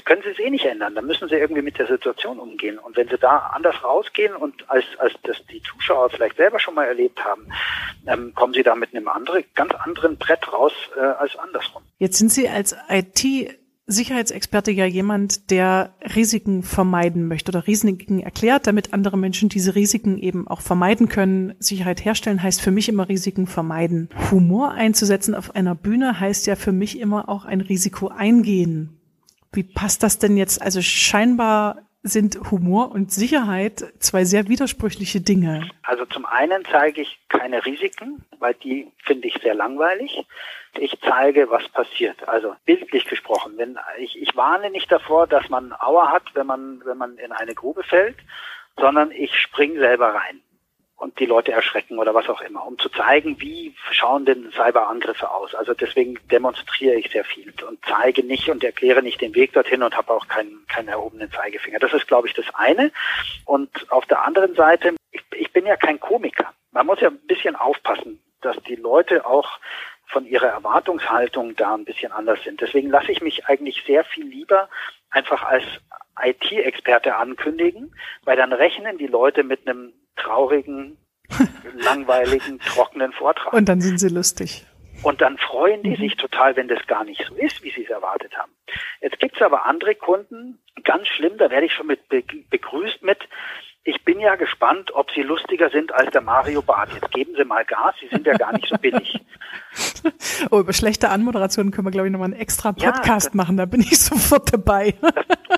können 0.06 0.21
sie 0.23 0.30
es 0.30 0.39
eh 0.39 0.49
nicht 0.49 0.65
ändern. 0.65 0.95
Dann 0.95 1.06
müssen 1.06 1.28
sie 1.30 1.36
irgendwie 1.36 1.62
mit 1.62 1.78
der 1.78 1.88
Situation 1.88 2.39
umgehen. 2.39 2.80
Und 2.80 2.97
wenn 2.97 3.08
sie 3.08 3.17
da 3.17 3.52
anders 3.54 3.84
rausgehen 3.84 4.36
und 4.36 4.69
als, 4.69 4.86
als 4.97 5.13
das 5.23 5.38
die 5.52 5.62
Zuschauer 5.62 6.10
vielleicht 6.10 6.38
selber 6.38 6.60
schon 6.60 6.75
mal 6.75 6.86
erlebt 6.86 7.23
haben, 7.23 7.47
ähm, 8.08 8.34
kommen 8.36 8.54
sie 8.54 8.63
da 8.63 8.75
mit 8.75 8.93
einem 8.93 9.08
anderen, 9.08 9.43
ganz 9.56 9.73
anderen 9.73 10.17
Brett 10.17 10.52
raus 10.52 10.73
äh, 10.95 10.99
als 10.99 11.36
andersrum. 11.38 11.84
Jetzt 11.97 12.17
sind 12.17 12.32
Sie 12.32 12.47
als 12.47 12.75
IT 12.89 13.60
Sicherheitsexperte 13.91 14.69
ja 14.69 14.86
jemand, 14.86 15.49
der 15.49 15.95
Risiken 16.15 16.62
vermeiden 16.62 17.28
möchte 17.28 17.49
oder 17.52 17.65
Risiken 17.65 18.19
erklärt, 18.19 18.67
damit 18.67 18.93
andere 18.93 19.17
Menschen 19.17 19.49
diese 19.49 19.73
Risiken 19.73 20.19
eben 20.19 20.47
auch 20.47 20.62
vermeiden 20.62 21.10
können. 21.10 21.56
Sicherheit 21.58 22.06
herstellen 22.06 22.43
heißt 22.43 22.62
für 22.62 22.69
mich 22.69 22.88
immer 22.88 23.10
Risiken 23.10 23.47
vermeiden. 23.47 24.10
Humor 24.30 24.73
einzusetzen 24.73 25.34
auf 25.34 25.56
einer 25.56 25.73
Bühne 25.73 26.19
heißt 26.19 26.45
ja 26.45 26.56
für 26.56 26.71
mich 26.71 26.99
immer 26.99 27.30
auch 27.30 27.45
ein 27.45 27.62
Risiko 27.62 28.10
eingehen. 28.10 28.99
Wie 29.52 29.64
passt 29.64 30.04
das 30.04 30.20
denn 30.20 30.38
jetzt? 30.38 30.62
Also 30.62 30.82
scheinbar 30.82 31.78
sind 32.02 32.52
Humor 32.52 32.92
und 32.92 33.12
Sicherheit 33.12 33.94
zwei 34.00 34.24
sehr 34.24 34.48
widersprüchliche 34.48 35.22
Dinge. 35.22 35.70
Also 35.84 36.06
zum 36.06 36.26
einen 36.26 36.64
zeige 36.66 37.02
ich 37.02 37.20
keine 37.28 37.66
Risiken, 37.66 38.24
weil 38.40 38.54
die 38.54 38.88
finde 39.04 39.28
ich 39.28 39.36
sehr 39.42 39.54
langweilig. 39.54 40.26
Ich 40.78 40.98
zeige, 41.02 41.50
was 41.50 41.68
passiert. 41.70 42.28
Also 42.28 42.56
bildlich 42.66 43.06
gesprochen, 43.06 43.54
wenn 43.58 43.78
ich, 43.98 44.22
ich 44.22 44.36
warne 44.36 44.70
nicht 44.70 44.92
davor, 44.92 45.28
dass 45.28 45.50
man 45.50 45.74
Aua 45.74 46.12
hat, 46.12 46.24
wenn 46.36 46.48
man 46.48 46.82
wenn 46.86 46.98
man 46.98 47.18
in 47.18 47.32
eine 47.32 47.54
Grube 47.54 47.84
fällt, 47.84 48.18
sondern 48.78 49.12
ich 49.12 49.36
springe 49.38 49.80
selber 49.80 50.14
rein 50.14 50.42
und 51.00 51.18
die 51.20 51.26
Leute 51.26 51.54
erschrecken 51.54 51.98
oder 51.98 52.14
was 52.14 52.28
auch 52.28 52.42
immer, 52.42 52.68
um 52.68 52.78
zu 52.78 52.90
zeigen, 52.90 53.40
wie 53.40 53.74
schauen 53.92 54.26
denn 54.26 54.52
Cyberangriffe 54.52 55.32
aus. 55.32 55.56
Also 55.56 55.74
deswegen 55.74 56.20
demonstriere 56.30 56.96
ich 56.96 57.10
sehr 57.10 57.24
viel 57.24 57.54
und 57.68 57.80
zeige 57.88 58.24
nicht 58.24 58.50
und 58.50 58.64
erkläre 58.64 59.02
nicht 59.02 59.22
den 59.22 59.34
Weg 59.34 59.54
dorthin 59.54 59.82
und 59.82 59.96
habe 59.96 60.14
auch 60.14 60.28
keinen, 60.28 60.66
keinen 60.68 60.90
erhobenen 60.90 61.32
Zeigefinger. 61.32 61.80
Das 61.80 61.94
ist, 61.94 62.08
glaube 62.08 62.28
ich, 62.28 62.34
das 62.34 62.46
eine. 62.54 62.92
Und 63.46 63.70
auf 63.92 64.06
der 64.08 64.26
anderen 64.26 64.56
Seite, 64.56 64.96
ich, 65.12 65.22
ich 65.32 65.54
bin 65.54 65.66
ja 65.66 65.78
kein 65.78 66.02
Komiker. 66.02 66.54
Man 66.72 66.86
muss 66.86 67.00
ja 67.00 67.08
ein 67.08 67.28
bisschen 67.28 67.56
aufpassen, 67.56 68.22
dass 68.42 68.58
die 68.64 68.76
Leute 68.76 69.26
auch 69.26 69.60
von 70.08 70.26
ihrer 70.26 70.48
Erwartungshaltung 70.48 71.56
da 71.56 71.76
ein 71.76 71.86
bisschen 71.86 72.12
anders 72.12 72.44
sind. 72.44 72.60
Deswegen 72.60 72.90
lasse 72.90 73.12
ich 73.12 73.22
mich 73.22 73.46
eigentlich 73.46 73.84
sehr 73.86 74.04
viel 74.04 74.26
lieber 74.26 74.68
einfach 75.12 75.44
als 75.44 75.64
IT-Experte 76.22 77.16
ankündigen, 77.16 77.96
weil 78.24 78.36
dann 78.36 78.52
rechnen 78.52 78.98
die 78.98 79.08
Leute 79.08 79.44
mit 79.44 79.68
einem 79.68 79.94
traurigen, 80.20 80.98
langweiligen, 81.76 82.60
trockenen 82.60 83.12
Vortrag. 83.14 83.54
Und 83.54 83.70
dann 83.70 83.82
sind 83.82 84.00
sie 84.00 84.10
lustig. 84.10 84.66
Und 85.02 85.22
dann 85.22 85.38
freuen 85.38 85.84
die 85.84 85.92
mhm. 85.92 85.96
sich 85.96 86.16
total, 86.18 86.56
wenn 86.56 86.68
das 86.68 86.86
gar 86.88 87.04
nicht 87.04 87.24
so 87.28 87.36
ist, 87.36 87.64
wie 87.64 87.72
sie 87.72 87.84
es 87.84 87.90
erwartet 87.90 88.36
haben. 88.38 88.52
Jetzt 89.02 89.20
gibt's 89.20 89.42
aber 89.42 89.66
andere 89.66 89.96
Kunden, 89.96 90.60
ganz 90.84 91.08
schlimm, 91.08 91.38
da 91.38 91.50
werde 91.50 91.66
ich 91.66 91.74
schon 91.74 91.88
mit 91.88 92.02
begrüßt 92.10 93.02
mit, 93.04 93.20
ich 93.84 94.04
bin 94.04 94.20
ja 94.20 94.36
gespannt, 94.36 94.92
ob 94.94 95.12
Sie 95.12 95.22
lustiger 95.22 95.70
sind 95.70 95.94
als 95.94 96.12
der 96.12 96.22
Mario 96.22 96.62
Barth. 96.62 96.94
Jetzt 96.94 97.12
geben 97.12 97.34
Sie 97.38 97.46
mal 97.46 97.63
Gas, 97.65 97.96
Sie 98.00 98.08
sind 98.08 98.28
ja 98.28 98.34
gar 98.34 98.54
nicht 98.54 98.68
so 98.68 98.78
billig. 98.78 99.20
Oh, 100.52 100.60
über 100.60 100.74
schlechte 100.74 101.10
Anmoderationen 101.10 101.72
können 101.72 101.88
wir, 101.88 101.92
glaube 101.92 102.08
ich, 102.08 102.12
nochmal 102.12 102.32
einen 102.32 102.39
extra 102.39 102.72
Podcast 102.72 103.34
ja, 103.34 103.36
machen, 103.36 103.58
da 103.58 103.65
bin 103.65 103.82
ich 103.82 104.00
sofort 104.00 104.54
dabei. 104.54 104.96
Das, 105.02 105.13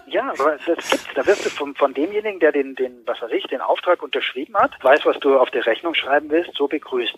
ja, 0.08 0.34
das 0.66 0.66
gibt's. 0.66 1.08
Da 1.14 1.26
wirst 1.26 1.46
du 1.46 1.50
von, 1.50 1.76
von 1.76 1.94
demjenigen, 1.94 2.40
der 2.40 2.52
den, 2.52 2.76
den, 2.76 3.04
was 3.06 3.22
weiß 3.22 3.32
ich, 3.32 3.44
den 3.46 3.62
Auftrag 3.62 4.02
unterschrieben 4.02 4.56
hat, 4.56 4.72
weiß, 4.84 5.06
was 5.06 5.20
du 5.20 5.38
auf 5.38 5.52
der 5.52 5.66
Rechnung 5.66 5.94
schreiben 5.94 6.30
willst, 6.30 6.56
so 6.56 6.68
begrüßt. 6.68 7.18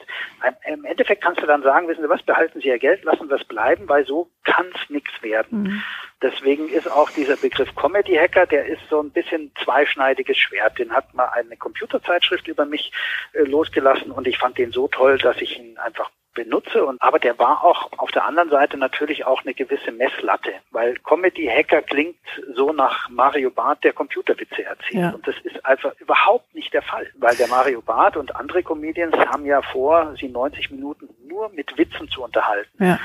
Im 0.67 0.83
Endeffekt 0.83 1.23
kannst 1.23 1.41
du 1.41 1.45
dann 1.45 1.63
sagen, 1.63 1.87
wissen 1.87 2.03
Sie 2.03 2.09
was, 2.09 2.23
behalten 2.23 2.59
Sie 2.59 2.67
Ihr 2.67 2.79
Geld, 2.79 3.03
lassen 3.03 3.27
Sie 3.27 3.35
es 3.35 3.45
bleiben, 3.45 3.87
weil 3.87 4.05
so 4.05 4.29
kann's 4.43 4.77
nichts 4.89 5.11
werden. 5.21 5.63
Mhm. 5.63 5.83
Deswegen 6.23 6.69
ist 6.69 6.89
auch 6.89 7.09
dieser 7.09 7.35
Begriff 7.35 7.75
Comedy 7.75 8.15
Hacker, 8.15 8.45
der 8.45 8.65
ist 8.65 8.81
so 8.89 9.01
ein 9.01 9.11
bisschen 9.11 9.51
zweischneidiges 9.61 10.37
Schwert. 10.37 10.79
Den 10.79 10.93
hat 10.93 11.13
mal 11.13 11.27
eine 11.27 11.57
Computerzeitschrift 11.57 12.47
über 12.47 12.65
mich 12.65 12.93
äh, 13.33 13.41
losgelassen 13.43 14.09
und 14.09 14.25
ich 14.25 14.37
fand 14.37 14.57
den 14.57 14.71
so 14.71 14.87
toll, 14.87 15.17
dass 15.17 15.41
ich 15.41 15.59
ihn 15.59 15.77
einfach 15.77 16.09
benutze. 16.33 16.85
Und, 16.85 17.01
aber 17.01 17.19
der 17.19 17.37
war 17.37 17.63
auch 17.63 17.91
auf 17.97 18.11
der 18.11 18.25
anderen 18.25 18.49
Seite 18.49 18.77
natürlich 18.77 19.25
auch 19.25 19.41
eine 19.43 19.53
gewisse 19.53 19.91
Messlatte, 19.91 20.51
weil 20.71 20.95
Comedy 20.99 21.45
Hacker 21.45 21.81
klingt 21.81 22.17
so 22.55 22.71
nach 22.71 23.09
Mario 23.09 23.51
Barth, 23.51 23.83
der 23.83 23.91
Computerwitze 23.91 24.63
erzählt. 24.63 24.93
Ja. 24.93 25.09
Und 25.11 25.27
das 25.27 25.35
ist 25.43 25.63
einfach 25.65 25.93
überhaupt 25.99 26.55
nicht 26.55 26.73
der 26.73 26.83
Fall, 26.83 27.07
weil 27.17 27.35
der 27.35 27.49
Mario 27.49 27.81
Barth 27.81 28.15
und 28.15 28.33
andere 28.35 28.63
Comedians 28.63 29.15
haben 29.17 29.45
ja 29.45 29.61
vor, 29.61 30.15
sie 30.17 30.29
90 30.29 30.71
Minuten 30.71 31.09
nur 31.27 31.49
mit 31.49 31.77
Witzen 31.77 32.09
zu 32.09 32.23
unterhalten. 32.23 32.83
Ja 32.83 32.99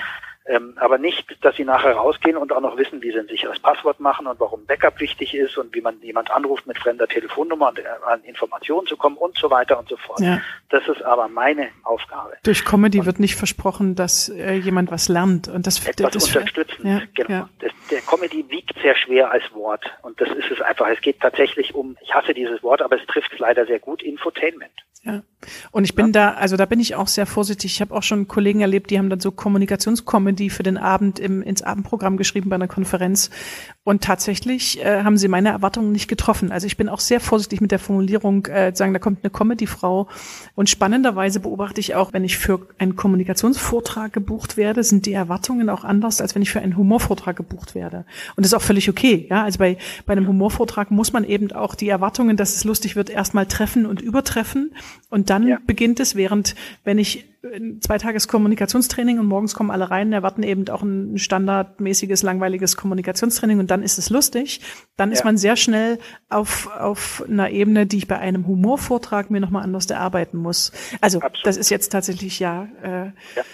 Ähm, 0.49 0.73
aber 0.77 0.97
nicht, 0.97 1.45
dass 1.45 1.57
sie 1.57 1.65
nachher 1.65 1.93
rausgehen 1.93 2.39
und 2.39 2.53
auch 2.53 2.63
noch 2.63 2.79
wissen, 2.79 3.03
wie 3.03 3.13
sie 3.13 3.19
ein 3.19 3.29
sicheres 3.29 3.59
Passwort 3.59 4.01
machen 4.01 4.27
und 4.27 4.41
warum 4.41 4.65
Backup 4.65 4.99
wichtig 4.99 5.35
ist 5.35 5.59
und 5.59 5.75
wie 5.75 5.83
man 5.83 6.01
jemand 6.01 6.31
anruft 6.31 6.67
mit 6.67 6.79
fremder 6.79 7.07
Telefonnummer 7.07 7.69
und 7.69 7.79
äh, 7.81 7.83
an 8.07 8.23
Informationen 8.25 8.87
zu 8.87 8.97
kommen 8.97 9.19
und 9.19 9.37
so 9.37 9.51
weiter 9.51 9.79
und 9.79 9.91
so 9.91 9.99
fort. 9.99 10.21
Ja. 10.21 10.41
Das 10.71 10.89
ist 10.89 11.03
aber 11.03 11.29
meine 11.29 11.69
Aufgabe. 11.85 12.39
Durch 12.45 12.65
Comedy 12.65 13.01
und 13.01 13.07
wird 13.07 13.21
nicht 13.21 13.37
versprochen, 13.37 13.95
dass 13.95 14.31
äh, 14.31 14.55
jemand 14.55 14.91
was 14.91 15.11
lernt 15.11 15.49
und 15.49 15.67
das 15.67 15.87
etwas 15.87 16.13
das 16.13 16.25
unterstützen. 16.25 16.89
Ja, 16.89 17.03
genau. 17.15 17.31
Ja. 17.31 17.49
Das, 17.59 17.73
der 17.91 18.01
Comedy 18.01 18.47
wiegt 18.49 18.81
sehr 18.81 18.97
schwer 18.97 19.31
als 19.31 19.45
Wort 19.53 19.85
und 20.01 20.19
das 20.19 20.31
ist 20.31 20.51
es 20.51 20.63
einfach. 20.63 20.89
Es 20.89 21.03
geht 21.03 21.21
tatsächlich 21.21 21.75
um, 21.75 21.99
ich 22.01 22.15
hasse 22.15 22.33
dieses 22.33 22.63
Wort, 22.63 22.81
aber 22.81 22.97
es 22.97 23.07
trifft 23.07 23.35
es 23.35 23.39
leider 23.39 23.67
sehr 23.67 23.81
gut, 23.81 24.03
Infotainment. 24.03 24.73
Ja. 25.05 25.23
Und 25.71 25.85
ich 25.85 25.95
bin 25.95 26.07
ja. 26.07 26.13
da, 26.13 26.31
also 26.33 26.57
da 26.57 26.67
bin 26.67 26.81
ich 26.81 26.97
auch 26.97 27.07
sehr 27.07 27.25
vorsichtig. 27.25 27.73
Ich 27.73 27.81
habe 27.81 27.95
auch 27.95 28.03
schon 28.03 28.27
Kollegen 28.27 28.61
erlebt, 28.61 28.91
die 28.91 28.99
haben 28.99 29.09
dann 29.09 29.21
so 29.21 29.31
Kommunikationscomedy 29.31 30.51
für 30.51 30.65
den 30.65 30.77
Abend 30.77 31.21
im, 31.21 31.43
ins 31.43 31.63
Abendprogramm 31.63 32.17
geschrieben 32.17 32.51
bei 32.51 32.57
einer 32.57 32.67
Konferenz. 32.67 33.31
Und 33.85 34.03
tatsächlich 34.03 34.85
äh, 34.85 35.05
haben 35.05 35.17
sie 35.17 35.29
meine 35.29 35.51
Erwartungen 35.51 35.93
nicht 35.93 36.09
getroffen. 36.09 36.51
Also 36.51 36.67
ich 36.67 36.77
bin 36.77 36.89
auch 36.89 36.99
sehr 36.99 37.21
vorsichtig 37.21 37.61
mit 37.61 37.71
der 37.71 37.79
Formulierung, 37.79 38.47
äh, 38.47 38.75
sagen, 38.75 38.93
da 38.93 38.99
kommt 38.99 39.21
eine 39.23 39.31
Comedy-Frau. 39.31 40.09
Und 40.57 40.69
spannenderweise 40.69 41.39
beobachte 41.41 41.81
ich 41.81 41.95
auch, 41.95 42.13
wenn 42.13 42.25
ich 42.25 42.37
für 42.37 42.69
einen 42.79 42.97
Kommunikationsvortrag 42.97 44.13
gebucht 44.13 44.57
werde, 44.57 44.83
sind 44.83 45.07
die 45.07 45.13
Erwartungen 45.13 45.71
auch 45.71 45.85
anders, 45.85 46.21
als 46.21 46.35
wenn 46.35 46.43
ich 46.43 46.51
für 46.51 46.61
einen 46.61 46.77
Humorvortrag 46.77 47.37
gebucht 47.37 47.77
werde. 47.77 48.05
Und 48.35 48.45
das 48.45 48.49
ist 48.49 48.55
auch 48.55 48.63
völlig 48.63 48.91
okay. 48.91 49.27
Ja, 49.31 49.45
also 49.45 49.61
bei, 49.61 49.79
bei 50.05 50.13
einem 50.13 50.27
Humorvortrag 50.27 50.91
muss 50.91 51.13
man 51.13 51.23
eben 51.23 51.53
auch 51.53 51.77
die 51.77 51.89
Erwartungen, 51.89 52.37
dass 52.37 52.57
es 52.57 52.65
lustig 52.65 52.97
wird, 52.97 53.09
erstmal 53.09 53.47
treffen 53.47 53.87
und 53.87 54.01
übertreffen. 54.01 54.73
Und 55.11 55.31
dann 55.31 55.47
ja. 55.47 55.59
beginnt 55.67 56.01
es, 56.01 56.17
während 56.17 56.55
wenn 56.85 56.99
ich 56.99 57.27
zwei 57.81 57.99
Tages 57.99 58.29
Kommunikationstraining 58.29 59.19
und 59.19 59.27
morgens 59.27 59.55
kommen 59.55 59.71
alle 59.71 59.91
rein, 59.91 60.13
erwarten 60.13 60.43
eben 60.43 60.69
auch 60.69 60.83
ein 60.83 61.19
standardmäßiges, 61.19 62.23
langweiliges 62.23 62.77
Kommunikationstraining 62.77 63.61
und 63.61 63.71
dann 63.71 63.83
ist 63.83 63.99
es 63.99 64.11
lustig. 64.11 64.61
Dann 64.97 65.11
ja. 65.11 65.15
ist 65.15 65.25
man 65.25 65.39
sehr 65.39 65.57
schnell 65.57 65.99
auf, 66.29 66.69
auf 66.79 67.25
einer 67.29 67.51
Ebene, 67.51 67.87
die 67.87 67.99
ich 67.99 68.09
bei 68.09 68.19
einem 68.19 68.47
Humorvortrag 68.47 69.31
mir 69.31 69.41
nochmal 69.41 69.63
anders 69.63 69.87
erarbeiten 69.87 70.39
muss. 70.39 70.73
Also 71.01 71.21
Absolut. 71.21 71.47
das 71.47 71.57
ist 71.57 71.71
jetzt 71.71 71.91
tatsächlich 71.91 72.39
ja, 72.39 72.69
äh, 72.83 73.07
ja 73.37 73.45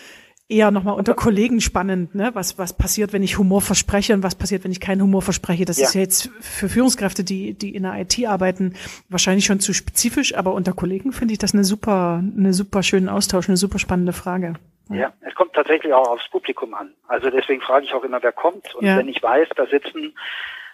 eher 0.54 0.70
nochmal 0.70 0.96
unter 0.96 1.14
Kollegen 1.14 1.60
spannend, 1.60 2.14
ne? 2.14 2.30
Was, 2.34 2.58
was 2.58 2.76
passiert, 2.76 3.12
wenn 3.12 3.22
ich 3.22 3.38
Humor 3.38 3.60
verspreche 3.60 4.14
und 4.14 4.22
was 4.22 4.34
passiert, 4.34 4.64
wenn 4.64 4.70
ich 4.70 4.80
keinen 4.80 5.02
Humor 5.02 5.22
verspreche. 5.22 5.64
Das 5.64 5.78
ja. 5.78 5.86
ist 5.86 5.94
ja 5.94 6.00
jetzt 6.00 6.30
für 6.40 6.68
Führungskräfte, 6.68 7.24
die, 7.24 7.54
die 7.54 7.74
in 7.74 7.82
der 7.82 7.94
IT 8.00 8.24
arbeiten, 8.26 8.74
wahrscheinlich 9.08 9.44
schon 9.44 9.60
zu 9.60 9.72
spezifisch, 9.72 10.34
aber 10.34 10.54
unter 10.54 10.72
Kollegen 10.72 11.12
finde 11.12 11.32
ich 11.32 11.38
das 11.38 11.54
eine 11.54 11.64
super, 11.64 12.22
eine 12.36 12.52
super 12.52 12.82
schönen 12.82 13.08
Austausch, 13.08 13.48
eine 13.48 13.56
super 13.56 13.78
spannende 13.78 14.12
Frage. 14.12 14.54
Ja. 14.90 15.12
es 15.22 15.34
kommt 15.34 15.54
tatsächlich 15.54 15.92
auch 15.94 16.08
aufs 16.08 16.28
Publikum 16.28 16.74
an. 16.74 16.94
Also 17.08 17.30
deswegen 17.30 17.62
frage 17.62 17.86
ich 17.86 17.94
auch 17.94 18.04
immer, 18.04 18.22
wer 18.22 18.32
kommt. 18.32 18.74
Und 18.74 18.84
ja. 18.84 18.98
wenn 18.98 19.08
ich 19.08 19.22
weiß, 19.22 19.48
da 19.56 19.66
sitzen 19.66 20.14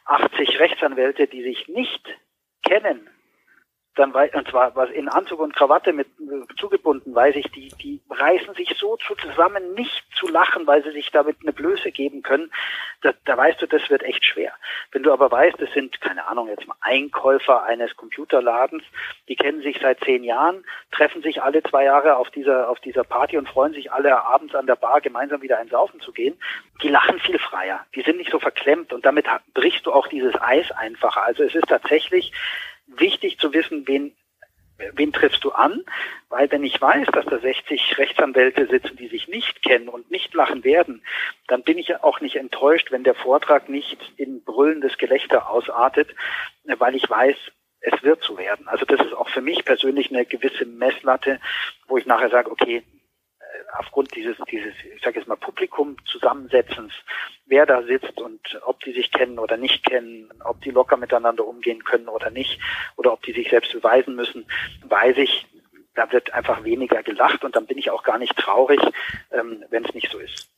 80 0.06 0.58
Rechtsanwälte, 0.58 1.26
die 1.28 1.42
sich 1.42 1.68
nicht 1.68 2.02
kennen, 2.64 3.08
dann 3.96 4.14
weiß, 4.14 4.34
und 4.34 4.48
zwar 4.48 4.74
was 4.76 4.90
in 4.90 5.08
Anzug 5.08 5.40
und 5.40 5.54
Krawatte 5.54 5.92
mit 5.92 6.06
zugebunden, 6.58 7.14
weiß 7.14 7.34
ich, 7.36 7.50
die, 7.50 7.68
die 7.82 8.00
reißen 8.08 8.54
sich 8.54 8.76
so 8.78 8.96
zusammen, 8.96 9.74
nicht 9.74 10.04
zu 10.14 10.28
lachen, 10.28 10.66
weil 10.66 10.82
sie 10.84 10.92
sich 10.92 11.10
damit 11.10 11.38
eine 11.42 11.52
Blöße 11.52 11.90
geben 11.90 12.22
können. 12.22 12.52
Da, 13.02 13.12
da 13.24 13.36
weißt 13.36 13.60
du, 13.60 13.66
das 13.66 13.88
wird 13.90 14.02
echt 14.02 14.24
schwer. 14.24 14.52
Wenn 14.92 15.02
du 15.02 15.12
aber 15.12 15.30
weißt, 15.30 15.60
es 15.60 15.72
sind, 15.72 16.00
keine 16.00 16.28
Ahnung, 16.28 16.48
jetzt 16.48 16.66
mal 16.66 16.76
Einkäufer 16.80 17.64
eines 17.64 17.96
Computerladens, 17.96 18.84
die 19.28 19.36
kennen 19.36 19.62
sich 19.62 19.78
seit 19.80 20.00
zehn 20.00 20.22
Jahren, 20.22 20.64
treffen 20.92 21.22
sich 21.22 21.42
alle 21.42 21.62
zwei 21.62 21.84
Jahre 21.84 22.16
auf 22.16 22.30
dieser, 22.30 22.68
auf 22.68 22.80
dieser 22.80 23.04
Party 23.04 23.38
und 23.38 23.48
freuen 23.48 23.72
sich 23.72 23.90
alle 23.90 24.22
abends 24.22 24.54
an 24.54 24.66
der 24.66 24.76
Bar 24.76 25.00
gemeinsam 25.00 25.42
wieder 25.42 25.58
ein 25.58 25.68
Saufen 25.68 26.00
zu 26.00 26.12
gehen, 26.12 26.38
die 26.82 26.88
lachen 26.88 27.18
viel 27.18 27.38
freier. 27.38 27.84
Die 27.94 28.02
sind 28.02 28.18
nicht 28.18 28.30
so 28.30 28.38
verklemmt 28.38 28.92
und 28.92 29.04
damit 29.04 29.26
brichst 29.54 29.86
du 29.86 29.92
auch 29.92 30.06
dieses 30.06 30.40
Eis 30.40 30.70
einfacher. 30.72 31.24
Also 31.24 31.42
es 31.42 31.54
ist 31.54 31.68
tatsächlich, 31.68 32.32
wichtig 32.96 33.38
zu 33.38 33.52
wissen, 33.52 33.86
wen, 33.86 34.14
wen 34.94 35.12
triffst 35.12 35.44
du 35.44 35.50
an, 35.50 35.84
weil 36.28 36.50
wenn 36.50 36.64
ich 36.64 36.80
weiß, 36.80 37.08
dass 37.12 37.26
da 37.26 37.38
60 37.38 37.98
Rechtsanwälte 37.98 38.66
sitzen, 38.66 38.96
die 38.96 39.08
sich 39.08 39.28
nicht 39.28 39.62
kennen 39.62 39.88
und 39.88 40.10
nicht 40.10 40.32
lachen 40.34 40.64
werden, 40.64 41.02
dann 41.48 41.62
bin 41.62 41.78
ich 41.78 41.94
auch 42.02 42.20
nicht 42.20 42.36
enttäuscht, 42.36 42.90
wenn 42.90 43.04
der 43.04 43.14
Vortrag 43.14 43.68
nicht 43.68 43.98
in 44.16 44.42
brüllendes 44.44 44.98
Gelächter 44.98 45.50
ausartet, 45.50 46.14
weil 46.64 46.94
ich 46.94 47.08
weiß, 47.08 47.36
es 47.80 48.02
wird 48.02 48.22
so 48.22 48.36
werden. 48.38 48.68
Also 48.68 48.84
das 48.84 49.00
ist 49.00 49.14
auch 49.14 49.28
für 49.28 49.40
mich 49.40 49.64
persönlich 49.64 50.10
eine 50.10 50.26
gewisse 50.26 50.66
Messlatte, 50.66 51.40
wo 51.88 51.96
ich 51.96 52.06
nachher 52.06 52.30
sage, 52.30 52.50
okay, 52.50 52.82
aufgrund 53.78 54.14
dieses, 54.14 54.36
dieses, 54.50 54.74
ich 54.94 55.02
sage 55.02 55.18
jetzt 55.18 55.28
mal, 55.28 55.36
Publikum-Zusammensetzens, 55.36 56.92
wer 57.46 57.66
da 57.66 57.82
sitzt 57.82 58.20
und 58.20 58.60
ob 58.64 58.80
die 58.80 58.92
sich 58.92 59.10
kennen 59.10 59.38
oder 59.38 59.56
nicht 59.56 59.84
kennen, 59.84 60.30
ob 60.44 60.60
die 60.62 60.70
locker 60.70 60.96
miteinander 60.96 61.46
umgehen 61.46 61.84
können 61.84 62.08
oder 62.08 62.30
nicht, 62.30 62.60
oder 62.96 63.12
ob 63.12 63.22
die 63.22 63.32
sich 63.32 63.50
selbst 63.50 63.72
beweisen 63.72 64.14
müssen, 64.14 64.46
weiß 64.84 65.16
ich, 65.18 65.46
da 65.94 66.10
wird 66.12 66.32
einfach 66.32 66.64
weniger 66.64 67.02
gelacht 67.02 67.44
und 67.44 67.56
dann 67.56 67.66
bin 67.66 67.78
ich 67.78 67.90
auch 67.90 68.02
gar 68.02 68.18
nicht 68.18 68.36
traurig, 68.36 68.80
ähm, 69.32 69.64
wenn 69.70 69.84
es 69.84 69.94
nicht 69.94 70.10
so 70.10 70.18
ist. 70.18 70.49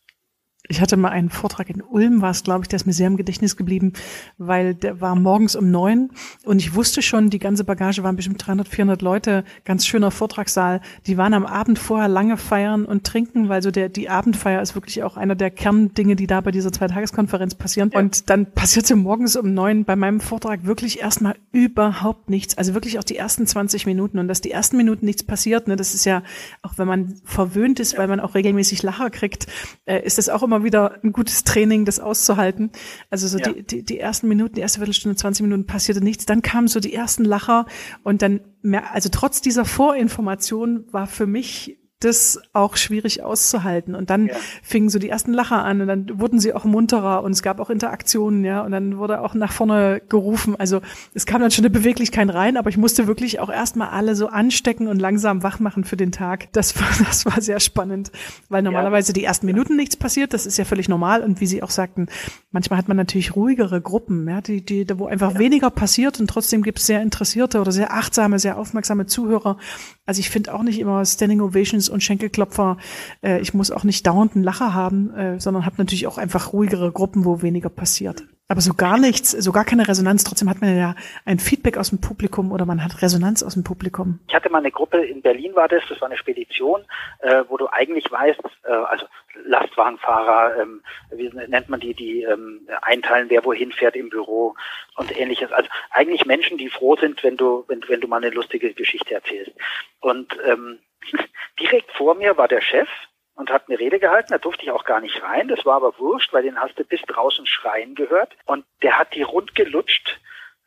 Ich 0.69 0.81
hatte 0.81 0.97
mal 0.97 1.11
einen 1.11 1.29
Vortrag 1.29 1.69
in 1.71 1.83
Ulm, 1.83 2.23
war 2.23 2.31
es, 2.31 2.45
glaube 2.45 2.63
ich, 2.63 2.69
der 2.69 2.77
ist 2.77 2.87
mir 2.87 2.93
sehr 2.93 3.09
im 3.09 3.17
Gedächtnis 3.17 3.57
geblieben, 3.57 3.95
weil 4.39 4.75
der 4.75 5.01
war 5.01 5.17
morgens 5.17 5.57
um 5.57 5.73
neun 5.73 6.11
und 6.45 6.61
ich 6.61 6.75
wusste 6.77 7.03
schon, 7.03 7.31
die 7.31 7.41
ganze 7.41 7.65
Bagage 7.65 8.05
waren 8.05 8.15
bestimmt 8.15 8.47
300, 8.47 8.69
400 8.69 9.03
Leute, 9.03 9.45
ganz 9.65 9.87
schöner 9.87 10.13
Vortragssaal. 10.13 10.81
Die 11.07 11.19
waren 11.19 11.35
am 11.35 11.47
Abend 11.47 11.81
vorher 11.81 12.07
lange 12.07 12.37
feiern 12.37 12.85
und 12.85 13.05
trinken, 13.05 13.49
weil 13.49 13.61
so 13.61 13.73
der, 13.73 13.89
die 13.89 14.09
Abendfeier 14.09 14.63
ist 14.63 14.77
wirklich 14.77 15.03
auch 15.03 15.17
einer 15.17 15.35
der 15.35 15.51
Kerndinge, 15.51 16.15
die 16.15 16.29
da 16.29 16.41
bei 16.41 16.53
dieser 16.53 16.71
Zweitageskonferenz 16.71 17.57
passieren. 17.57 17.91
Ja. 17.93 17.99
Und 17.99 18.31
dann 18.31 18.47
passierte 18.53 18.95
morgens 18.95 19.35
um 19.35 19.53
neun 19.53 19.85
bei 19.85 19.97
meinem 19.97 20.21
Vortrag 20.21 20.65
wirklich 20.65 21.01
erstmal 21.01 21.35
überhaupt 21.51 22.31
nichts. 22.31 22.57
Also 22.57 22.73
wirklich 22.73 23.01
auch 23.01 23.05
die 23.05 23.17
ersten 23.17 23.49
20 23.49 23.85
Minuten 23.87 24.21
und 24.21 24.29
dass 24.29 24.41
die 24.41 24.53
ersten 24.53 24.77
Minuten 24.77 25.07
nichts 25.07 25.25
passiert, 25.25 25.67
ne, 25.67 25.75
das 25.75 25.93
ist 25.93 26.05
ja, 26.05 26.23
auch 26.63 26.79
wenn 26.79 26.87
man 26.87 27.21
verwöhnt 27.25 27.81
ist, 27.81 27.99
weil 27.99 28.07
man 28.07 28.21
auch 28.21 28.37
regelmäßig 28.37 28.85
Lacher 28.85 29.11
kriegt, 29.11 29.49
äh, 29.87 30.05
ist 30.05 30.19
das 30.19 30.29
auch 30.29 30.43
immer 30.43 30.52
immer 30.53 30.65
wieder 30.65 30.99
ein 31.03 31.13
gutes 31.13 31.45
Training, 31.45 31.85
das 31.85 31.99
auszuhalten. 31.99 32.71
Also 33.11 33.27
so 33.27 33.39
ja. 33.39 33.51
die, 33.51 33.63
die, 33.63 33.83
die 33.85 33.99
ersten 33.99 34.29
Minuten, 34.29 34.55
die 34.55 34.61
erste 34.61 34.79
Viertelstunde, 34.79 35.17
20 35.17 35.43
Minuten 35.43 35.67
passierte 35.67 36.03
nichts. 36.03 36.27
Dann 36.27 36.43
kamen 36.43 36.69
so 36.69 36.81
die 36.81 36.93
ersten 36.93 37.25
Lacher 37.25 37.67
und 38.03 38.23
dann, 38.23 38.41
mehr, 38.61 38.93
also 38.93 39.09
trotz 39.11 39.41
dieser 39.41 39.65
Vorinformation 39.65 40.85
war 40.93 41.07
für 41.07 41.27
mich 41.27 41.79
das 42.05 42.41
auch 42.53 42.77
schwierig 42.77 43.23
auszuhalten. 43.23 43.95
Und 43.95 44.11
dann 44.11 44.27
ja. 44.27 44.35
fingen 44.63 44.89
so 44.89 44.99
die 44.99 45.09
ersten 45.09 45.33
Lacher 45.33 45.65
an 45.65 45.81
und 45.81 45.87
dann 45.89 46.21
wurden 46.21 46.39
sie 46.39 46.55
auch 46.55 46.65
munterer 46.65 47.23
und 47.23 47.33
es 47.33 47.43
gab 47.43 47.61
auch 47.61 47.71
Interaktionen, 47.71 48.45
ja, 48.45 48.63
und 48.63 48.73
dann 48.73 48.99
wurde 48.99 49.21
auch 49.21 49.35
nach 49.35 49.53
vorne 49.53 50.03
gerufen. 50.09 50.57
Also 50.59 50.81
es 51.15 51.27
kam 51.27 51.41
dann 51.41 51.51
schon 51.51 51.65
eine 51.65 51.71
Beweglichkeit 51.71 52.33
rein, 52.33 52.57
aber 52.57 52.71
ich 52.71 52.77
musste 52.77 53.07
wirklich 53.07 53.41
auch 53.41 53.51
erstmal 53.51 53.89
alle 53.89 54.15
so 54.15 54.29
anstecken 54.29 54.87
und 54.89 54.99
langsam 54.99 55.43
wach 55.43 55.61
machen 55.61 55.85
für 55.85 55.97
den 55.97 56.13
Tag. 56.13 56.53
Das 56.53 56.79
war, 56.81 56.89
das 57.07 57.27
war 57.27 57.41
sehr 57.41 57.61
spannend, 57.61 58.13
weil 58.49 58.63
normalerweise 58.63 59.11
ja. 59.11 59.15
die 59.15 59.25
ersten 59.25 59.47
Minuten 59.47 59.77
nichts 59.77 59.97
passiert, 59.97 60.35
das 60.35 60.47
ist 60.47 60.59
ja 60.59 60.65
völlig 60.65 60.89
normal. 60.89 61.23
Und 61.23 61.41
wie 61.41 61.47
Sie 61.47 61.63
auch 61.63 61.71
sagten, 61.71 62.07
manchmal 62.51 62.79
hat 62.79 62.89
man 62.89 62.97
natürlich 62.97 63.37
ruhigere 63.37 63.81
Gruppen, 63.81 64.29
ja, 64.29 64.41
die, 64.41 64.65
die, 64.65 64.87
wo 64.99 65.07
einfach 65.07 65.35
ja. 65.35 65.39
weniger 65.39 65.71
passiert 65.71 66.21
und 66.21 66.29
trotzdem 66.29 66.63
gibt 66.63 66.79
es 66.79 66.87
sehr 66.87 67.03
interessierte 67.03 67.61
oder 67.61 67.73
sehr 67.73 67.93
achtsame, 67.93 68.39
sehr 68.39 68.59
aufmerksame 68.59 69.07
Zuhörer. 69.07 69.59
Also 70.05 70.19
ich 70.21 70.31
finde 70.31 70.53
auch 70.53 70.63
nicht 70.63 70.81
immer 70.81 71.05
Standing 71.05 71.41
Ovations 71.41 71.89
und 71.89 72.03
Schenkelklopfer. 72.03 72.77
Äh, 73.23 73.41
ich 73.41 73.55
muss 73.55 73.71
auch 73.71 73.85
nicht 73.85 74.07
dauernd 74.07 74.35
einen 74.35 74.45
Lacher 74.45 74.75
haben, 74.75 75.15
äh, 75.15 75.41
sondern 75.41 75.65
habe 75.65 75.77
natürlich 75.79 76.07
auch 76.07 76.19
einfach 76.19 76.53
ruhigere 76.53 76.91
Gruppen, 76.91 77.25
wo 77.25 77.43
weniger 77.43 77.69
passiert. 77.69 78.25
Aber 78.53 78.61
so 78.61 78.75
gar 78.75 78.99
nichts, 78.99 79.31
so 79.31 79.51
gar 79.51 79.65
keine 79.65 79.89
Resonanz. 79.89 80.25
Trotzdem 80.25 80.51
hat 80.51 80.61
man 80.61 80.77
ja 80.77 80.95
ein 81.25 81.39
Feedback 81.39 81.79
aus 81.79 81.89
dem 81.89 82.03
Publikum 82.03 82.53
oder 82.53 82.67
man 82.67 82.85
hat 82.85 83.01
Resonanz 83.01 83.43
aus 83.43 83.55
dem 83.55 83.65
Publikum. 83.65 84.21
Ich 84.29 84.35
hatte 84.35 84.51
mal 84.51 84.59
eine 84.59 84.71
Gruppe 84.71 84.99
in 84.99 85.23
Berlin 85.23 85.55
war 85.55 85.69
das, 85.69 85.83
das 85.89 85.99
war 86.03 86.09
eine 86.09 86.19
Spedition, 86.19 86.85
äh, 87.21 87.45
wo 87.49 87.57
du 87.57 87.67
eigentlich 87.73 88.13
weißt, 88.13 88.43
äh, 88.65 88.71
also 88.71 89.07
Lastwagenfahrer, 89.47 90.61
ähm, 90.61 90.83
wie 91.13 91.31
nennt 91.31 91.71
man 91.71 91.81
die, 91.81 91.95
die 91.95 92.25
ähm, 92.25 92.69
einteilen, 92.83 93.31
wer 93.31 93.43
wohin 93.47 93.73
fährt 93.73 93.97
im 93.97 94.11
Büro 94.11 94.55
und 94.97 95.19
ähnliches. 95.19 95.51
Also 95.51 95.71
eigentlich 95.89 96.27
Menschen, 96.27 96.59
die 96.59 96.69
froh 96.69 96.97
sind, 96.97 97.25
wenn 97.25 97.39
du, 97.39 97.65
wenn, 97.69 97.83
wenn 97.89 98.03
du 98.03 98.07
mal 98.07 98.19
eine 98.19 98.35
lustige 98.35 98.75
Geschichte 98.75 99.15
erzählst. 99.15 99.53
Und 100.01 100.37
ähm, 100.45 100.79
direkt 101.59 101.91
vor 101.93 102.17
mir 102.17 102.37
war 102.37 102.49
der 102.49 102.61
Chef 102.61 102.91
und 103.35 103.51
hat 103.51 103.69
eine 103.69 103.79
Rede 103.79 103.99
gehalten. 103.99 104.33
Da 104.33 104.39
durfte 104.39 104.65
ich 104.65 104.71
auch 104.71 104.85
gar 104.85 105.01
nicht 105.01 105.23
rein. 105.23 105.49
Das 105.49 105.65
war 105.65 105.77
aber 105.77 105.99
wurscht, 105.99 106.33
weil 106.33 106.43
den 106.43 106.59
hast 106.59 106.79
du 106.79 106.85
bis 106.85 107.03
draußen 107.03 107.47
schreien 107.47 107.95
gehört. 107.95 108.37
Und 108.47 108.65
der 108.83 108.99
hat 108.99 109.15
die 109.15 109.23
rund 109.23 109.55
gelutscht 109.55 110.21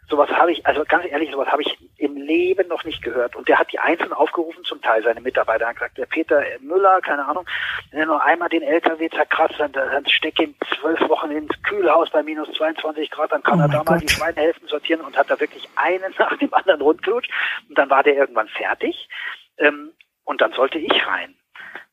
Sowas 0.07 0.29
habe 0.29 0.51
ich, 0.51 0.65
also 0.67 0.83
ganz 0.87 1.05
ehrlich, 1.05 1.31
sowas 1.31 1.47
habe 1.47 1.63
ich 1.63 1.77
im 1.97 2.15
Leben 2.15 2.67
noch 2.67 2.83
nicht 2.83 3.01
gehört. 3.01 3.35
Und 3.35 3.47
der 3.47 3.57
hat 3.57 3.71
die 3.71 3.79
einzeln 3.79 4.13
aufgerufen, 4.13 4.63
zum 4.63 4.79
Teil 4.81 5.01
seine 5.01 5.19
Mitarbeiter. 5.19 5.63
Er 5.63 5.69
hat 5.69 5.75
gesagt, 5.77 5.97
der 5.97 6.05
Peter 6.05 6.43
Müller, 6.59 7.01
keine 7.01 7.25
Ahnung, 7.25 7.47
wenn 7.89 8.01
er 8.01 8.05
nur 8.05 8.23
einmal 8.23 8.49
den 8.49 8.61
LKW 8.61 9.09
zerkratzt, 9.09 9.55
dann, 9.59 9.71
dann 9.71 10.07
stecke 10.07 10.43
ihm 10.43 10.55
zwölf 10.79 10.99
Wochen 11.09 11.31
ins 11.31 11.51
Kühlhaus 11.63 12.11
bei 12.11 12.21
minus 12.21 12.51
22 12.55 13.09
Grad, 13.09 13.31
dann 13.31 13.41
kann 13.41 13.59
oh 13.59 13.63
er 13.63 13.69
da 13.69 13.83
mal 13.83 13.99
die 13.99 14.09
Schweinehälften 14.09 14.67
sortieren 14.67 15.01
und 15.01 15.17
hat 15.17 15.31
da 15.31 15.39
wirklich 15.39 15.67
einen 15.75 16.13
nach 16.19 16.37
dem 16.37 16.53
anderen 16.53 16.81
rundgelutscht. 16.81 17.31
Und 17.67 17.77
dann 17.77 17.89
war 17.89 18.03
der 18.03 18.15
irgendwann 18.15 18.47
fertig. 18.49 19.09
Ähm, 19.57 19.91
und 20.23 20.41
dann 20.41 20.53
sollte 20.53 20.77
ich 20.77 21.07
rein. 21.07 21.35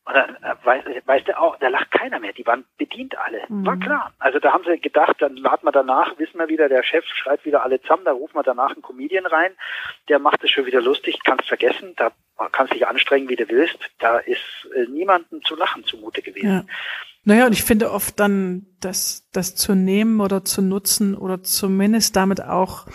Und 0.04 0.14
dann 0.14 0.36
äh, 0.36 0.54
weiß, 0.64 0.84
weißt 1.06 1.28
du 1.28 1.38
auch, 1.38 1.56
da 1.58 1.68
lacht 1.68 1.90
keiner 1.92 2.18
mehr. 2.18 2.32
Die 2.32 2.46
waren 2.46 2.64
bedient 2.76 3.16
alle. 3.16 3.42
Mhm. 3.48 3.66
War 3.66 3.76
klar. 3.76 4.12
Also 4.18 4.40
da 4.40 4.52
haben 4.52 4.64
sie 4.64 4.80
gedacht, 4.80 5.16
dann 5.20 5.36
laden 5.36 5.64
wir 5.64 5.72
danach, 5.72 6.18
wissen 6.18 6.38
wir 6.38 6.48
wieder, 6.48 6.68
der 6.68 6.82
Chef 6.82 7.04
schreit 7.06 7.44
wieder 7.44 7.62
alle 7.62 7.80
zusammen, 7.80 8.04
da 8.04 8.12
rufen 8.12 8.34
wir 8.34 8.42
danach 8.42 8.72
einen 8.72 8.82
Comedian 8.82 9.26
rein, 9.26 9.52
der 10.08 10.18
macht 10.18 10.42
es 10.42 10.50
schon 10.50 10.66
wieder 10.66 10.80
lustig, 10.80 11.20
kannst 11.22 11.46
vergessen, 11.46 11.94
da 11.96 12.10
kannst 12.50 12.74
dich 12.74 12.86
anstrengen, 12.86 13.28
wie 13.28 13.36
du 13.36 13.48
willst. 13.48 13.78
Da 14.00 14.18
ist 14.18 14.40
äh, 14.74 14.86
niemandem 14.90 15.42
zu 15.44 15.54
lachen 15.54 15.84
zumute 15.84 16.22
gewesen. 16.22 16.48
Ja. 16.48 16.64
Naja, 17.24 17.46
und 17.46 17.52
ich 17.52 17.62
finde 17.62 17.92
oft 17.92 18.18
dann, 18.18 18.66
das, 18.80 19.28
das 19.32 19.54
zu 19.54 19.76
nehmen 19.76 20.20
oder 20.20 20.44
zu 20.44 20.60
nutzen 20.60 21.16
oder 21.16 21.42
zumindest 21.42 22.16
damit 22.16 22.42
auch 22.42 22.86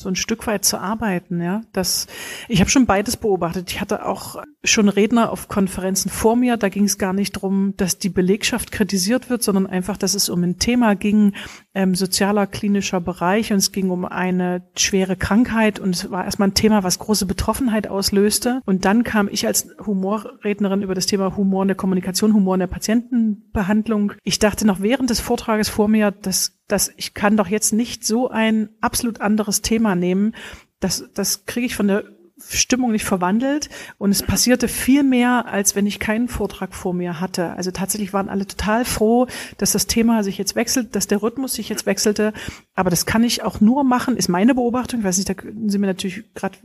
so 0.00 0.08
ein 0.08 0.16
Stück 0.16 0.46
weit 0.46 0.64
zu 0.64 0.78
arbeiten, 0.78 1.40
ja. 1.42 1.62
Das, 1.72 2.06
ich 2.48 2.60
habe 2.60 2.70
schon 2.70 2.86
beides 2.86 3.16
beobachtet. 3.16 3.70
Ich 3.70 3.80
hatte 3.80 4.06
auch 4.06 4.42
schon 4.64 4.88
Redner 4.88 5.30
auf 5.30 5.48
Konferenzen 5.48 6.10
vor 6.10 6.36
mir. 6.36 6.56
Da 6.56 6.68
ging 6.68 6.84
es 6.84 6.98
gar 6.98 7.12
nicht 7.12 7.32
drum, 7.32 7.74
dass 7.76 7.98
die 7.98 8.08
Belegschaft 8.08 8.72
kritisiert 8.72 9.30
wird, 9.30 9.42
sondern 9.42 9.66
einfach, 9.66 9.96
dass 9.96 10.14
es 10.14 10.28
um 10.28 10.42
ein 10.42 10.58
Thema 10.58 10.94
ging, 10.94 11.34
ähm, 11.74 11.94
sozialer 11.94 12.46
klinischer 12.46 13.00
Bereich 13.00 13.52
und 13.52 13.58
es 13.58 13.72
ging 13.72 13.90
um 13.90 14.04
eine 14.04 14.62
schwere 14.76 15.16
Krankheit 15.16 15.78
und 15.78 15.94
es 15.94 16.10
war 16.10 16.24
erstmal 16.24 16.48
ein 16.48 16.54
Thema, 16.54 16.82
was 16.82 16.98
große 16.98 17.26
Betroffenheit 17.26 17.88
auslöste. 17.88 18.60
Und 18.66 18.84
dann 18.84 19.04
kam 19.04 19.28
ich 19.30 19.46
als 19.46 19.68
Humorrednerin 19.86 20.82
über 20.82 20.94
das 20.94 21.06
Thema 21.06 21.36
Humor 21.36 21.62
in 21.62 21.68
der 21.68 21.76
Kommunikation, 21.76 22.34
Humor 22.34 22.54
in 22.54 22.60
der 22.60 22.66
Patientenbehandlung. 22.66 24.12
Ich 24.24 24.38
dachte 24.38 24.66
noch 24.66 24.80
während 24.80 25.10
des 25.10 25.20
Vortrages 25.20 25.68
vor 25.68 25.88
mir, 25.88 26.10
dass 26.10 26.59
dass 26.72 26.92
ich 26.96 27.14
kann 27.14 27.36
doch 27.36 27.48
jetzt 27.48 27.72
nicht 27.72 28.04
so 28.04 28.28
ein 28.28 28.70
absolut 28.80 29.20
anderes 29.20 29.62
Thema 29.62 29.94
nehmen. 29.94 30.34
Das, 30.78 31.04
das 31.14 31.46
kriege 31.46 31.66
ich 31.66 31.76
von 31.76 31.88
der 31.88 32.04
Stimmung 32.48 32.92
nicht 32.92 33.04
verwandelt 33.04 33.68
und 33.98 34.10
es 34.10 34.22
passierte 34.22 34.68
viel 34.68 35.02
mehr, 35.02 35.46
als 35.46 35.76
wenn 35.76 35.86
ich 35.86 35.98
keinen 35.98 36.28
Vortrag 36.28 36.74
vor 36.74 36.94
mir 36.94 37.20
hatte. 37.20 37.54
Also 37.56 37.70
tatsächlich 37.70 38.12
waren 38.12 38.28
alle 38.28 38.46
total 38.46 38.84
froh, 38.84 39.26
dass 39.58 39.72
das 39.72 39.86
Thema 39.86 40.22
sich 40.22 40.38
jetzt 40.38 40.56
wechselt, 40.56 40.96
dass 40.96 41.06
der 41.06 41.22
Rhythmus 41.22 41.54
sich 41.54 41.68
jetzt 41.68 41.86
wechselte. 41.86 42.32
Aber 42.74 42.90
das 42.90 43.06
kann 43.06 43.24
ich 43.24 43.42
auch 43.42 43.60
nur 43.60 43.84
machen, 43.84 44.16
ist 44.16 44.28
meine 44.28 44.54
Beobachtung. 44.54 45.00
Ich 45.00 45.06
weiß 45.06 45.18
nicht, 45.18 45.28
da 45.28 45.34
können 45.34 45.68
Sie 45.68 45.78
mir 45.78 45.86
natürlich 45.86 46.24
gerade 46.34 46.58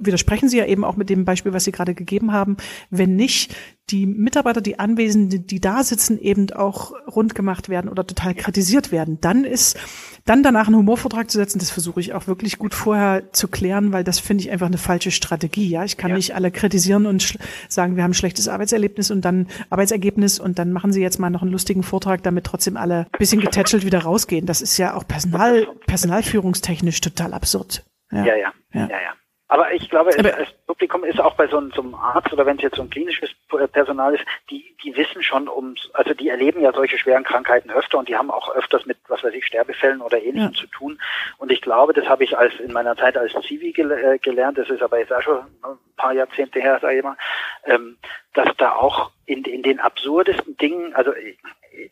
widersprechen 0.00 0.48
Sie 0.48 0.58
ja 0.58 0.66
eben 0.66 0.84
auch 0.84 0.96
mit 0.96 1.10
dem 1.10 1.24
Beispiel, 1.24 1.52
was 1.52 1.64
Sie 1.64 1.72
gerade 1.72 1.94
gegeben 1.94 2.32
haben. 2.32 2.56
Wenn 2.90 3.16
nicht, 3.16 3.54
die 3.90 4.06
Mitarbeiter, 4.06 4.60
die 4.60 4.78
Anwesenden, 4.78 5.46
die 5.46 5.60
da 5.60 5.82
sitzen, 5.82 6.18
eben 6.18 6.50
auch 6.52 6.92
rund 7.06 7.34
gemacht 7.34 7.68
werden 7.68 7.88
oder 7.88 8.06
total 8.06 8.34
kritisiert 8.34 8.92
werden, 8.92 9.18
dann 9.20 9.44
ist, 9.44 9.78
dann 10.24 10.42
danach 10.42 10.66
einen 10.66 10.76
Humorvortrag 10.76 11.30
zu 11.30 11.38
setzen, 11.38 11.58
das 11.58 11.70
versuche 11.70 12.00
ich 12.00 12.12
auch 12.12 12.26
wirklich 12.26 12.58
gut 12.58 12.74
vorher 12.74 13.32
zu 13.32 13.48
klären, 13.48 13.92
weil 13.92 14.04
das 14.04 14.18
finde 14.18 14.44
ich 14.44 14.50
einfach 14.50 14.66
eine 14.66 14.78
falsche 14.88 15.10
Strategie. 15.10 15.68
Ja, 15.68 15.84
ich 15.84 15.98
kann 15.98 16.12
ja. 16.12 16.16
nicht 16.16 16.34
alle 16.34 16.50
kritisieren 16.50 17.04
und 17.04 17.36
sagen, 17.68 17.96
wir 17.96 18.02
haben 18.04 18.12
ein 18.12 18.14
schlechtes 18.14 18.48
Arbeitserlebnis 18.48 19.10
und 19.10 19.22
dann 19.22 19.46
Arbeitsergebnis 19.68 20.40
und 20.40 20.58
dann 20.58 20.72
machen 20.72 20.92
Sie 20.92 21.02
jetzt 21.02 21.18
mal 21.18 21.28
noch 21.28 21.42
einen 21.42 21.52
lustigen 21.52 21.82
Vortrag, 21.82 22.22
damit 22.22 22.44
trotzdem 22.44 22.78
alle 22.78 23.00
ein 23.00 23.18
bisschen 23.18 23.42
getätschelt 23.42 23.84
wieder 23.84 23.98
rausgehen. 23.98 24.46
Das 24.46 24.62
ist 24.62 24.78
ja 24.78 24.94
auch 24.94 25.06
Personal, 25.06 25.66
personalführungstechnisch 25.86 27.02
total 27.02 27.34
absurd. 27.34 27.84
ja, 28.10 28.24
ja. 28.24 28.34
ja. 28.34 28.52
ja, 28.72 28.88
ja. 28.88 29.12
Aber 29.50 29.72
ich 29.72 29.88
glaube, 29.88 30.10
Aber 30.18 30.30
das 30.30 30.52
Publikum 30.66 31.04
ist 31.04 31.20
auch 31.20 31.34
bei 31.34 31.48
so, 31.48 31.56
einem, 31.56 31.72
so 31.72 31.80
einem 31.80 31.94
Arzt 31.94 32.30
oder 32.32 32.44
wenn 32.44 32.56
es 32.58 32.62
jetzt 32.62 32.76
so 32.76 32.82
ein 32.82 32.90
klinisches 32.90 33.30
Personal 33.72 34.14
ist, 34.14 34.24
die, 34.50 34.76
die 34.84 34.94
wissen 34.94 35.22
schon 35.22 35.48
um, 35.48 35.74
also 35.94 36.12
die 36.12 36.28
erleben 36.28 36.60
ja 36.60 36.72
solche 36.72 36.98
schweren 36.98 37.24
Krankheiten 37.24 37.70
öfter 37.70 37.98
und 37.98 38.10
die 38.10 38.16
haben 38.16 38.30
auch 38.30 38.54
öfters 38.54 38.84
mit, 38.84 38.98
was 39.08 39.24
weiß 39.24 39.32
ich, 39.32 39.46
Sterbefällen 39.46 40.02
oder 40.02 40.18
Ähnlichem 40.18 40.52
ja. 40.52 40.60
zu 40.60 40.66
tun. 40.66 41.00
Und 41.38 41.50
ich 41.50 41.62
glaube, 41.62 41.94
das 41.94 42.06
habe 42.06 42.24
ich 42.24 42.36
als 42.36 42.60
in 42.60 42.72
meiner 42.72 42.94
Zeit 42.96 43.16
als 43.16 43.32
Zivi 43.46 43.72
gel 43.72 43.90
äh, 43.90 44.18
gelernt, 44.18 44.58
das 44.58 44.68
ist 44.68 44.82
aber 44.82 44.98
jetzt 44.98 45.14
auch 45.14 45.22
schon 45.22 45.38
ein 45.38 45.78
paar 45.96 46.12
Jahrzehnte 46.12 46.60
her, 46.60 46.78
sage 46.82 46.98
ich 46.98 47.02
mal, 47.02 47.16
ähm, 47.64 47.96
dass 48.34 48.54
da 48.58 48.72
auch 48.72 49.12
in, 49.24 49.44
in 49.44 49.62
den 49.62 49.80
absurdesten 49.80 50.58
Dingen, 50.58 50.94
also 50.94 51.14
ich, 51.14 51.38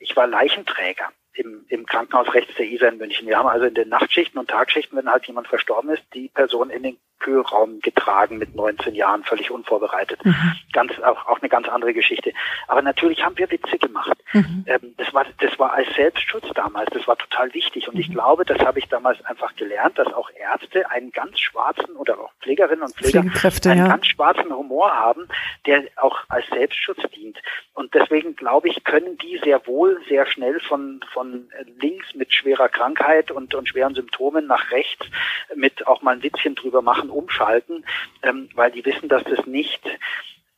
ich 0.00 0.14
war 0.14 0.26
Leichenträger 0.26 1.08
im, 1.32 1.64
im 1.68 1.86
Krankenhaus 1.86 2.32
rechts 2.34 2.54
der 2.56 2.66
ISA 2.66 2.88
in 2.88 2.98
München. 2.98 3.26
Wir 3.26 3.38
haben 3.38 3.48
also 3.48 3.66
in 3.66 3.74
den 3.74 3.88
Nachtschichten 3.88 4.38
und 4.38 4.50
Tagschichten, 4.50 4.96
wenn 4.96 5.10
halt 5.10 5.26
jemand 5.26 5.48
verstorben 5.48 5.90
ist, 5.90 6.02
die 6.14 6.28
Person 6.28 6.70
in 6.70 6.82
den 6.82 6.98
Kühlraum 7.18 7.80
getragen 7.80 8.38
mit 8.38 8.54
19 8.54 8.94
Jahren, 8.94 9.24
völlig 9.24 9.50
unvorbereitet. 9.50 10.24
Mhm. 10.24 10.52
Ganz, 10.72 10.92
auch, 11.00 11.26
auch 11.26 11.40
eine 11.40 11.48
ganz 11.48 11.68
andere 11.68 11.94
Geschichte. 11.94 12.32
Aber 12.68 12.82
natürlich 12.82 13.24
haben 13.24 13.36
wir 13.38 13.50
Witze 13.50 13.78
gemacht. 13.78 14.18
Mhm. 14.32 14.64
Ähm, 14.66 14.94
das 14.96 15.12
war, 15.14 15.24
das 15.40 15.58
war 15.58 15.72
als 15.72 15.88
Selbstschutz 15.94 16.46
damals. 16.54 16.90
Das 16.92 17.06
war 17.08 17.16
total 17.16 17.52
wichtig. 17.54 17.88
Und 17.88 17.94
mhm. 17.94 18.00
ich 18.00 18.10
glaube, 18.10 18.44
das 18.44 18.58
habe 18.60 18.78
ich 18.78 18.88
damals 18.88 19.24
einfach 19.24 19.54
gelernt, 19.56 19.98
dass 19.98 20.12
auch 20.12 20.30
Ärzte 20.38 20.90
einen 20.90 21.10
ganz 21.10 21.40
schwarzen 21.40 21.96
oder 21.96 22.18
auch 22.18 22.32
Pflegerinnen 22.40 22.82
und 22.82 22.94
Pfleger 22.94 23.20
einen 23.20 23.30
ja. 23.78 23.88
ganz 23.88 24.06
schwarzen 24.06 24.54
Humor 24.54 24.92
haben, 24.92 25.28
der 25.66 25.84
auch 25.96 26.20
als 26.28 26.46
Selbstschutz 26.48 27.00
dient. 27.14 27.38
Und 27.74 27.94
deswegen 27.94 28.36
glaube 28.36 28.68
ich, 28.68 28.84
können 28.84 29.18
die 29.18 29.38
sehr 29.42 29.66
wohl 29.66 30.00
sehr 30.08 30.26
schnell 30.26 30.60
von, 30.60 31.00
von 31.12 31.48
links 31.80 32.14
mit 32.14 32.32
schwerer 32.32 32.68
Krankheit 32.68 33.30
und, 33.30 33.54
und 33.54 33.68
schweren 33.68 33.94
Symptomen 33.94 34.46
nach 34.46 34.70
rechts 34.70 35.06
mit 35.54 35.86
auch 35.86 36.02
mal 36.02 36.16
ein 36.16 36.22
Witzchen 36.22 36.54
drüber 36.54 36.82
machen 36.82 37.05
umschalten, 37.10 37.84
ähm, 38.22 38.48
weil 38.54 38.70
die 38.70 38.84
wissen, 38.84 39.08
dass 39.08 39.24
das 39.24 39.46
nicht 39.46 39.82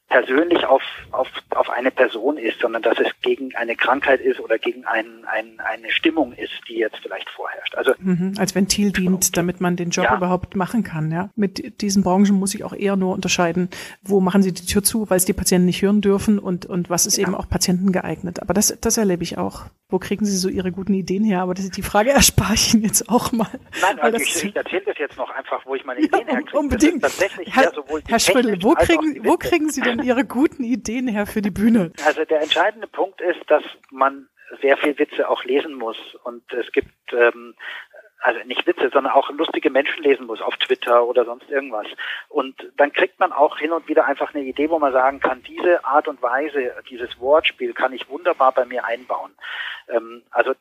persönlich 0.08 0.64
auf, 0.64 0.82
auf, 1.10 1.28
auf 1.50 1.68
eine 1.68 1.90
Person 1.90 2.38
ist, 2.38 2.60
sondern 2.60 2.82
dass 2.82 2.98
es 2.98 3.08
gegen 3.20 3.54
eine 3.54 3.76
Krankheit 3.76 4.20
ist 4.20 4.40
oder 4.40 4.58
gegen 4.58 4.84
ein, 4.86 5.06
ein, 5.26 5.60
eine 5.60 5.90
Stimmung 5.90 6.32
ist, 6.32 6.52
die 6.68 6.76
jetzt 6.76 6.96
vielleicht 7.02 7.28
vorherrscht. 7.28 7.74
Also 7.74 7.92
mhm, 7.98 8.32
als 8.38 8.54
Ventil 8.54 8.90
dient, 8.90 9.36
damit 9.36 9.60
man 9.60 9.76
den 9.76 9.90
Job 9.90 10.06
ja. 10.06 10.16
überhaupt 10.16 10.56
machen 10.56 10.82
kann. 10.82 11.12
Ja, 11.12 11.28
mit 11.36 11.82
diesen 11.82 12.02
Branchen 12.02 12.36
muss 12.36 12.54
ich 12.54 12.64
auch 12.64 12.72
eher 12.72 12.96
nur 12.96 13.12
unterscheiden, 13.12 13.68
wo 14.02 14.20
machen 14.20 14.42
sie 14.42 14.52
die 14.52 14.64
Tür 14.64 14.82
zu, 14.82 15.10
weil 15.10 15.18
es 15.18 15.26
die 15.26 15.34
Patienten 15.34 15.66
nicht 15.66 15.82
hören 15.82 16.00
dürfen 16.00 16.38
und 16.38 16.64
und 16.64 16.88
was 16.88 17.06
ist 17.06 17.18
ja. 17.18 17.24
eben 17.24 17.34
auch 17.34 17.48
Patienten 17.48 17.92
geeignet. 17.92 18.40
Aber 18.40 18.54
das 18.54 18.78
das 18.80 18.96
erlebe 18.96 19.22
ich 19.22 19.36
auch. 19.36 19.66
Wo 19.90 19.98
kriegen 19.98 20.26
Sie 20.26 20.36
so 20.36 20.50
Ihre 20.50 20.70
guten 20.70 20.92
Ideen 20.92 21.24
her? 21.24 21.40
Aber 21.40 21.54
das 21.54 21.70
die 21.70 21.82
Frage 21.82 22.10
erspare 22.12 22.54
ich 22.54 22.72
Ihnen 22.72 22.84
jetzt 22.84 23.10
auch 23.10 23.32
mal. 23.32 23.48
Nein, 23.82 23.98
also 24.00 24.18
ich, 24.18 24.44
ich 24.44 24.56
erzähle 24.56 24.82
das 24.86 24.98
jetzt 24.98 25.16
noch 25.18 25.30
einfach, 25.30 25.64
wo 25.66 25.74
ich 25.74 25.84
meine 25.84 26.00
Ideen 26.04 26.26
ja, 26.26 26.34
herkriege. 26.34 26.58
Unbedingt. 26.58 27.06
Herr, 27.46 27.72
Herr 28.06 28.18
Schrödel, 28.18 28.62
wo 28.62 28.72
kriegen 28.72 29.24
wo 29.24 29.36
kriegen 29.36 29.70
Sie 29.70 29.82
denn 29.82 29.97
denn 29.98 30.06
Ihre 30.06 30.24
guten 30.24 30.64
Ideen 30.64 31.08
her 31.08 31.26
für 31.26 31.42
die 31.42 31.50
Bühne? 31.50 31.92
Also 32.04 32.24
der 32.24 32.40
entscheidende 32.40 32.86
Punkt 32.86 33.20
ist, 33.20 33.40
dass 33.48 33.62
man 33.90 34.28
sehr 34.62 34.76
viel 34.76 34.98
Witze 34.98 35.28
auch 35.28 35.44
lesen 35.44 35.74
muss. 35.74 35.96
Und 36.24 36.42
es 36.52 36.72
gibt 36.72 37.12
ähm, 37.12 37.54
also 38.20 38.40
nicht 38.46 38.66
Witze, 38.66 38.90
sondern 38.92 39.12
auch 39.12 39.30
lustige 39.30 39.70
Menschen 39.70 40.02
lesen 40.02 40.26
muss 40.26 40.40
auf 40.40 40.56
Twitter 40.56 41.06
oder 41.06 41.24
sonst 41.24 41.48
irgendwas. 41.50 41.86
Und 42.28 42.54
dann 42.76 42.92
kriegt 42.92 43.20
man 43.20 43.32
auch 43.32 43.58
hin 43.58 43.72
und 43.72 43.88
wieder 43.88 44.06
einfach 44.06 44.34
eine 44.34 44.44
Idee, 44.44 44.70
wo 44.70 44.78
man 44.78 44.92
sagen 44.92 45.20
kann, 45.20 45.42
diese 45.42 45.84
Art 45.84 46.08
und 46.08 46.20
Weise, 46.22 46.72
dieses 46.90 47.18
Wortspiel 47.20 47.74
kann 47.74 47.92
ich 47.92 48.08
wunderbar 48.08 48.52
bei 48.52 48.64
mir 48.64 48.84
einbauen. 48.84 49.32
Ähm, 49.88 50.22
also 50.30 50.54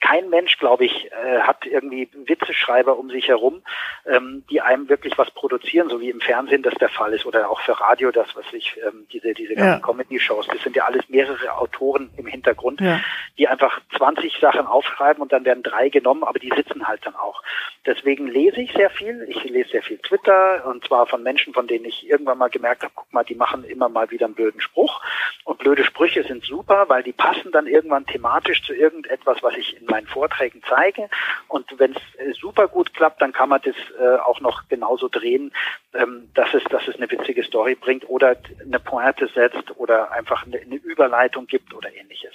kein 0.00 0.28
Mensch, 0.28 0.58
glaube 0.58 0.84
ich, 0.84 1.10
äh, 1.12 1.40
hat 1.40 1.64
irgendwie 1.64 2.08
Witzeschreiber 2.12 2.98
um 2.98 3.10
sich 3.10 3.28
herum, 3.28 3.62
ähm, 4.06 4.44
die 4.50 4.60
einem 4.60 4.88
wirklich 4.88 5.16
was 5.16 5.30
produzieren, 5.30 5.88
so 5.88 6.00
wie 6.00 6.10
im 6.10 6.20
Fernsehen 6.20 6.62
das 6.62 6.74
der 6.74 6.90
Fall 6.90 7.14
ist 7.14 7.24
oder 7.24 7.48
auch 7.50 7.60
für 7.60 7.80
Radio 7.80 8.10
das, 8.10 8.28
was 8.36 8.44
ich, 8.52 8.78
ähm, 8.86 9.06
diese, 9.12 9.32
diese 9.32 9.54
ganzen 9.54 9.80
ja. 9.80 9.86
Comedy-Shows, 9.86 10.46
das 10.48 10.62
sind 10.62 10.76
ja 10.76 10.84
alles 10.84 11.08
mehrere 11.08 11.56
Autoren 11.56 12.10
im 12.16 12.26
Hintergrund, 12.26 12.80
ja. 12.80 13.00
die 13.38 13.48
einfach 13.48 13.80
20 13.96 14.38
Sachen 14.40 14.66
aufschreiben 14.66 15.22
und 15.22 15.32
dann 15.32 15.44
werden 15.44 15.62
drei 15.62 15.88
genommen, 15.88 16.22
aber 16.22 16.38
die 16.38 16.52
sitzen 16.54 16.86
halt 16.86 17.04
dann 17.06 17.16
auch. 17.16 17.42
Deswegen 17.86 18.26
lese 18.26 18.60
ich 18.60 18.72
sehr 18.74 18.90
viel. 18.90 19.24
Ich 19.30 19.42
lese 19.44 19.70
sehr 19.70 19.82
viel 19.82 19.96
Twitter 19.98 20.66
und 20.66 20.84
zwar 20.84 21.06
von 21.06 21.22
Menschen, 21.22 21.54
von 21.54 21.66
denen 21.66 21.86
ich 21.86 22.06
irgendwann 22.06 22.36
mal 22.36 22.50
gemerkt 22.50 22.82
habe, 22.82 22.92
guck 22.94 23.10
mal, 23.14 23.24
die 23.24 23.34
machen 23.34 23.64
immer 23.64 23.88
mal 23.88 24.10
wieder 24.10 24.26
einen 24.26 24.34
blöden 24.34 24.60
Spruch. 24.60 25.00
Und 25.44 25.58
blöde 25.58 25.84
Sprüche 25.84 26.22
sind 26.24 26.44
super, 26.44 26.84
weil 26.88 27.02
die 27.02 27.12
passen 27.12 27.50
dann 27.50 27.66
irgendwann 27.66 28.04
thematisch 28.04 28.62
zu 28.62 28.74
irgendetwas, 28.74 29.42
was 29.42 29.56
ich 29.56 29.77
in 29.80 29.86
meinen 29.86 30.06
Vorträgen 30.06 30.62
zeige. 30.68 31.08
Und 31.48 31.66
wenn 31.78 31.92
es 31.92 31.98
äh, 32.18 32.32
super 32.32 32.68
gut 32.68 32.94
klappt, 32.94 33.22
dann 33.22 33.32
kann 33.32 33.48
man 33.48 33.60
das 33.64 33.76
äh, 34.00 34.18
auch 34.18 34.40
noch 34.40 34.68
genauso 34.68 35.08
drehen, 35.08 35.52
ähm, 35.94 36.28
dass 36.34 36.52
es, 36.54 36.64
dass 36.64 36.86
es 36.88 36.96
eine 36.96 37.10
witzige 37.10 37.42
Story 37.42 37.74
bringt 37.74 38.08
oder 38.08 38.36
eine 38.64 38.78
Pointe 38.78 39.28
setzt 39.34 39.76
oder 39.76 40.12
einfach 40.12 40.46
eine, 40.46 40.58
eine 40.58 40.76
Überleitung 40.76 41.46
gibt 41.46 41.74
oder 41.74 41.94
ähnliches. 41.94 42.34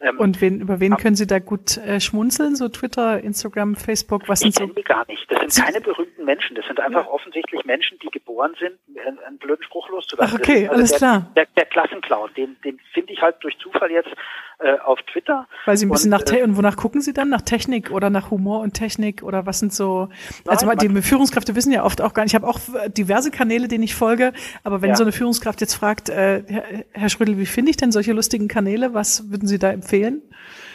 Ähm, 0.00 0.18
Und 0.18 0.40
wen, 0.40 0.60
über 0.60 0.80
wen 0.80 0.96
können 0.96 1.16
Sie 1.16 1.26
da 1.26 1.38
gut 1.38 1.76
äh, 1.78 2.00
schmunzeln? 2.00 2.56
So 2.56 2.68
Twitter, 2.68 3.20
Instagram, 3.20 3.74
Facebook, 3.74 4.28
was 4.28 4.40
sind 4.40 4.54
so? 4.54 4.66
Die 4.66 4.82
gar 4.82 5.06
nicht. 5.06 5.30
Das 5.30 5.40
sind 5.40 5.64
keine 5.64 5.80
berühmten 5.80 6.24
Menschen. 6.24 6.56
Das 6.56 6.66
sind 6.66 6.80
einfach 6.80 7.06
ja. 7.06 7.10
offensichtlich 7.10 7.64
Menschen, 7.64 7.98
die 8.00 8.08
geboren 8.08 8.54
sind, 8.58 8.78
einen, 8.98 9.18
einen 9.20 9.38
blöden 9.38 9.62
Spruch 9.64 9.88
loszulassen. 9.88 10.36
Ach, 10.36 10.40
okay, 10.40 10.68
also 10.68 10.74
alles 10.74 10.90
der, 10.90 10.98
klar. 10.98 11.32
Der, 11.36 11.46
der 11.56 11.64
Klassenclown, 11.66 12.30
den, 12.34 12.56
den 12.64 12.78
finde 12.92 13.12
ich 13.12 13.22
halt 13.22 13.36
durch 13.40 13.56
Zufall 13.58 13.90
jetzt 13.90 14.10
äh, 14.58 14.78
auf 14.78 15.00
Twitter. 15.02 15.46
Weil 15.64 15.76
Sie 15.76 15.86
ein 15.86 15.90
bisschen 15.90 16.12
und, 16.12 16.26
nach, 16.26 16.34
äh, 16.34 16.42
und 16.42 16.56
wonach 16.56 16.76
gucken 16.76 17.00
Sie 17.00 17.12
dann? 17.12 17.28
Nach 17.28 17.42
Technik 17.42 17.90
oder 17.90 18.10
nach 18.10 18.30
Humor 18.30 18.60
und 18.60 18.74
Technik 18.74 19.22
oder 19.22 19.46
was 19.46 19.58
sind 19.58 19.72
so, 19.72 20.08
also 20.46 20.66
Nein, 20.66 20.78
die 20.78 21.02
Führungskräfte 21.02 21.54
wissen 21.54 21.72
ja 21.72 21.84
oft 21.84 22.00
auch 22.00 22.14
gar 22.14 22.22
nicht, 22.22 22.32
ich 22.32 22.34
habe 22.34 22.46
auch 22.46 22.60
diverse 22.88 23.30
Kanäle, 23.30 23.68
denen 23.68 23.84
ich 23.84 23.94
folge, 23.94 24.32
aber 24.62 24.82
wenn 24.82 24.90
ja. 24.90 24.96
so 24.96 25.04
eine 25.04 25.12
Führungskraft 25.12 25.60
jetzt 25.60 25.74
fragt, 25.74 26.08
äh, 26.08 26.42
Herr, 26.92 27.08
Schrödel, 27.08 27.38
wie 27.38 27.46
finde 27.46 27.70
ich 27.70 27.76
denn 27.76 27.92
solche 27.92 28.12
lustigen 28.12 28.48
Kanäle, 28.48 28.94
was 28.94 29.30
würden 29.30 29.48
Sie 29.48 29.58
da 29.58 29.70
empfehlen? 29.70 30.22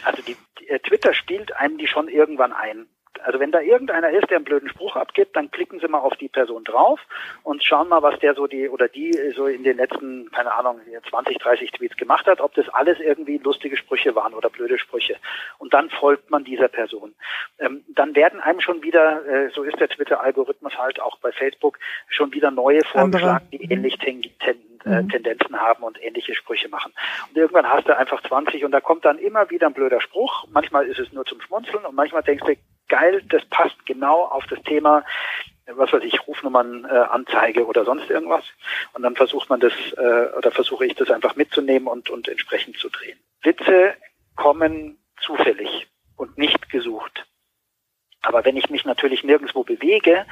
Also 0.04 0.22
die, 0.22 0.36
die, 0.58 0.68
äh, 0.68 0.78
Twitter 0.80 1.14
spielt 1.14 1.56
einem 1.56 1.78
die 1.78 1.86
schon 1.86 2.08
irgendwann 2.08 2.52
ein 2.52 2.86
Also 3.24 3.40
wenn 3.40 3.52
da 3.52 3.60
irgendeiner 3.60 4.10
ist, 4.10 4.30
der 4.30 4.36
einen 4.36 4.44
blöden 4.44 4.68
Spruch 4.68 4.96
abgibt, 4.96 5.36
dann 5.36 5.50
klicken 5.50 5.80
Sie 5.80 5.88
mal 5.88 5.98
auf 5.98 6.16
die 6.16 6.28
Person 6.28 6.64
drauf 6.64 7.00
und 7.42 7.62
schauen 7.64 7.88
mal, 7.88 8.02
was 8.02 8.18
der 8.20 8.34
so 8.34 8.46
die 8.46 8.68
oder 8.68 8.88
die 8.88 9.12
so 9.36 9.46
in 9.46 9.62
den 9.62 9.76
letzten, 9.76 10.30
keine 10.30 10.52
Ahnung, 10.54 10.80
20, 11.08 11.38
30 11.38 11.70
Tweets 11.72 11.96
gemacht 11.96 12.26
hat, 12.26 12.40
ob 12.40 12.54
das 12.54 12.68
alles 12.70 12.98
irgendwie 13.00 13.38
lustige 13.38 13.76
Sprüche 13.76 14.14
waren 14.14 14.34
oder 14.34 14.50
blöde 14.50 14.78
Sprüche. 14.78 15.16
Und 15.58 15.74
dann 15.74 15.90
folgt 15.90 16.30
man 16.30 16.44
dieser 16.44 16.68
Person. 16.68 17.14
Ähm, 17.58 17.84
dann 17.88 18.14
werden 18.14 18.40
einem 18.40 18.60
schon 18.60 18.82
wieder, 18.82 19.24
äh, 19.26 19.50
so 19.50 19.62
ist 19.62 19.78
der 19.78 19.88
Twitter-Algorithmus 19.88 20.76
halt 20.78 21.00
auch 21.00 21.18
bei 21.18 21.32
Facebook, 21.32 21.78
schon 22.08 22.32
wieder 22.32 22.50
neue 22.50 22.82
vorgeschlagen, 22.84 23.46
die 23.52 23.58
mhm. 23.58 23.72
ähnlich 23.72 23.98
ten, 23.98 24.22
ten, 24.40 24.56
äh, 24.84 25.02
mhm. 25.02 25.08
Tendenzen 25.08 25.60
haben 25.60 25.82
und 25.82 26.02
ähnliche 26.02 26.34
Sprüche 26.34 26.68
machen. 26.68 26.92
Und 27.28 27.36
irgendwann 27.36 27.68
hast 27.68 27.88
du 27.88 27.96
einfach 27.96 28.22
20 28.22 28.64
und 28.64 28.72
da 28.72 28.80
kommt 28.80 29.04
dann 29.04 29.18
immer 29.18 29.50
wieder 29.50 29.66
ein 29.66 29.74
blöder 29.74 30.00
Spruch. 30.00 30.46
Manchmal 30.50 30.86
ist 30.86 30.98
es 30.98 31.12
nur 31.12 31.24
zum 31.24 31.40
Schmunzeln 31.40 31.84
und 31.84 31.94
manchmal 31.94 32.22
denkst 32.22 32.44
du, 32.46 32.56
geil, 32.90 33.22
das 33.30 33.42
passt 33.46 33.86
genau 33.86 34.24
auf 34.24 34.46
das 34.48 34.62
Thema, 34.64 35.04
was 35.66 35.92
weiß 35.92 36.02
ich, 36.02 36.26
Rufnummernanzeige 36.26 37.60
äh, 37.60 37.64
oder 37.64 37.84
sonst 37.86 38.10
irgendwas. 38.10 38.44
Und 38.92 39.02
dann 39.02 39.16
versucht 39.16 39.48
man 39.48 39.60
das, 39.60 39.72
äh, 39.96 40.36
oder 40.36 40.50
versuche 40.50 40.84
ich 40.84 40.94
das 40.96 41.10
einfach 41.10 41.36
mitzunehmen 41.36 41.88
und, 41.88 42.10
und 42.10 42.28
entsprechend 42.28 42.76
zu 42.76 42.90
drehen. 42.90 43.18
Witze 43.42 43.94
kommen 44.36 44.98
zufällig 45.20 45.86
und 46.16 46.36
nicht 46.36 46.68
gesucht. 46.68 47.26
Aber 48.22 48.44
wenn 48.44 48.56
ich 48.56 48.68
mich 48.68 48.84
natürlich 48.84 49.24
nirgendwo 49.24 49.64
bewege, 49.64 50.26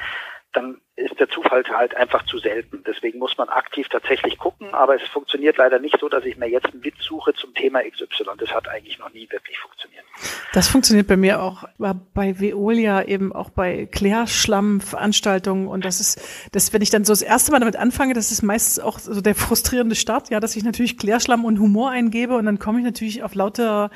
dann 0.53 0.81
ist 0.95 1.19
der 1.19 1.29
Zufall 1.29 1.63
halt 1.69 1.95
einfach 1.95 2.25
zu 2.25 2.39
selten. 2.39 2.83
Deswegen 2.85 3.19
muss 3.19 3.37
man 3.37 3.49
aktiv 3.49 3.87
tatsächlich 3.89 4.37
gucken, 4.37 4.73
aber 4.73 4.95
es 4.95 5.07
funktioniert 5.09 5.57
leider 5.57 5.79
nicht 5.79 5.97
so, 5.99 6.09
dass 6.09 6.25
ich 6.25 6.37
mir 6.37 6.49
jetzt 6.49 6.73
einen 6.73 6.83
Witz 6.83 6.97
suche 7.01 7.33
zum 7.33 7.53
Thema 7.53 7.81
XY. 7.81 8.07
Das 8.37 8.51
hat 8.51 8.67
eigentlich 8.67 8.97
noch 8.99 9.13
nie 9.13 9.29
wirklich 9.31 9.57
funktioniert. 9.59 10.03
Das 10.51 10.67
funktioniert 10.67 11.07
bei 11.07 11.15
mir 11.15 11.41
auch 11.41 11.63
bei 11.77 12.39
Veolia, 12.39 13.03
eben 13.03 13.31
auch 13.31 13.51
bei 13.51 13.85
Klärschlammveranstaltungen 13.85 15.67
und 15.67 15.85
das 15.85 15.99
ist, 15.99 16.49
das, 16.51 16.73
wenn 16.73 16.81
ich 16.81 16.89
dann 16.89 17.05
so 17.05 17.13
das 17.13 17.21
erste 17.21 17.51
Mal 17.51 17.59
damit 17.59 17.75
anfange, 17.75 18.13
das 18.13 18.31
ist 18.31 18.41
meistens 18.41 18.83
auch 18.83 18.99
so 18.99 19.21
der 19.21 19.35
frustrierende 19.35 19.95
Start, 19.95 20.29
ja, 20.29 20.39
dass 20.39 20.55
ich 20.55 20.63
natürlich 20.63 20.97
Klärschlamm 20.97 21.45
und 21.45 21.59
Humor 21.59 21.91
eingebe 21.91 22.35
und 22.35 22.45
dann 22.45 22.59
komme 22.59 22.79
ich 22.79 22.85
natürlich 22.85 23.23
auf 23.23 23.35
lauter 23.35 23.91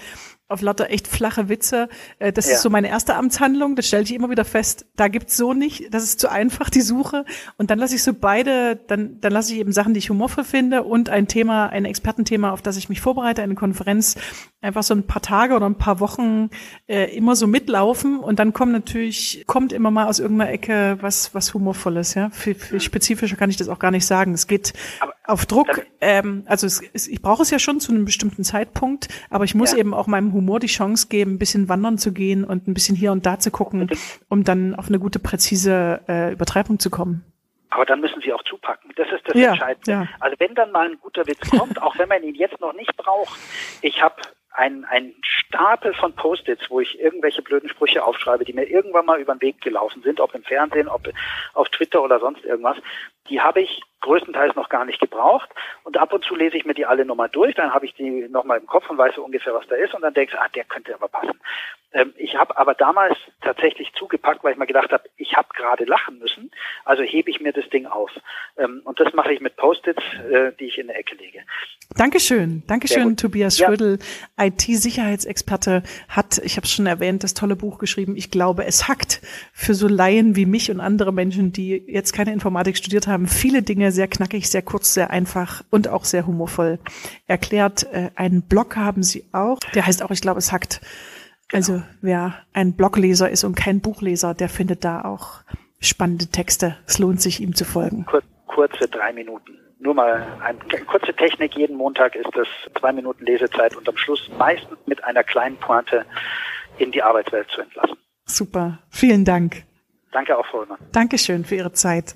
auf 0.53 0.61
lauter 0.61 0.89
echt 0.89 1.07
flache 1.07 1.49
Witze. 1.49 1.89
Äh, 2.19 2.31
das 2.31 2.47
ja. 2.47 2.53
ist 2.53 2.61
so 2.61 2.69
meine 2.69 2.89
erste 2.89 3.15
Amtshandlung. 3.15 3.75
Das 3.75 3.87
stelle 3.87 4.03
ich 4.03 4.13
immer 4.13 4.29
wieder 4.29 4.45
fest. 4.45 4.85
Da 4.95 5.07
gibt's 5.07 5.35
so 5.35 5.53
nicht. 5.53 5.93
Das 5.93 6.03
ist 6.03 6.19
zu 6.19 6.31
einfach, 6.31 6.69
die 6.69 6.81
Suche. 6.81 7.25
Und 7.57 7.69
dann 7.69 7.79
lasse 7.79 7.95
ich 7.95 8.03
so 8.03 8.13
beide, 8.13 8.75
dann, 8.75 9.19
dann 9.19 9.33
lasse 9.33 9.53
ich 9.53 9.59
eben 9.59 9.71
Sachen, 9.71 9.93
die 9.93 9.97
ich 9.97 10.09
humorvoll 10.09 10.43
finde 10.43 10.83
und 10.83 11.09
ein 11.09 11.27
Thema, 11.27 11.67
ein 11.67 11.85
Expertenthema, 11.85 12.51
auf 12.51 12.61
das 12.61 12.77
ich 12.77 12.89
mich 12.89 13.01
vorbereite, 13.01 13.41
eine 13.41 13.55
Konferenz, 13.55 14.15
einfach 14.63 14.83
so 14.83 14.93
ein 14.93 15.05
paar 15.05 15.21
Tage 15.21 15.55
oder 15.55 15.65
ein 15.65 15.77
paar 15.77 15.99
Wochen 15.99 16.49
äh, 16.87 17.15
immer 17.15 17.35
so 17.35 17.47
mitlaufen. 17.47 18.19
Und 18.19 18.39
dann 18.39 18.53
kommt 18.53 18.71
natürlich, 18.71 19.43
kommt 19.45 19.73
immer 19.73 19.91
mal 19.91 20.07
aus 20.07 20.19
irgendeiner 20.19 20.51
Ecke 20.51 20.97
was, 21.01 21.35
was 21.35 21.53
humorvolles, 21.53 22.13
ja. 22.15 22.29
Viel, 22.29 22.55
viel 22.55 22.79
spezifischer 22.79 23.35
kann 23.35 23.49
ich 23.49 23.57
das 23.57 23.69
auch 23.69 23.79
gar 23.79 23.91
nicht 23.91 24.05
sagen. 24.05 24.33
Es 24.33 24.47
geht 24.47 24.73
aber, 24.99 25.13
auf 25.25 25.45
Druck. 25.45 25.85
Ähm, 26.01 26.43
also 26.45 26.65
es, 26.65 26.81
es, 26.93 27.07
ich 27.07 27.21
brauche 27.21 27.43
es 27.43 27.49
ja 27.49 27.59
schon 27.59 27.79
zu 27.79 27.91
einem 27.91 28.05
bestimmten 28.05 28.43
Zeitpunkt, 28.43 29.09
aber 29.29 29.43
ich 29.43 29.53
muss 29.53 29.73
ja. 29.73 29.79
eben 29.79 29.93
auch 29.93 30.07
meinem 30.07 30.33
Humor 30.33 30.59
die 30.59 30.67
Chance 30.67 31.07
geben, 31.09 31.33
ein 31.35 31.39
bisschen 31.39 31.69
wandern 31.69 31.97
zu 31.97 32.13
gehen 32.13 32.43
und 32.43 32.67
ein 32.67 32.73
bisschen 32.73 32.95
hier 32.95 33.11
und 33.11 33.25
da 33.25 33.39
zu 33.39 33.51
gucken, 33.51 33.89
um 34.29 34.43
dann 34.43 34.75
auf 34.75 34.87
eine 34.87 34.99
gute, 34.99 35.19
präzise 35.19 36.01
äh, 36.07 36.33
Übertreibung 36.33 36.79
zu 36.79 36.89
kommen. 36.89 37.25
Aber 37.69 37.85
dann 37.85 38.01
müssen 38.01 38.21
sie 38.21 38.31
auch 38.31 38.43
zupacken. 38.43 38.91
Das 38.95 39.07
ist 39.11 39.27
das 39.27 39.35
ja, 39.35 39.49
Entscheidende. 39.49 39.91
Ja. 39.91 40.07
Also 40.19 40.35
wenn 40.39 40.53
dann 40.53 40.71
mal 40.71 40.87
ein 40.89 40.99
guter 40.99 41.25
Witz 41.25 41.49
kommt, 41.49 41.81
auch 41.81 41.97
wenn 41.97 42.07
man 42.07 42.21
ihn 42.21 42.35
jetzt 42.35 42.61
noch 42.61 42.73
nicht 42.73 42.95
braucht. 42.95 43.39
Ich 43.81 44.01
habe 44.01 44.15
ein, 44.53 44.85
ein 44.85 45.13
Stapel 45.21 45.93
von 45.93 46.13
Post-its, 46.13 46.69
wo 46.69 46.79
ich 46.79 46.99
irgendwelche 46.99 47.41
blöden 47.41 47.69
Sprüche 47.69 48.03
aufschreibe, 48.03 48.45
die 48.45 48.53
mir 48.53 48.69
irgendwann 48.69 49.05
mal 49.05 49.19
über 49.19 49.35
den 49.35 49.41
Weg 49.41 49.61
gelaufen 49.61 50.01
sind, 50.03 50.19
ob 50.19 50.33
im 50.35 50.43
Fernsehen, 50.43 50.87
ob 50.87 51.07
auf 51.53 51.69
Twitter 51.69 52.01
oder 52.03 52.19
sonst 52.19 52.43
irgendwas. 52.45 52.77
Die 53.29 53.41
habe 53.41 53.61
ich 53.61 53.81
größtenteils 54.03 54.55
noch 54.55 54.69
gar 54.69 54.85
nicht 54.85 54.99
gebraucht. 54.99 55.49
Und 55.83 55.97
ab 55.97 56.13
und 56.13 56.23
zu 56.23 56.35
lese 56.35 56.57
ich 56.57 56.65
mir 56.65 56.73
die 56.73 56.85
alle 56.85 57.05
nochmal 57.05 57.29
durch, 57.29 57.55
dann 57.55 57.73
habe 57.73 57.85
ich 57.85 57.93
die 57.95 58.27
nochmal 58.29 58.59
im 58.59 58.67
Kopf 58.67 58.89
und 58.89 58.97
weiß 58.97 59.15
so 59.15 59.23
ungefähr, 59.23 59.53
was 59.53 59.67
da 59.67 59.75
ist. 59.75 59.93
Und 59.93 60.01
dann 60.01 60.13
denke 60.13 60.33
ich, 60.33 60.39
ah, 60.39 60.49
der 60.49 60.65
könnte 60.65 60.93
aber 60.93 61.07
passen. 61.07 61.39
Ähm, 61.93 62.13
ich 62.17 62.35
habe 62.35 62.57
aber 62.57 62.73
damals 62.73 63.17
tatsächlich 63.41 63.91
zugepackt, 63.93 64.43
weil 64.43 64.53
ich 64.53 64.57
mir 64.57 64.67
gedacht 64.67 64.91
habe, 64.91 65.03
ich 65.15 65.35
habe 65.35 65.47
gerade 65.55 65.85
lachen 65.85 66.19
müssen, 66.19 66.51
also 66.85 67.03
hebe 67.03 67.29
ich 67.29 67.39
mir 67.39 67.53
das 67.53 67.69
Ding 67.69 67.85
auf. 67.85 68.09
Ähm, 68.57 68.81
und 68.83 68.99
das 68.99 69.13
mache 69.13 69.31
ich 69.31 69.41
mit 69.41 69.55
Post-its, 69.55 70.01
äh, 70.29 70.51
die 70.59 70.65
ich 70.65 70.77
in 70.77 70.87
der 70.87 70.97
Ecke 70.97 71.15
lege. 71.15 71.39
Dankeschön. 71.95 72.63
Dankeschön, 72.67 73.15
Tobias 73.15 73.57
ja. 73.59 73.67
Schrödel, 73.67 73.99
IT-Sicherheitsexperte, 74.37 75.83
hat, 76.09 76.39
ich 76.43 76.57
habe 76.57 76.65
es 76.65 76.71
schon 76.71 76.87
erwähnt, 76.87 77.23
das 77.23 77.35
tolle 77.35 77.55
Buch 77.55 77.77
geschrieben. 77.77 78.15
Ich 78.17 78.31
glaube, 78.31 78.65
es 78.65 78.87
hackt 78.87 79.21
für 79.53 79.75
so 79.75 79.87
Laien 79.87 80.35
wie 80.35 80.47
mich 80.47 80.71
und 80.71 80.79
andere 80.79 81.13
Menschen, 81.13 81.51
die 81.51 81.83
jetzt 81.87 82.13
keine 82.13 82.33
Informatik 82.33 82.75
studiert 82.75 83.07
haben, 83.13 83.27
viele 83.27 83.61
Dinge 83.61 83.91
sehr 83.91 84.07
knackig, 84.07 84.49
sehr 84.49 84.61
kurz, 84.61 84.93
sehr 84.93 85.11
einfach 85.11 85.63
und 85.69 85.87
auch 85.87 86.03
sehr 86.03 86.27
humorvoll 86.27 86.79
erklärt. 87.27 87.83
Äh, 87.93 88.09
einen 88.15 88.41
Blog 88.41 88.75
haben 88.75 89.03
sie 89.03 89.25
auch, 89.31 89.59
der 89.73 89.85
heißt 89.85 90.03
auch, 90.03 90.11
ich 90.11 90.21
glaube, 90.21 90.39
es 90.39 90.51
hackt 90.51 90.81
Genau. 91.53 91.57
Also 91.57 91.83
wer 92.01 92.33
ein 92.53 92.73
Blogleser 92.73 93.29
ist 93.29 93.43
und 93.43 93.55
kein 93.55 93.79
Buchleser, 93.79 94.33
der 94.33 94.49
findet 94.49 94.83
da 94.83 95.05
auch 95.05 95.41
spannende 95.79 96.27
Texte. 96.27 96.77
Es 96.87 96.97
lohnt 96.97 97.21
sich, 97.21 97.41
ihm 97.41 97.53
zu 97.53 97.63
folgen. 97.65 98.05
Kur 98.05 98.23
kurze 98.47 98.87
drei 98.87 99.13
Minuten. 99.13 99.59
Nur 99.79 99.93
mal 99.93 100.25
eine 100.41 100.85
kurze 100.85 101.13
Technik. 101.13 101.55
Jeden 101.55 101.75
Montag 101.75 102.15
ist 102.15 102.29
das 102.33 102.47
zwei 102.79 102.91
Minuten 102.91 103.25
Lesezeit 103.25 103.75
und 103.75 103.87
am 103.87 103.97
Schluss 103.97 104.29
meistens 104.37 104.77
mit 104.85 105.03
einer 105.03 105.23
kleinen 105.23 105.57
Pointe 105.57 106.05
in 106.77 106.91
die 106.91 107.03
Arbeitswelt 107.03 107.49
zu 107.49 107.61
entlassen. 107.61 107.97
Super. 108.25 108.79
Vielen 108.89 109.25
Dank. 109.25 109.63
Danke 110.11 110.37
auch, 110.37 110.45
Frau 110.45 110.59
Ullmann. 110.59 110.79
Dankeschön 110.91 111.43
für 111.43 111.55
Ihre 111.55 111.73
Zeit. 111.73 112.15